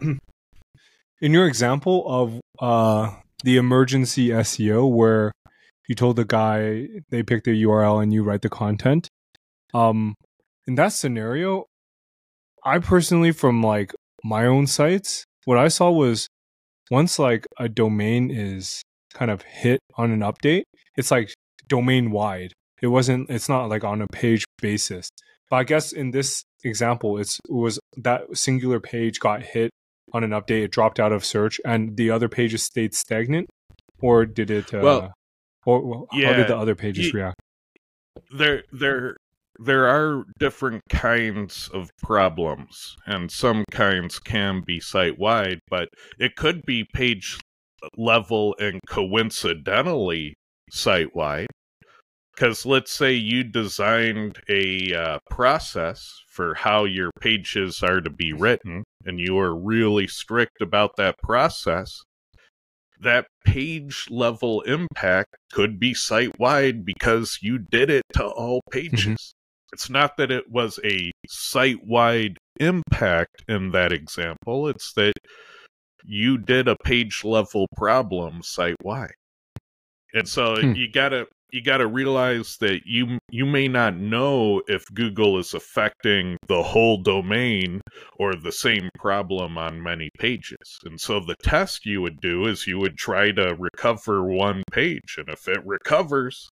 In 0.00 1.32
your 1.32 1.46
example 1.46 2.04
of 2.06 2.40
uh, 2.58 3.14
the 3.44 3.58
emergency 3.58 4.28
SEO 4.28 4.90
where 4.90 5.30
you 5.86 5.94
told 5.94 6.16
the 6.16 6.24
guy 6.24 6.88
they 7.10 7.22
pick 7.22 7.44
the 7.44 7.62
URL 7.62 8.02
and 8.02 8.12
you 8.12 8.24
write 8.24 8.40
the 8.40 8.48
content. 8.48 9.08
Um, 9.74 10.14
in 10.66 10.76
that 10.76 10.94
scenario, 10.94 11.66
I 12.64 12.78
personally, 12.78 13.32
from 13.32 13.62
like 13.62 13.92
my 14.24 14.46
own 14.46 14.66
sites, 14.66 15.24
what 15.44 15.58
I 15.58 15.68
saw 15.68 15.90
was 15.90 16.26
once 16.90 17.18
like 17.18 17.46
a 17.58 17.68
domain 17.68 18.30
is 18.30 18.82
kind 19.12 19.30
of 19.30 19.42
hit 19.42 19.78
on 19.96 20.10
an 20.10 20.20
update, 20.20 20.62
it's 20.96 21.10
like 21.10 21.34
domain 21.68 22.10
wide. 22.10 22.54
It 22.80 22.86
wasn't. 22.86 23.28
It's 23.28 23.48
not 23.48 23.68
like 23.68 23.84
on 23.84 24.00
a 24.00 24.06
page 24.08 24.44
basis. 24.60 25.10
But 25.50 25.56
I 25.56 25.64
guess 25.64 25.92
in 25.92 26.12
this 26.12 26.44
example, 26.64 27.18
it's 27.18 27.38
it 27.46 27.52
was 27.52 27.78
that 27.98 28.22
singular 28.32 28.80
page 28.80 29.20
got 29.20 29.42
hit 29.42 29.70
on 30.14 30.24
an 30.24 30.30
update. 30.30 30.62
It 30.62 30.70
dropped 30.70 30.98
out 30.98 31.12
of 31.12 31.24
search, 31.24 31.60
and 31.66 31.96
the 31.98 32.10
other 32.10 32.28
pages 32.30 32.62
stayed 32.62 32.94
stagnant, 32.94 33.48
or 34.00 34.24
did 34.24 34.50
it? 34.50 34.72
Uh, 34.72 34.80
Well, 34.82 35.12
or 35.66 36.06
how 36.10 36.18
yeah, 36.18 36.32
did 36.34 36.48
the 36.48 36.56
other 36.56 36.74
pages 36.74 37.06
ye- 37.06 37.12
react? 37.12 37.36
there 38.30 38.62
there 38.72 39.16
there 39.58 39.86
are 39.86 40.24
different 40.38 40.80
kinds 40.88 41.68
of 41.74 41.90
problems 42.02 42.96
and 43.06 43.30
some 43.30 43.64
kinds 43.72 44.18
can 44.20 44.62
be 44.64 44.78
site 44.78 45.18
wide 45.18 45.58
but 45.68 45.88
it 46.18 46.36
could 46.36 46.62
be 46.64 46.84
page 46.94 47.38
level 47.96 48.54
and 48.60 48.80
coincidentally 48.88 50.34
site 50.70 51.14
wide 51.14 51.46
because 52.34 52.64
let's 52.64 52.92
say 52.92 53.12
you 53.12 53.42
designed 53.44 54.38
a 54.48 54.92
uh, 54.94 55.18
process 55.30 56.08
for 56.34 56.54
how 56.54 56.84
your 56.84 57.10
pages 57.20 57.80
are 57.82 58.00
to 58.00 58.10
be 58.10 58.32
written 58.32 58.82
and 59.04 59.20
you 59.20 59.38
are 59.38 59.54
really 59.54 60.08
strict 60.08 60.60
about 60.60 60.96
that 60.96 61.16
process 61.22 62.02
that 63.00 63.26
page 63.44 64.06
level 64.10 64.62
impact 64.62 65.36
could 65.52 65.78
be 65.78 65.94
site 65.94 66.38
wide 66.38 66.84
because 66.84 67.38
you 67.42 67.58
did 67.58 67.90
it 67.90 68.02
to 68.14 68.24
all 68.24 68.60
pages. 68.70 69.32
It's 69.72 69.90
not 69.90 70.16
that 70.16 70.30
it 70.30 70.50
was 70.50 70.78
a 70.84 71.10
site 71.26 71.84
wide 71.84 72.38
impact 72.60 73.44
in 73.48 73.72
that 73.72 73.92
example, 73.92 74.68
it's 74.68 74.92
that 74.94 75.14
you 76.04 76.38
did 76.38 76.68
a 76.68 76.76
page 76.84 77.24
level 77.24 77.66
problem 77.76 78.42
site 78.42 78.76
wide. 78.82 79.14
And 80.14 80.28
so 80.28 80.54
Hmm. 80.56 80.74
you 80.74 80.90
gotta 80.90 81.26
you 81.54 81.62
gotta 81.62 81.86
realize 81.86 82.56
that 82.56 82.80
you 82.84 83.16
you 83.30 83.46
may 83.46 83.68
not 83.68 83.96
know 83.96 84.60
if 84.66 84.84
Google 84.92 85.38
is 85.38 85.54
affecting 85.54 86.36
the 86.48 86.60
whole 86.60 87.00
domain 87.00 87.80
or 88.16 88.34
the 88.34 88.50
same 88.50 88.90
problem 88.98 89.56
on 89.56 89.80
many 89.80 90.10
pages. 90.18 90.80
And 90.84 91.00
so 91.00 91.20
the 91.20 91.36
test 91.44 91.86
you 91.86 92.02
would 92.02 92.20
do 92.20 92.46
is 92.46 92.66
you 92.66 92.80
would 92.80 92.98
try 92.98 93.30
to 93.30 93.54
recover 93.56 94.24
one 94.24 94.64
page. 94.72 95.14
And 95.16 95.28
if 95.28 95.46
it 95.46 95.64
recovers, 95.64 96.48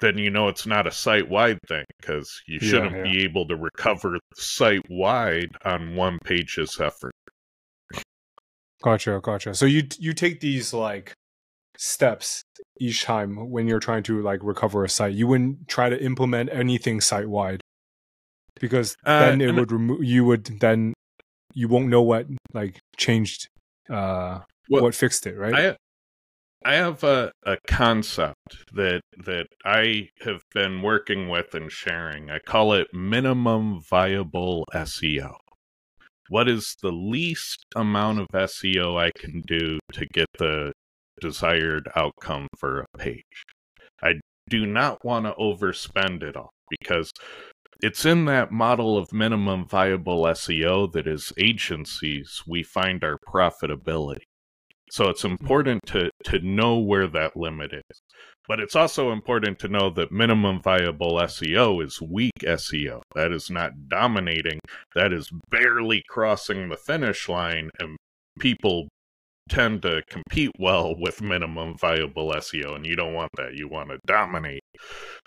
then 0.00 0.16
you 0.16 0.30
know 0.30 0.48
it's 0.48 0.66
not 0.66 0.86
a 0.86 0.92
site 0.92 1.28
wide 1.28 1.58
thing 1.68 1.84
because 2.00 2.40
you 2.48 2.58
shouldn't 2.58 2.96
yeah. 2.96 3.02
be 3.02 3.22
able 3.22 3.46
to 3.48 3.56
recover 3.56 4.18
site 4.34 4.88
wide 4.88 5.50
on 5.66 5.94
one 5.94 6.18
page's 6.24 6.80
effort. 6.80 7.12
Gotcha, 8.82 9.20
gotcha. 9.22 9.52
So 9.52 9.66
you 9.66 9.86
you 9.98 10.14
take 10.14 10.40
these 10.40 10.72
like 10.72 11.12
steps 11.78 12.42
each 12.80 13.04
time 13.04 13.50
when 13.50 13.66
you're 13.66 13.80
trying 13.80 14.02
to 14.04 14.22
like 14.22 14.40
recover 14.42 14.84
a 14.84 14.88
site. 14.88 15.14
You 15.14 15.26
wouldn't 15.26 15.68
try 15.68 15.88
to 15.88 16.02
implement 16.02 16.50
anything 16.52 17.00
site 17.00 17.28
wide 17.28 17.60
because 18.60 18.96
Uh, 19.04 19.20
then 19.20 19.40
it 19.40 19.54
would 19.54 19.72
remove. 19.72 20.04
You 20.04 20.24
would 20.24 20.60
then 20.60 20.94
you 21.54 21.68
won't 21.68 21.88
know 21.88 22.02
what 22.02 22.26
like 22.52 22.78
changed, 22.96 23.48
uh, 23.88 24.40
Well, 24.68 24.82
what 24.82 24.94
fixed 24.94 25.26
it, 25.26 25.36
right? 25.36 25.54
I 25.54 25.76
I 26.64 26.74
have 26.74 27.04
a, 27.04 27.30
a 27.44 27.58
concept 27.66 28.66
that 28.72 29.00
that 29.24 29.46
I 29.64 30.08
have 30.22 30.42
been 30.52 30.82
working 30.82 31.28
with 31.28 31.54
and 31.54 31.70
sharing. 31.70 32.30
I 32.30 32.38
call 32.40 32.72
it 32.72 32.88
minimum 32.92 33.80
viable 33.88 34.64
SEO. 34.74 35.36
What 36.28 36.48
is 36.48 36.76
the 36.82 36.90
least 36.90 37.64
amount 37.76 38.18
of 38.18 38.26
SEO 38.34 38.98
I 38.98 39.12
can 39.16 39.42
do 39.46 39.78
to 39.92 40.06
get 40.06 40.26
the 40.38 40.72
desired 41.20 41.88
outcome 41.96 42.48
for 42.58 42.80
a 42.80 42.98
page? 42.98 43.44
I 44.02 44.14
do 44.48 44.66
not 44.66 45.04
want 45.04 45.26
to 45.26 45.32
overspend 45.32 46.22
it 46.22 46.36
all 46.36 46.50
because 46.68 47.12
it's 47.82 48.04
in 48.04 48.24
that 48.26 48.52
model 48.52 48.96
of 48.96 49.12
minimum 49.12 49.66
viable 49.66 50.22
SEO 50.24 50.90
that 50.92 51.06
as 51.06 51.32
agencies 51.38 52.42
we 52.46 52.62
find 52.62 53.04
our 53.04 53.18
profitability. 53.28 54.22
So 54.90 55.08
it's 55.08 55.22
hmm. 55.22 55.32
important 55.32 55.82
to 55.86 56.10
to 56.24 56.38
know 56.40 56.78
where 56.78 57.06
that 57.08 57.36
limit 57.36 57.72
is. 57.72 58.00
But 58.48 58.60
it's 58.60 58.76
also 58.76 59.10
important 59.10 59.58
to 59.60 59.68
know 59.68 59.90
that 59.90 60.12
minimum 60.12 60.62
viable 60.62 61.14
SEO 61.16 61.84
is 61.84 62.00
weak 62.00 62.32
SEO. 62.42 63.02
That 63.16 63.32
is 63.32 63.50
not 63.50 63.88
dominating. 63.88 64.60
That 64.94 65.12
is 65.12 65.28
barely 65.50 66.04
crossing 66.08 66.68
the 66.68 66.76
finish 66.76 67.28
line 67.28 67.70
and 67.80 67.96
people 68.38 68.86
tend 69.48 69.82
to 69.82 70.02
compete 70.08 70.52
well 70.58 70.94
with 70.98 71.22
minimum 71.22 71.76
viable 71.78 72.32
SEO 72.32 72.74
and 72.74 72.86
you 72.86 72.96
don't 72.96 73.14
want 73.14 73.30
that. 73.36 73.54
You 73.54 73.68
want 73.68 73.90
to 73.90 73.98
dominate. 74.06 74.62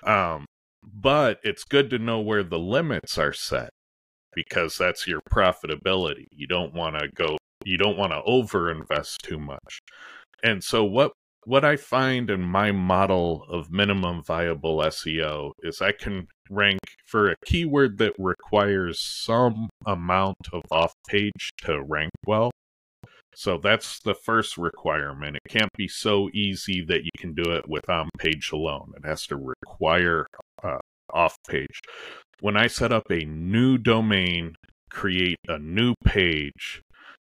Um 0.04 0.46
but 0.94 1.40
it's 1.44 1.64
good 1.64 1.90
to 1.90 2.00
know 2.00 2.20
where 2.20 2.44
the 2.44 2.60
limits 2.60 3.18
are 3.18 3.34
set 3.34 3.70
because 4.34 4.78
that's 4.78 5.08
your 5.08 5.22
profitability. 5.22 6.26
You 6.32 6.48
don't 6.48 6.74
want 6.74 6.98
to 6.98 7.08
go 7.10 7.38
you 7.66 7.78
don't 7.78 7.98
want 7.98 8.14
to 8.14 8.22
overinvest 8.22 9.18
too 9.22 9.40
much. 9.40 9.80
And 10.44 10.64
so 10.64 10.84
what 10.84 11.12
what 11.46 11.66
I 11.66 11.78
find 11.78 12.30
in 12.30 12.42
my 12.42 12.72
model 12.72 13.44
of 13.50 13.72
minimum 13.72 14.24
viable 14.24 14.78
SEO 14.78 15.52
is 15.64 15.82
I 15.82 15.94
can 15.94 16.28
rank 16.50 16.80
for 17.06 17.32
a 17.32 17.36
keyword 17.46 17.98
that 18.00 18.14
requires 18.20 19.00
some 19.02 19.70
amount 19.86 20.38
of 20.54 20.62
off 20.70 20.94
page 21.08 21.52
to 21.64 21.82
rank 21.82 22.12
well. 22.26 22.52
So 23.36 23.58
that's 23.58 24.00
the 24.00 24.16
first 24.16 24.58
requirement. 24.58 25.38
It 25.38 25.50
can't 25.50 25.72
be 25.78 25.88
so 25.88 26.30
easy 26.34 26.84
that 26.86 27.04
you 27.04 27.12
can 27.18 27.34
do 27.34 27.52
it 27.52 27.70
with 27.70 27.90
on 27.90 28.10
page 28.18 28.52
alone. 28.52 28.92
It 28.98 29.06
has 29.06 29.26
to 29.28 29.38
require 29.38 30.28
uh, 30.64 30.80
off 31.14 31.36
page. 31.48 31.80
When 32.42 32.58
I 32.58 32.68
set 32.68 32.92
up 32.92 33.10
a 33.10 33.26
new 33.26 33.78
domain, 33.78 34.56
create 34.90 35.38
a 35.48 35.60
new 35.60 35.94
page, 36.04 36.82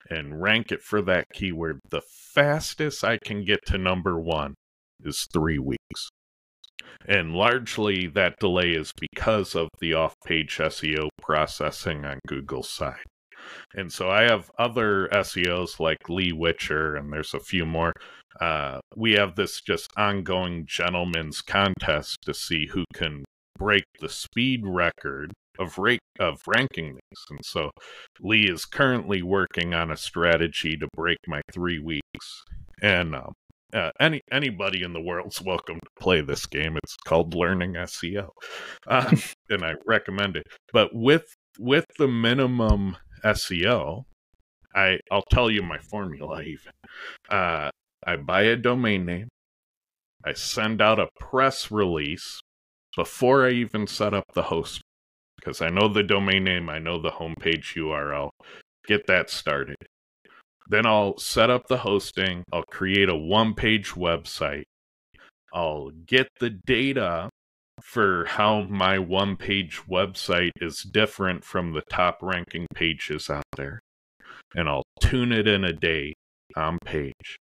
and 0.09 0.41
rank 0.41 0.71
it 0.71 0.81
for 0.81 1.01
that 1.01 1.25
keyword, 1.33 1.79
the 1.89 2.01
fastest 2.01 3.03
I 3.03 3.17
can 3.17 3.43
get 3.43 3.65
to 3.67 3.77
number 3.77 4.19
one 4.19 4.55
is 5.03 5.27
three 5.33 5.59
weeks. 5.59 6.09
And 7.07 7.33
largely 7.33 8.07
that 8.07 8.39
delay 8.39 8.71
is 8.71 8.91
because 8.99 9.55
of 9.55 9.69
the 9.79 9.93
off 9.93 10.13
page 10.25 10.57
SEO 10.57 11.09
processing 11.21 12.05
on 12.05 12.19
Google's 12.27 12.69
side. 12.69 13.03
And 13.75 13.91
so 13.91 14.09
I 14.09 14.23
have 14.23 14.51
other 14.57 15.07
SEOs 15.11 15.79
like 15.79 16.09
Lee 16.09 16.31
Witcher, 16.31 16.95
and 16.95 17.11
there's 17.11 17.33
a 17.33 17.39
few 17.39 17.65
more. 17.65 17.93
Uh, 18.39 18.79
we 18.95 19.13
have 19.13 19.35
this 19.35 19.61
just 19.61 19.91
ongoing 19.95 20.65
gentleman's 20.67 21.41
contest 21.41 22.17
to 22.23 22.33
see 22.33 22.67
who 22.67 22.83
can 22.93 23.23
break 23.57 23.85
the 23.99 24.09
speed 24.09 24.61
record 24.65 25.31
of 25.57 25.77
rate 25.77 25.99
of 26.19 26.41
ranking 26.47 26.95
these. 26.95 27.23
And 27.29 27.39
so 27.43 27.71
Lee 28.19 28.49
is 28.49 28.65
currently 28.65 29.21
working 29.21 29.73
on 29.73 29.91
a 29.91 29.97
strategy 29.97 30.75
to 30.77 30.87
break 30.95 31.17
my 31.27 31.41
three 31.53 31.79
weeks. 31.79 32.43
And 32.81 33.15
um, 33.15 33.31
uh, 33.73 33.91
any 33.99 34.21
anybody 34.31 34.83
in 34.83 34.93
the 34.93 35.01
world's 35.01 35.41
welcome 35.45 35.75
to 35.75 36.01
play 36.01 36.21
this 36.21 36.45
game. 36.45 36.77
It's 36.83 36.95
called 37.05 37.35
Learning 37.35 37.73
SEO, 37.73 38.29
uh, 38.87 39.15
and 39.49 39.63
I 39.63 39.73
recommend 39.85 40.37
it. 40.37 40.47
But 40.71 40.93
with 40.93 41.25
with 41.59 41.85
the 41.97 42.07
minimum 42.07 42.97
SEO, 43.25 44.03
I 44.73 44.99
I'll 45.11 45.23
tell 45.31 45.49
you 45.49 45.63
my 45.63 45.79
formula. 45.79 46.41
Even 46.41 46.71
uh, 47.29 47.69
I 48.05 48.15
buy 48.17 48.43
a 48.43 48.55
domain 48.55 49.05
name, 49.05 49.29
I 50.23 50.33
send 50.33 50.81
out 50.81 50.99
a 50.99 51.09
press 51.19 51.71
release 51.71 52.41
before 52.95 53.45
I 53.45 53.51
even 53.51 53.87
set 53.87 54.13
up 54.13 54.25
the 54.33 54.43
host 54.43 54.81
because 55.35 55.61
I 55.61 55.69
know 55.69 55.87
the 55.87 56.03
domain 56.03 56.43
name, 56.43 56.69
I 56.69 56.79
know 56.79 56.99
the 56.99 57.11
homepage 57.11 57.75
URL. 57.75 58.29
Get 58.87 59.07
that 59.07 59.29
started. 59.29 59.77
Then 60.67 60.85
I'll 60.85 61.17
set 61.17 61.49
up 61.49 61.67
the 61.67 61.77
hosting. 61.77 62.43
I'll 62.51 62.63
create 62.63 63.09
a 63.09 63.15
one 63.15 63.53
page 63.53 63.91
website. 63.91 64.63
I'll 65.53 65.91
get 66.07 66.27
the 66.39 66.49
data 66.49 67.29
for 67.85 68.25
how 68.25 68.63
my 68.63 68.97
one 68.97 69.37
page 69.37 69.79
website 69.87 70.51
is 70.59 70.81
different 70.81 71.43
from 71.43 71.71
the 71.71 71.83
top 71.89 72.17
ranking 72.21 72.65
pages 72.73 73.29
out 73.29 73.45
there. 73.55 73.79
And 74.55 74.67
I'll 74.67 74.83
tune 74.99 75.31
it 75.31 75.47
in 75.47 75.63
a 75.63 75.71
day 75.71 76.15
on 76.55 76.79
page. 76.83 77.37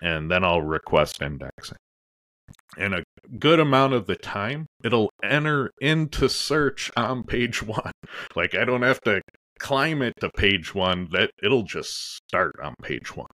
And 0.00 0.30
then 0.30 0.44
I'll 0.44 0.62
request 0.62 1.20
indexing. 1.20 1.76
And 2.78 2.94
a 2.94 3.02
good 3.38 3.58
amount 3.58 3.92
of 3.92 4.06
the 4.06 4.14
time, 4.14 4.66
it'll 4.84 5.10
enter 5.22 5.72
into 5.80 6.28
search 6.28 6.90
on 6.96 7.24
page 7.24 7.60
one. 7.62 7.92
Like 8.36 8.54
I 8.54 8.64
don't 8.64 8.82
have 8.82 9.00
to 9.02 9.20
climb 9.58 10.00
it 10.00 10.14
to 10.20 10.30
page 10.30 10.74
one, 10.74 11.08
that 11.10 11.32
it'll 11.42 11.64
just 11.64 12.14
start 12.14 12.54
on 12.62 12.74
page 12.82 13.16
one. 13.16 13.30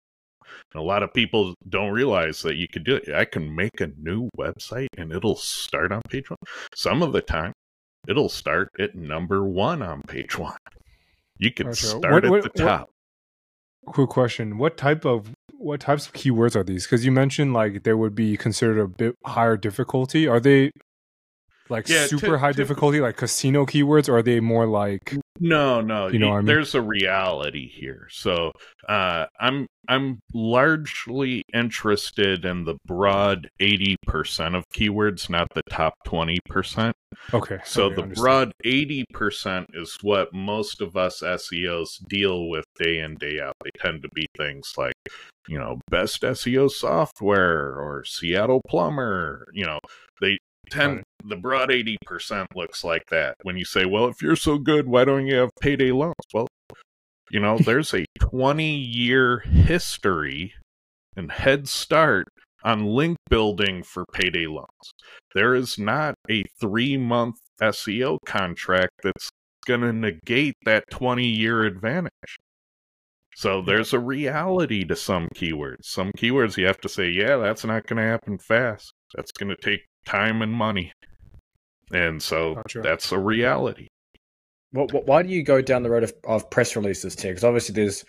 And 0.74 0.82
a 0.82 0.86
lot 0.86 1.04
of 1.04 1.14
people 1.14 1.54
don't 1.70 1.92
realize 1.92 2.42
that 2.42 2.56
you 2.56 2.68
could 2.68 2.84
do 2.84 2.96
it. 2.96 3.10
I 3.14 3.26
can 3.26 3.56
make 3.56 3.80
a 3.80 3.88
new 3.98 4.30
website 4.38 4.88
and 4.98 5.12
it'll 5.12 5.36
start 5.36 5.92
on 5.92 6.02
page 6.10 6.30
one. 6.30 6.38
Some 6.76 7.04
of 7.04 7.14
the 7.14 7.22
time, 7.22 7.54
it'll 8.08 8.30
start 8.30 8.70
at 8.80 8.96
number 8.96 9.44
one 9.44 9.82
on 9.82 10.02
page 10.08 10.38
one. 10.38 10.58
You 11.38 11.52
can 11.52 11.68
Gotcha. 11.68 11.86
start 11.86 12.24
What- 12.24 12.30
what- 12.30 12.46
at 12.46 12.54
the 12.56 12.64
what- 12.64 12.70
top. 12.70 12.90
Quick 13.86 14.10
question: 14.10 14.58
What 14.58 14.78
type 14.78 15.04
of 15.06 15.34
what 15.58 15.82
types 15.82 16.08
of 16.08 16.14
keywords 16.14 16.56
are 16.56 16.64
these? 16.64 16.86
Because 16.86 17.06
you 17.06 17.12
mentioned 17.12 17.54
like 17.54 17.84
they 17.84 17.94
would 17.94 18.16
be 18.16 18.38
considered 18.38 18.80
a 18.80 18.88
bit 18.88 19.16
higher 19.26 19.58
difficulty. 19.58 20.26
Are 20.28 20.40
they 20.40 20.72
like 21.70 21.88
Yeah, 21.90 22.06
super 22.08 22.28
ty- 22.32 22.38
high 22.38 22.52
typ- 22.52 22.56
difficulty, 22.58 23.00
like 23.02 23.18
casino 23.18 23.66
keywords, 23.66 24.10
or 24.10 24.18
are 24.18 24.22
they 24.24 24.40
more 24.40 24.66
like 24.68 25.16
No, 25.40 25.82
no. 25.82 26.08
You 26.08 26.20
know 26.20 26.28
y- 26.28 26.32
what 26.32 26.38
I 26.38 26.40
mean? 26.42 26.46
There's 26.48 26.76
a 26.76 26.82
reality 26.82 27.68
here. 27.70 28.08
So 28.12 28.52
uh, 28.88 29.26
I'm 29.40 29.68
I'm 29.90 30.20
largely 30.34 31.44
interested 31.54 32.46
in 32.46 32.64
the 32.64 32.78
broad 32.86 33.50
80% 33.62 34.56
of 34.56 34.64
keywords, 34.74 35.30
not 35.30 35.48
the 35.54 35.62
top 35.70 35.94
20%. 36.08 36.94
okay? 37.34 37.60
So 37.66 37.86
okay, 37.88 37.96
the 37.96 38.04
broad 38.16 38.52
80% 38.66 39.66
is 39.74 39.98
what 40.02 40.34
most 40.34 40.80
of 40.82 40.96
us 40.96 41.22
SEOs 41.22 42.00
deal 42.08 42.48
with 42.50 42.64
day 42.80 43.00
in, 43.00 43.16
day 43.16 43.40
out. 43.42 43.56
They 43.64 43.72
tend 43.78 44.04
to 44.04 44.10
be 44.14 44.26
things 44.38 44.72
like, 44.78 44.94
you 45.50 45.60
know, 45.60 45.82
best 45.90 46.22
SEO 46.22 46.72
software 46.72 47.76
or 47.78 48.04
Seattle 48.06 48.62
plumber, 48.70 49.48
you 49.54 49.66
know, 49.66 49.80
they 50.22 50.38
tend 50.70 51.04
the 51.24 51.36
broad 51.36 51.70
80% 51.70 52.48
looks 52.56 52.84
like 52.84 53.06
that. 53.10 53.36
When 53.44 53.58
you 53.58 53.66
say, 53.66 53.86
well, 53.86 54.08
if 54.08 54.22
you're 54.22 54.36
so 54.36 54.58
good, 54.58 54.88
why 54.88 55.06
don't 55.06 55.28
you 55.28 55.36
have 55.36 55.50
payday 55.62 55.92
loans? 55.92 56.16
Well, 56.34 56.48
you 57.32 57.40
know, 57.40 57.58
there's 57.66 57.94
a 57.94 58.06
20 58.20 58.76
year 58.76 59.40
history 59.40 60.54
and 61.16 61.32
head 61.32 61.68
start 61.68 62.28
on 62.64 62.86
link 62.86 63.18
building 63.30 63.84
for 63.84 64.06
payday 64.14 64.48
loans. 64.48 64.94
There 65.34 65.56
is 65.56 65.78
not 65.78 66.16
a 66.30 66.44
three 66.60 66.98
month 66.98 67.36
SEO 67.62 68.18
contract 68.26 68.92
that's 69.04 69.30
going 69.66 69.82
to 69.82 69.94
negate 69.94 70.56
that 70.66 70.84
20 70.92 71.26
year 71.26 71.64
advantage. 71.64 72.12
So 73.36 73.62
there's 73.62 73.94
a 73.94 74.00
reality 74.00 74.84
to 74.86 74.96
some 74.96 75.28
keywords. 75.36 75.86
Some 75.86 76.12
keywords 76.18 76.56
you 76.56 76.68
have 76.68 76.80
to 76.82 76.90
say, 76.90 77.10
yeah, 77.10 77.38
that's 77.38 77.66
not 77.66 77.88
going 77.88 77.98
to 77.98 78.04
happen 78.04 78.38
fast. 78.38 78.94
That's 79.16 79.32
going 79.32 79.50
to 79.50 79.56
take 79.56 79.86
time 80.06 80.42
and 80.42 80.52
money. 80.52 80.92
And 81.94 82.22
so 82.22 82.56
Gotcha. 82.56 82.82
that's 82.82 83.12
a 83.12 83.20
reality. 83.20 83.88
Why 84.72 85.22
do 85.22 85.30
you 85.30 85.44
go 85.44 85.62
down 85.62 85.84
the 85.84 85.92
road 85.92 86.04
of, 86.04 86.14
of 86.24 86.50
press 86.50 86.76
releases, 86.76 87.16
Tim? 87.16 87.32
Because 87.32 87.44
obviously 87.44 87.76
there's 87.76 88.04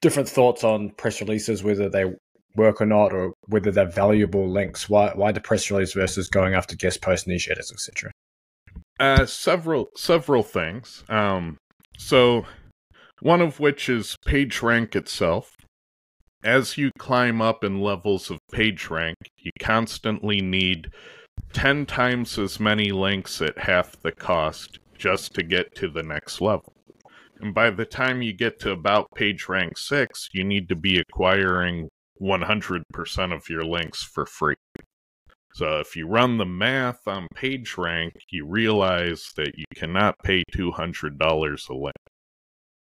different 0.00 0.28
thoughts 0.28 0.62
on 0.62 0.90
press 0.90 1.20
releases, 1.20 1.64
whether 1.64 1.88
they 1.88 2.04
work 2.54 2.80
or 2.80 2.86
not, 2.86 3.12
or 3.12 3.32
whether 3.48 3.72
they're 3.72 3.90
valuable 3.90 4.48
links. 4.48 4.88
Why 4.88 5.10
why 5.14 5.32
the 5.32 5.40
press 5.40 5.68
release 5.70 5.94
versus 5.94 6.28
going 6.28 6.54
after 6.54 6.76
guest 6.76 7.02
post 7.02 7.26
niche 7.26 7.48
edits, 7.50 7.72
etc. 7.72 8.12
Uh, 9.00 9.26
several 9.26 9.88
several 9.96 10.44
things. 10.44 11.02
Um, 11.08 11.58
so 11.98 12.46
one 13.20 13.40
of 13.40 13.58
which 13.58 13.88
is 13.88 14.16
PageRank 14.26 14.94
itself. 14.94 15.52
As 16.44 16.78
you 16.78 16.90
climb 16.98 17.42
up 17.42 17.64
in 17.64 17.80
levels 17.80 18.30
of 18.30 18.38
PageRank, 18.54 19.14
you 19.38 19.50
constantly 19.58 20.40
need 20.40 20.92
ten 21.52 21.86
times 21.86 22.38
as 22.38 22.60
many 22.60 22.92
links 22.92 23.40
at 23.40 23.58
half 23.58 24.00
the 24.02 24.12
cost 24.12 24.78
just 24.96 25.34
to 25.34 25.42
get 25.42 25.74
to 25.76 25.88
the 25.88 26.02
next 26.02 26.40
level. 26.40 26.72
And 27.40 27.54
by 27.54 27.70
the 27.70 27.84
time 27.84 28.22
you 28.22 28.32
get 28.32 28.58
to 28.60 28.70
about 28.70 29.10
page 29.14 29.48
rank 29.48 29.76
six, 29.76 30.28
you 30.32 30.44
need 30.44 30.68
to 30.68 30.76
be 30.76 30.98
acquiring 30.98 31.88
100% 32.20 33.34
of 33.34 33.48
your 33.50 33.64
links 33.64 34.02
for 34.02 34.24
free. 34.24 34.54
So 35.56 35.80
if 35.80 35.96
you 35.96 36.06
run 36.06 36.36
the 36.36 36.44
math 36.44 37.06
on 37.06 37.28
PageRank, 37.34 38.12
you 38.30 38.46
realize 38.46 39.32
that 39.36 39.56
you 39.56 39.64
cannot 39.74 40.14
pay 40.22 40.44
two 40.52 40.70
hundred 40.70 41.18
dollars 41.18 41.66
a 41.70 41.74
link. 41.74 41.94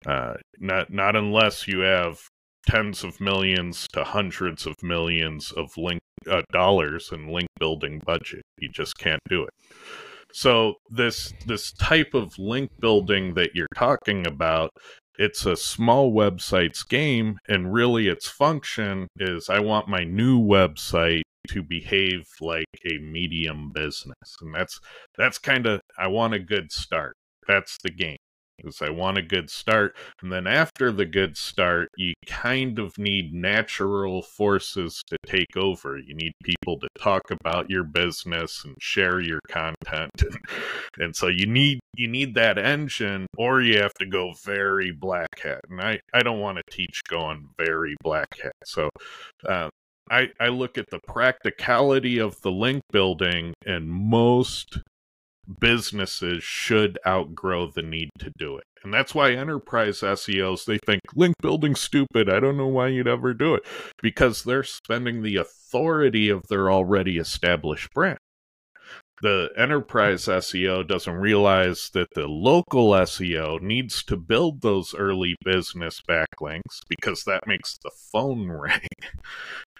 Uh, 0.06 0.34
not 0.60 0.88
not 0.92 1.16
unless 1.16 1.66
you 1.66 1.80
have 1.80 2.20
tens 2.66 3.04
of 3.04 3.20
millions 3.20 3.88
to 3.92 4.04
hundreds 4.04 4.66
of 4.66 4.74
millions 4.82 5.52
of 5.52 5.76
link 5.76 6.00
uh, 6.30 6.42
dollars 6.52 7.10
in 7.12 7.28
link 7.28 7.48
building 7.58 8.00
budget. 8.04 8.42
You 8.58 8.68
just 8.68 8.98
can't 8.98 9.20
do 9.28 9.42
it. 9.42 9.50
So 10.32 10.74
this 10.90 11.32
this 11.46 11.72
type 11.72 12.14
of 12.14 12.38
link 12.38 12.70
building 12.80 13.34
that 13.34 13.50
you're 13.54 13.66
talking 13.74 14.26
about, 14.26 14.70
it's 15.18 15.44
a 15.44 15.56
small 15.56 16.12
website's 16.12 16.82
game, 16.82 17.38
and 17.48 17.72
really 17.72 18.08
its 18.08 18.28
function 18.28 19.08
is 19.18 19.50
I 19.50 19.60
want 19.60 19.88
my 19.88 20.04
new 20.04 20.40
website 20.40 21.22
to 21.48 21.62
behave 21.62 22.24
like 22.40 22.66
a 22.90 22.98
medium 22.98 23.72
business, 23.74 24.36
and 24.40 24.54
that's 24.54 24.80
that's 25.18 25.38
kind 25.38 25.66
of 25.66 25.80
I 25.98 26.06
want 26.06 26.34
a 26.34 26.38
good 26.38 26.72
start. 26.72 27.14
That's 27.46 27.76
the 27.82 27.90
game. 27.90 28.18
Is 28.64 28.82
I 28.82 28.90
want 28.90 29.18
a 29.18 29.22
good 29.22 29.50
start, 29.50 29.96
and 30.20 30.32
then 30.32 30.46
after 30.46 30.92
the 30.92 31.06
good 31.06 31.36
start, 31.36 31.88
you 31.96 32.14
kind 32.26 32.78
of 32.78 32.98
need 32.98 33.32
natural 33.32 34.22
forces 34.22 35.02
to 35.08 35.16
take 35.26 35.56
over. 35.56 35.98
You 35.98 36.14
need 36.14 36.32
people 36.44 36.78
to 36.80 36.88
talk 36.98 37.30
about 37.30 37.70
your 37.70 37.84
business 37.84 38.64
and 38.64 38.74
share 38.80 39.20
your 39.20 39.40
content, 39.48 40.22
and, 40.98 41.14
so 41.14 41.28
you 41.28 41.46
need 41.46 41.80
you 41.96 42.08
need 42.08 42.34
that 42.34 42.58
engine, 42.58 43.26
or 43.36 43.60
you 43.60 43.78
have 43.78 43.94
to 43.94 44.06
go 44.06 44.32
very 44.44 44.90
black 44.90 45.40
hat. 45.40 45.60
And 45.68 45.80
I 45.80 46.00
I 46.12 46.22
don't 46.22 46.40
want 46.40 46.58
to 46.58 46.74
teach 46.74 47.02
going 47.08 47.48
very 47.58 47.96
black 48.02 48.28
hat. 48.42 48.52
So 48.64 48.88
uh, 49.46 49.68
I, 50.10 50.30
I 50.40 50.48
look 50.48 50.78
at 50.78 50.90
the 50.90 51.00
practicality 51.06 52.18
of 52.18 52.40
the 52.42 52.50
link 52.50 52.82
building, 52.92 53.54
and 53.64 53.88
most 53.88 54.80
businesses 55.60 56.42
should 56.42 56.98
outgrow 57.06 57.70
the 57.70 57.82
need 57.82 58.10
to 58.18 58.32
do 58.38 58.56
it. 58.56 58.64
And 58.84 58.92
that's 58.92 59.14
why 59.14 59.32
enterprise 59.32 60.00
SEOs 60.00 60.64
they 60.64 60.78
think 60.78 61.00
link 61.14 61.36
building 61.40 61.74
stupid. 61.74 62.28
I 62.28 62.40
don't 62.40 62.56
know 62.56 62.66
why 62.66 62.88
you'd 62.88 63.08
ever 63.08 63.32
do 63.32 63.54
it 63.54 63.64
because 64.00 64.42
they're 64.42 64.64
spending 64.64 65.22
the 65.22 65.36
authority 65.36 66.28
of 66.28 66.48
their 66.48 66.70
already 66.70 67.18
established 67.18 67.92
brand. 67.94 68.18
The 69.22 69.50
enterprise 69.56 70.24
SEO 70.26 70.86
doesn't 70.86 71.14
realize 71.14 71.90
that 71.94 72.08
the 72.14 72.26
local 72.26 72.90
SEO 72.90 73.62
needs 73.62 74.02
to 74.04 74.16
build 74.16 74.62
those 74.62 74.96
early 74.96 75.36
business 75.44 76.02
backlinks 76.08 76.80
because 76.88 77.22
that 77.24 77.46
makes 77.46 77.78
the 77.78 77.92
phone 78.12 78.48
ring. 78.48 78.80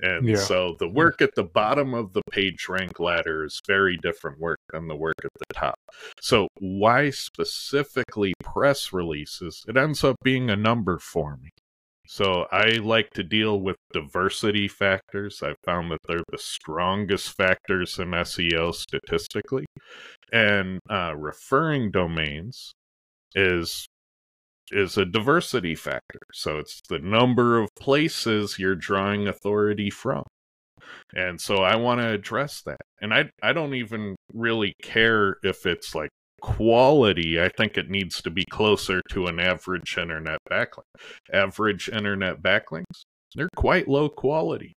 And 0.01 0.29
Yeah. 0.29 0.37
so 0.37 0.77
the 0.79 0.89
work 0.89 1.21
at 1.21 1.35
the 1.35 1.43
bottom 1.43 1.93
of 1.93 2.13
the 2.13 2.23
page 2.31 2.69
rank 2.69 3.01
ladder 3.01 3.45
is 3.45 3.61
very 3.67 3.97
different 3.97 4.39
work 4.39 4.61
than 4.73 4.87
the 4.87 4.95
work 4.97 5.17
at 5.25 5.31
the 5.37 5.55
top. 5.55 5.75
So 6.21 6.47
why 6.61 7.11
specifically 7.11 8.35
press 8.45 8.93
releases? 8.93 9.65
It 9.67 9.77
ends 9.77 10.05
up 10.05 10.17
being 10.23 10.51
a 10.51 10.57
number 10.57 10.99
for 10.99 11.37
me. 11.43 11.51
So 12.13 12.47
I 12.53 12.73
like 12.73 13.09
to 13.15 13.23
deal 13.23 13.59
with 13.59 13.79
diversity 13.91 14.69
factors. 14.69 15.43
I 15.43 15.55
found 15.65 15.91
that 15.91 16.01
they're 16.07 16.23
the 16.31 16.37
strongest 16.37 17.35
factors 17.35 17.99
in 17.99 18.09
SEO 18.11 18.75
statistically. 18.75 19.65
And 20.31 20.79
uh, 20.91 21.15
referring 21.17 21.91
domains 21.91 22.75
is 23.35 23.87
is 24.71 24.99
a 24.99 25.07
diversity 25.07 25.75
factor. 25.75 26.19
So 26.35 26.59
it's 26.59 26.83
the 26.87 26.99
number 26.99 27.59
of 27.59 27.71
places 27.81 28.59
you're 28.59 28.75
drawing 28.75 29.27
authority 29.27 29.89
from. 29.89 30.25
And 31.15 31.41
so 31.41 31.63
I 31.63 31.77
want 31.77 32.01
to 32.03 32.11
address 32.11 32.61
that. 32.67 32.83
And 33.01 33.15
I 33.15 33.31
I 33.43 33.55
don't 33.55 33.75
even 33.75 34.17
really 34.35 34.75
care 34.83 35.39
if 35.43 35.65
it's 35.65 35.95
like 35.95 36.11
quality. 36.43 37.41
I 37.41 37.49
think 37.49 37.79
it 37.79 37.89
needs 37.89 38.21
to 38.23 38.31
be 38.31 38.45
closer 38.45 39.01
to 39.11 39.27
an 39.27 39.41
average 39.41 39.97
internet 39.97 40.39
backlink. 40.51 40.83
Average 41.33 41.89
internet 41.89 42.43
backlinks, 42.43 43.05
they're 43.35 43.49
quite 43.57 43.89
low 43.89 44.09
quality. 44.09 44.75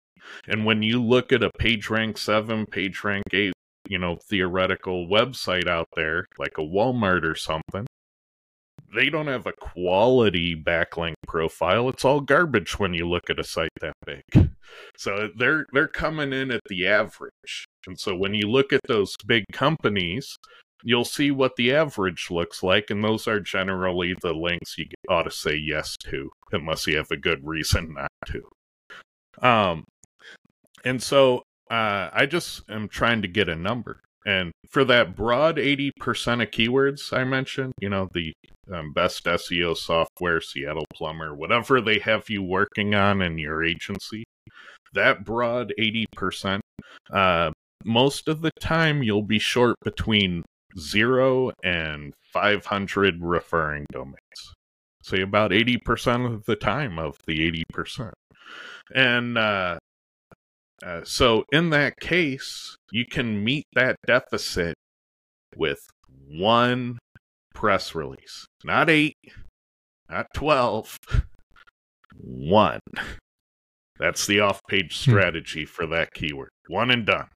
And 0.47 0.65
when 0.65 0.83
you 0.83 1.01
look 1.01 1.31
at 1.31 1.43
a 1.43 1.51
PageRank 1.59 2.17
7, 2.17 2.65
PageRank 2.67 3.23
8, 3.31 3.53
you 3.89 3.97
know, 3.97 4.17
theoretical 4.29 5.07
website 5.07 5.67
out 5.67 5.87
there, 5.95 6.25
like 6.37 6.57
a 6.57 6.61
Walmart 6.61 7.23
or 7.23 7.35
something, 7.35 7.85
they 8.95 9.09
don't 9.09 9.27
have 9.27 9.47
a 9.47 9.53
quality 9.53 10.55
backlink 10.55 11.15
profile. 11.27 11.89
It's 11.89 12.05
all 12.05 12.21
garbage 12.21 12.77
when 12.79 12.93
you 12.93 13.09
look 13.09 13.29
at 13.29 13.39
a 13.39 13.43
site 13.43 13.71
that 13.81 13.93
big. 14.05 14.49
So 14.97 15.29
they're 15.37 15.65
they're 15.73 15.87
coming 15.87 16.33
in 16.33 16.51
at 16.51 16.61
the 16.67 16.87
average. 16.87 17.65
And 17.87 17.99
so 17.99 18.15
when 18.15 18.33
you 18.33 18.47
look 18.47 18.71
at 18.71 18.81
those 18.87 19.15
big 19.25 19.45
companies, 19.51 20.37
you'll 20.83 21.05
see 21.05 21.31
what 21.31 21.55
the 21.55 21.73
average 21.73 22.29
looks 22.29 22.61
like 22.61 22.89
and 22.89 23.03
those 23.03 23.27
are 23.27 23.39
generally 23.39 24.15
the 24.21 24.33
links 24.33 24.77
you 24.77 24.85
ought 25.09 25.23
to 25.23 25.31
say 25.31 25.55
yes 25.55 25.95
to 25.97 26.29
unless 26.51 26.85
you 26.85 26.97
have 26.97 27.11
a 27.11 27.17
good 27.17 27.45
reason 27.45 27.93
not 27.93 28.11
to. 28.25 28.43
Um 29.41 29.85
and 30.83 31.01
so 31.01 31.43
uh 31.71 32.09
I 32.11 32.25
just 32.25 32.69
am 32.69 32.87
trying 32.87 33.21
to 33.21 33.27
get 33.27 33.49
a 33.49 33.55
number. 33.55 34.01
And 34.25 34.51
for 34.69 34.85
that 34.85 35.15
broad 35.15 35.57
80% 35.57 35.89
of 36.41 36.51
keywords 36.51 37.11
I 37.11 37.23
mentioned, 37.23 37.73
you 37.79 37.89
know, 37.89 38.09
the 38.13 38.33
um, 38.71 38.93
best 38.93 39.25
SEO 39.25 39.75
software, 39.75 40.39
Seattle 40.39 40.85
Plumber, 40.93 41.35
whatever 41.35 41.81
they 41.81 41.99
have 41.99 42.29
you 42.29 42.41
working 42.41 42.95
on 42.95 43.21
in 43.21 43.37
your 43.37 43.63
agency, 43.63 44.23
that 44.93 45.25
broad 45.25 45.73
80%, 45.77 46.61
uh, 47.11 47.51
most 47.83 48.27
of 48.27 48.41
the 48.41 48.51
time 48.61 49.03
you'll 49.03 49.23
be 49.23 49.39
short 49.39 49.75
between 49.83 50.43
zero 50.79 51.51
and 51.63 52.13
500 52.31 53.15
referring 53.21 53.85
domains. 53.91 54.17
Say 55.03 55.21
about 55.21 55.51
80% 55.51 56.33
of 56.33 56.45
the 56.45 56.55
time 56.55 56.97
of 56.97 57.17
the 57.27 57.63
80%. 57.73 58.11
And 58.93 59.37
uh, 59.37 59.77
uh, 60.85 61.01
so 61.03 61.43
in 61.51 61.69
that 61.71 61.99
case, 61.99 62.75
you 62.91 63.05
can 63.05 63.43
meet 63.43 63.65
that 63.73 63.95
deficit 64.05 64.75
with 65.55 65.79
one 66.29 66.99
press 67.53 67.93
release, 67.93 68.45
not 68.63 68.89
eight, 68.89 69.17
not 70.09 70.27
12, 70.33 70.97
one. 72.17 72.79
That's 73.99 74.25
the 74.25 74.39
off 74.39 74.61
page 74.67 75.03
Hmm. 75.05 75.11
strategy 75.11 75.65
for 75.65 75.85
that 75.87 76.13
keyword. 76.13 76.49
One 76.67 76.91
and 76.91 77.05
done. 77.05 77.27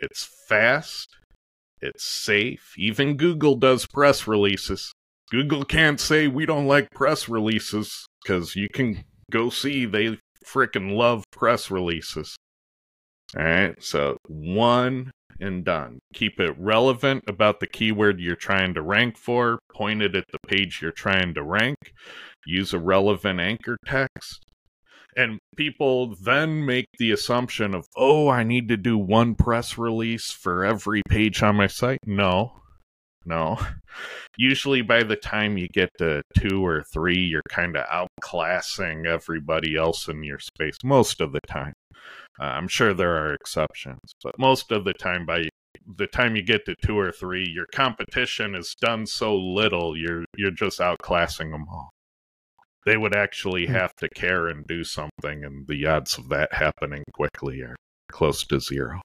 It's 0.00 0.28
fast, 0.48 1.08
it's 1.80 2.04
safe. 2.04 2.72
Even 2.76 3.16
Google 3.16 3.56
does 3.56 3.86
press 3.86 4.26
releases. 4.26 4.92
Google 5.30 5.64
can't 5.64 6.00
say 6.00 6.28
we 6.28 6.46
don't 6.46 6.66
like 6.66 6.90
press 6.90 7.28
releases 7.28 8.06
because 8.22 8.54
you 8.54 8.68
can 8.68 9.04
go 9.30 9.50
see 9.50 9.84
they 9.84 10.18
freaking 10.46 10.96
love 10.96 11.24
press 11.32 11.70
releases. 11.70 12.36
All 13.36 13.42
right, 13.42 13.82
so 13.82 14.18
one 14.28 15.10
and 15.40 15.64
done. 15.64 15.98
Keep 16.14 16.40
it 16.40 16.54
relevant 16.58 17.24
about 17.26 17.60
the 17.60 17.66
keyword 17.66 18.20
you're 18.20 18.36
trying 18.36 18.72
to 18.74 18.82
rank 18.82 19.18
for, 19.18 19.58
point 19.74 20.02
it 20.02 20.14
at 20.14 20.24
the 20.32 20.38
page 20.46 20.80
you're 20.80 20.92
trying 20.92 21.34
to 21.34 21.42
rank, 21.42 21.76
use 22.46 22.72
a 22.72 22.78
relevant 22.78 23.40
anchor 23.40 23.76
text. 23.84 24.45
And 25.16 25.38
people 25.56 26.14
then 26.16 26.66
make 26.66 26.86
the 26.98 27.10
assumption 27.10 27.74
of, 27.74 27.86
oh, 27.96 28.28
I 28.28 28.44
need 28.44 28.68
to 28.68 28.76
do 28.76 28.98
one 28.98 29.34
press 29.34 29.78
release 29.78 30.30
for 30.30 30.64
every 30.64 31.02
page 31.08 31.42
on 31.42 31.56
my 31.56 31.66
site. 31.66 32.00
No, 32.04 32.52
no. 33.24 33.58
Usually 34.36 34.82
by 34.82 35.02
the 35.02 35.16
time 35.16 35.56
you 35.56 35.68
get 35.68 35.88
to 35.98 36.22
two 36.38 36.64
or 36.64 36.84
three, 36.92 37.18
you're 37.18 37.42
kind 37.48 37.76
of 37.76 37.86
outclassing 37.86 39.06
everybody 39.06 39.74
else 39.74 40.06
in 40.08 40.22
your 40.22 40.38
space 40.38 40.76
most 40.84 41.22
of 41.22 41.32
the 41.32 41.40
time. 41.46 41.72
Uh, 42.38 42.44
I'm 42.44 42.68
sure 42.68 42.92
there 42.92 43.16
are 43.16 43.32
exceptions, 43.32 43.98
but 44.22 44.38
most 44.38 44.70
of 44.70 44.84
the 44.84 44.92
time, 44.92 45.24
by 45.24 45.48
the 45.96 46.06
time 46.06 46.36
you 46.36 46.42
get 46.42 46.66
to 46.66 46.74
two 46.84 46.98
or 46.98 47.10
three, 47.10 47.48
your 47.48 47.66
competition 47.72 48.54
has 48.54 48.74
done 48.80 49.06
so 49.06 49.34
little, 49.34 49.96
you're 49.96 50.24
you're 50.36 50.50
just 50.50 50.80
outclassing 50.80 51.50
them 51.50 51.64
all. 51.70 51.90
They 52.86 52.96
would 52.96 53.14
actually 53.16 53.66
Hmm. 53.66 53.72
have 53.74 53.94
to 53.96 54.08
care 54.08 54.48
and 54.48 54.66
do 54.66 54.84
something, 54.84 55.44
and 55.44 55.66
the 55.68 55.86
odds 55.86 56.16
of 56.18 56.28
that 56.30 56.54
happening 56.54 57.04
quickly 57.12 57.60
are 57.62 57.76
close 58.10 58.44
to 58.46 58.60
zero. 58.60 59.02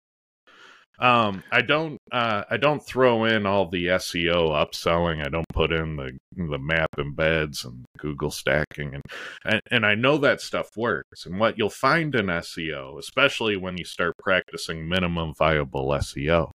Um, 0.99 1.43
I 1.51 1.61
don't 1.63 1.97
uh, 2.11 2.43
I 2.49 2.57
don't 2.57 2.85
throw 2.85 3.25
in 3.25 3.47
all 3.47 3.67
the 3.67 3.87
SEO 3.87 4.51
upselling. 4.51 5.25
I 5.25 5.29
don't 5.29 5.47
put 5.51 5.71
in 5.71 5.95
the 5.95 6.11
the 6.35 6.59
map 6.59 6.89
embeds 6.99 7.65
and 7.65 7.85
Google 7.97 8.29
stacking 8.29 8.93
and, 8.93 9.03
and 9.43 9.61
and 9.71 9.85
I 9.85 9.95
know 9.95 10.17
that 10.19 10.41
stuff 10.41 10.69
works. 10.77 11.25
And 11.25 11.39
what 11.39 11.57
you'll 11.57 11.71
find 11.71 12.13
in 12.13 12.27
SEO, 12.27 12.99
especially 12.99 13.57
when 13.57 13.77
you 13.77 13.85
start 13.85 14.13
practicing 14.19 14.87
minimum 14.87 15.33
viable 15.39 15.87
SEO, 15.89 16.51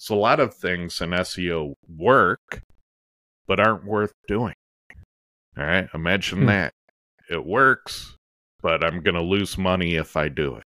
is 0.00 0.10
a 0.10 0.16
lot 0.16 0.40
of 0.40 0.54
things 0.54 1.00
in 1.00 1.10
SEO 1.10 1.74
work, 1.88 2.62
but 3.46 3.60
aren't 3.60 3.84
worth 3.84 4.12
doing. 4.26 4.54
All 5.58 5.64
right, 5.64 5.88
imagine 5.94 6.40
Hmm. 6.40 6.46
that 6.46 6.72
it 7.28 7.44
works, 7.44 8.14
but 8.62 8.84
I'm 8.84 9.02
going 9.02 9.14
to 9.16 9.22
lose 9.22 9.58
money 9.58 9.96
if 9.96 10.16
I 10.16 10.28
do 10.28 10.56
it. 10.56 10.62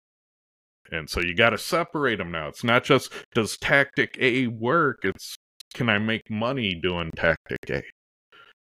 And 0.92 1.10
so 1.10 1.20
you 1.22 1.36
got 1.36 1.50
to 1.50 1.58
separate 1.58 2.18
them 2.18 2.32
now. 2.32 2.48
It's 2.48 2.64
not 2.64 2.84
just 2.86 3.12
does 3.36 3.58
tactic 3.58 4.18
A 4.20 4.48
work, 4.48 5.00
it's 5.04 5.36
can 5.74 5.90
I 5.90 5.98
make 6.00 6.30
money 6.30 6.74
doing 6.74 7.12
tactic 7.16 7.70
A? 7.70 7.84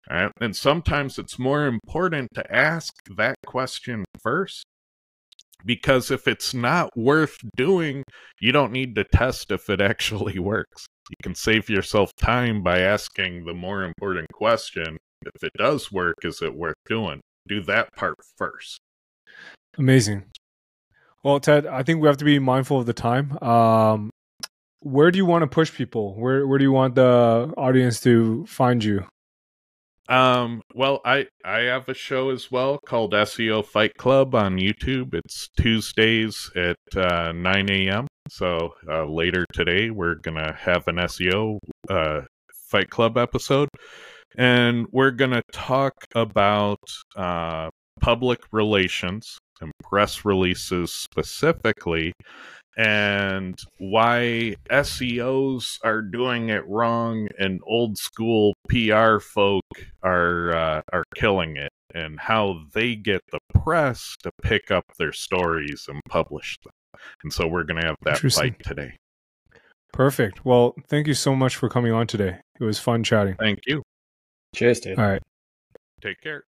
All 0.09 0.18
right? 0.24 0.32
And 0.39 0.55
sometimes 0.55 1.20
it's 1.20 1.38
more 1.38 1.66
important 1.66 2.30
to 2.36 2.55
ask 2.55 2.93
that 3.18 3.36
question 3.45 4.05
first 4.24 4.63
because 5.66 6.09
if 6.11 6.28
it's 6.28 6.53
not 6.53 6.95
worth 6.95 7.38
doing, 7.57 8.03
you 8.39 8.51
don't 8.53 8.72
need 8.72 8.95
to 8.95 9.03
test 9.03 9.51
if 9.51 9.70
it 9.70 9.82
actually 9.91 10.39
works. 10.39 10.86
You 11.09 11.16
can 11.22 11.36
save 11.36 11.70
yourself 11.70 12.11
time 12.16 12.63
by 12.63 12.80
asking 12.80 13.45
the 13.45 13.53
more 13.53 13.84
important 13.84 14.28
question 14.32 14.97
if 15.34 15.43
it 15.43 15.53
does 15.57 15.91
work, 15.91 16.15
is 16.23 16.41
it 16.41 16.53
worth 16.53 16.76
doing? 16.88 17.21
Do 17.47 17.61
that 17.63 17.93
part 17.95 18.15
first. 18.38 18.80
Amazing. 19.78 20.26
Well, 21.23 21.39
Ted, 21.39 21.65
I 21.65 21.84
think 21.84 22.01
we 22.01 22.07
have 22.07 22.17
to 22.17 22.26
be 22.26 22.39
mindful 22.39 22.80
of 22.80 22.86
the 22.86 22.93
time. 22.93 23.38
Um, 23.41 24.11
where 24.80 25.09
do 25.09 25.17
you 25.17 25.26
want 25.26 25.41
to 25.41 25.47
push 25.47 25.73
people? 25.73 26.13
Where 26.15 26.45
Where 26.45 26.59
do 26.59 26.63
you 26.63 26.71
want 26.71 26.95
the 26.95 27.51
audience 27.57 27.99
to 28.01 28.45
find 28.45 28.84
you? 28.84 29.05
Um, 30.07 30.61
well, 30.76 31.01
I 31.03 31.28
I 31.43 31.61
have 31.61 31.89
a 31.89 31.95
show 31.95 32.30
as 32.30 32.51
well 32.51 32.78
called 32.86 33.13
SEO 33.13 33.65
Fight 33.65 33.95
Club 33.97 34.36
on 34.36 34.57
YouTube. 34.57 35.15
It's 35.15 35.49
Tuesdays 35.57 36.51
at 36.55 36.78
uh, 36.95 37.32
9 37.32 37.71
a.m. 37.71 38.05
So 38.30 38.76
uh, 38.88 39.05
later 39.05 39.45
today, 39.51 39.89
we're 39.89 40.15
gonna 40.15 40.53
have 40.53 40.88
an 40.88 40.97
SEO 40.97 41.57
uh, 41.89 42.21
Fight 42.68 42.89
Club 42.89 43.18
episode, 43.18 43.70
and 44.38 44.88
we're 44.91 45.11
gonna 45.11 45.43
talk 45.51 45.93
about 46.16 46.80
uh, 47.16 47.70
public 48.01 48.39
relations 48.51 49.38
and 49.61 49.72
press 49.84 50.26
releases 50.26 50.91
specifically 50.91 52.11
and 52.78 53.57
why 53.78 54.55
SEOs 54.70 55.80
are 55.84 56.01
doing 56.01 56.49
it 56.49 56.68
wrong 56.68 57.28
and 57.39 57.61
old 57.66 57.97
school 57.97 58.53
PR 58.68 59.20
folk 59.20 59.63
are 60.03 60.53
uh, 60.53 60.82
are 60.91 61.03
killing 61.16 61.55
it 61.55 61.70
and 61.93 62.20
how 62.20 62.63
they 62.74 62.95
get 62.95 63.22
the 63.32 63.39
press 63.53 64.16
to 64.24 64.32
pick 64.43 64.72
up 64.72 64.84
their 64.99 65.13
stories 65.13 65.86
and 65.88 66.01
publish 66.09 66.57
them. 66.63 66.74
And 67.24 67.32
so 67.32 67.47
we're 67.47 67.63
going 67.63 67.80
to 67.82 67.88
have 67.88 67.95
that 68.03 68.20
fight 68.20 68.61
today. 68.63 68.97
Perfect. 69.95 70.43
Well, 70.43 70.75
thank 70.89 71.07
you 71.07 71.13
so 71.13 71.35
much 71.35 71.55
for 71.55 71.69
coming 71.69 71.93
on 71.93 72.05
today. 72.05 72.39
It 72.59 72.63
was 72.63 72.79
fun 72.79 73.03
chatting. 73.03 73.35
Thank 73.39 73.59
you. 73.65 73.81
Cheers, 74.53 74.81
dude. 74.81 74.99
All 74.99 75.07
right. 75.07 75.21
Take 76.01 76.19
care. 76.19 76.43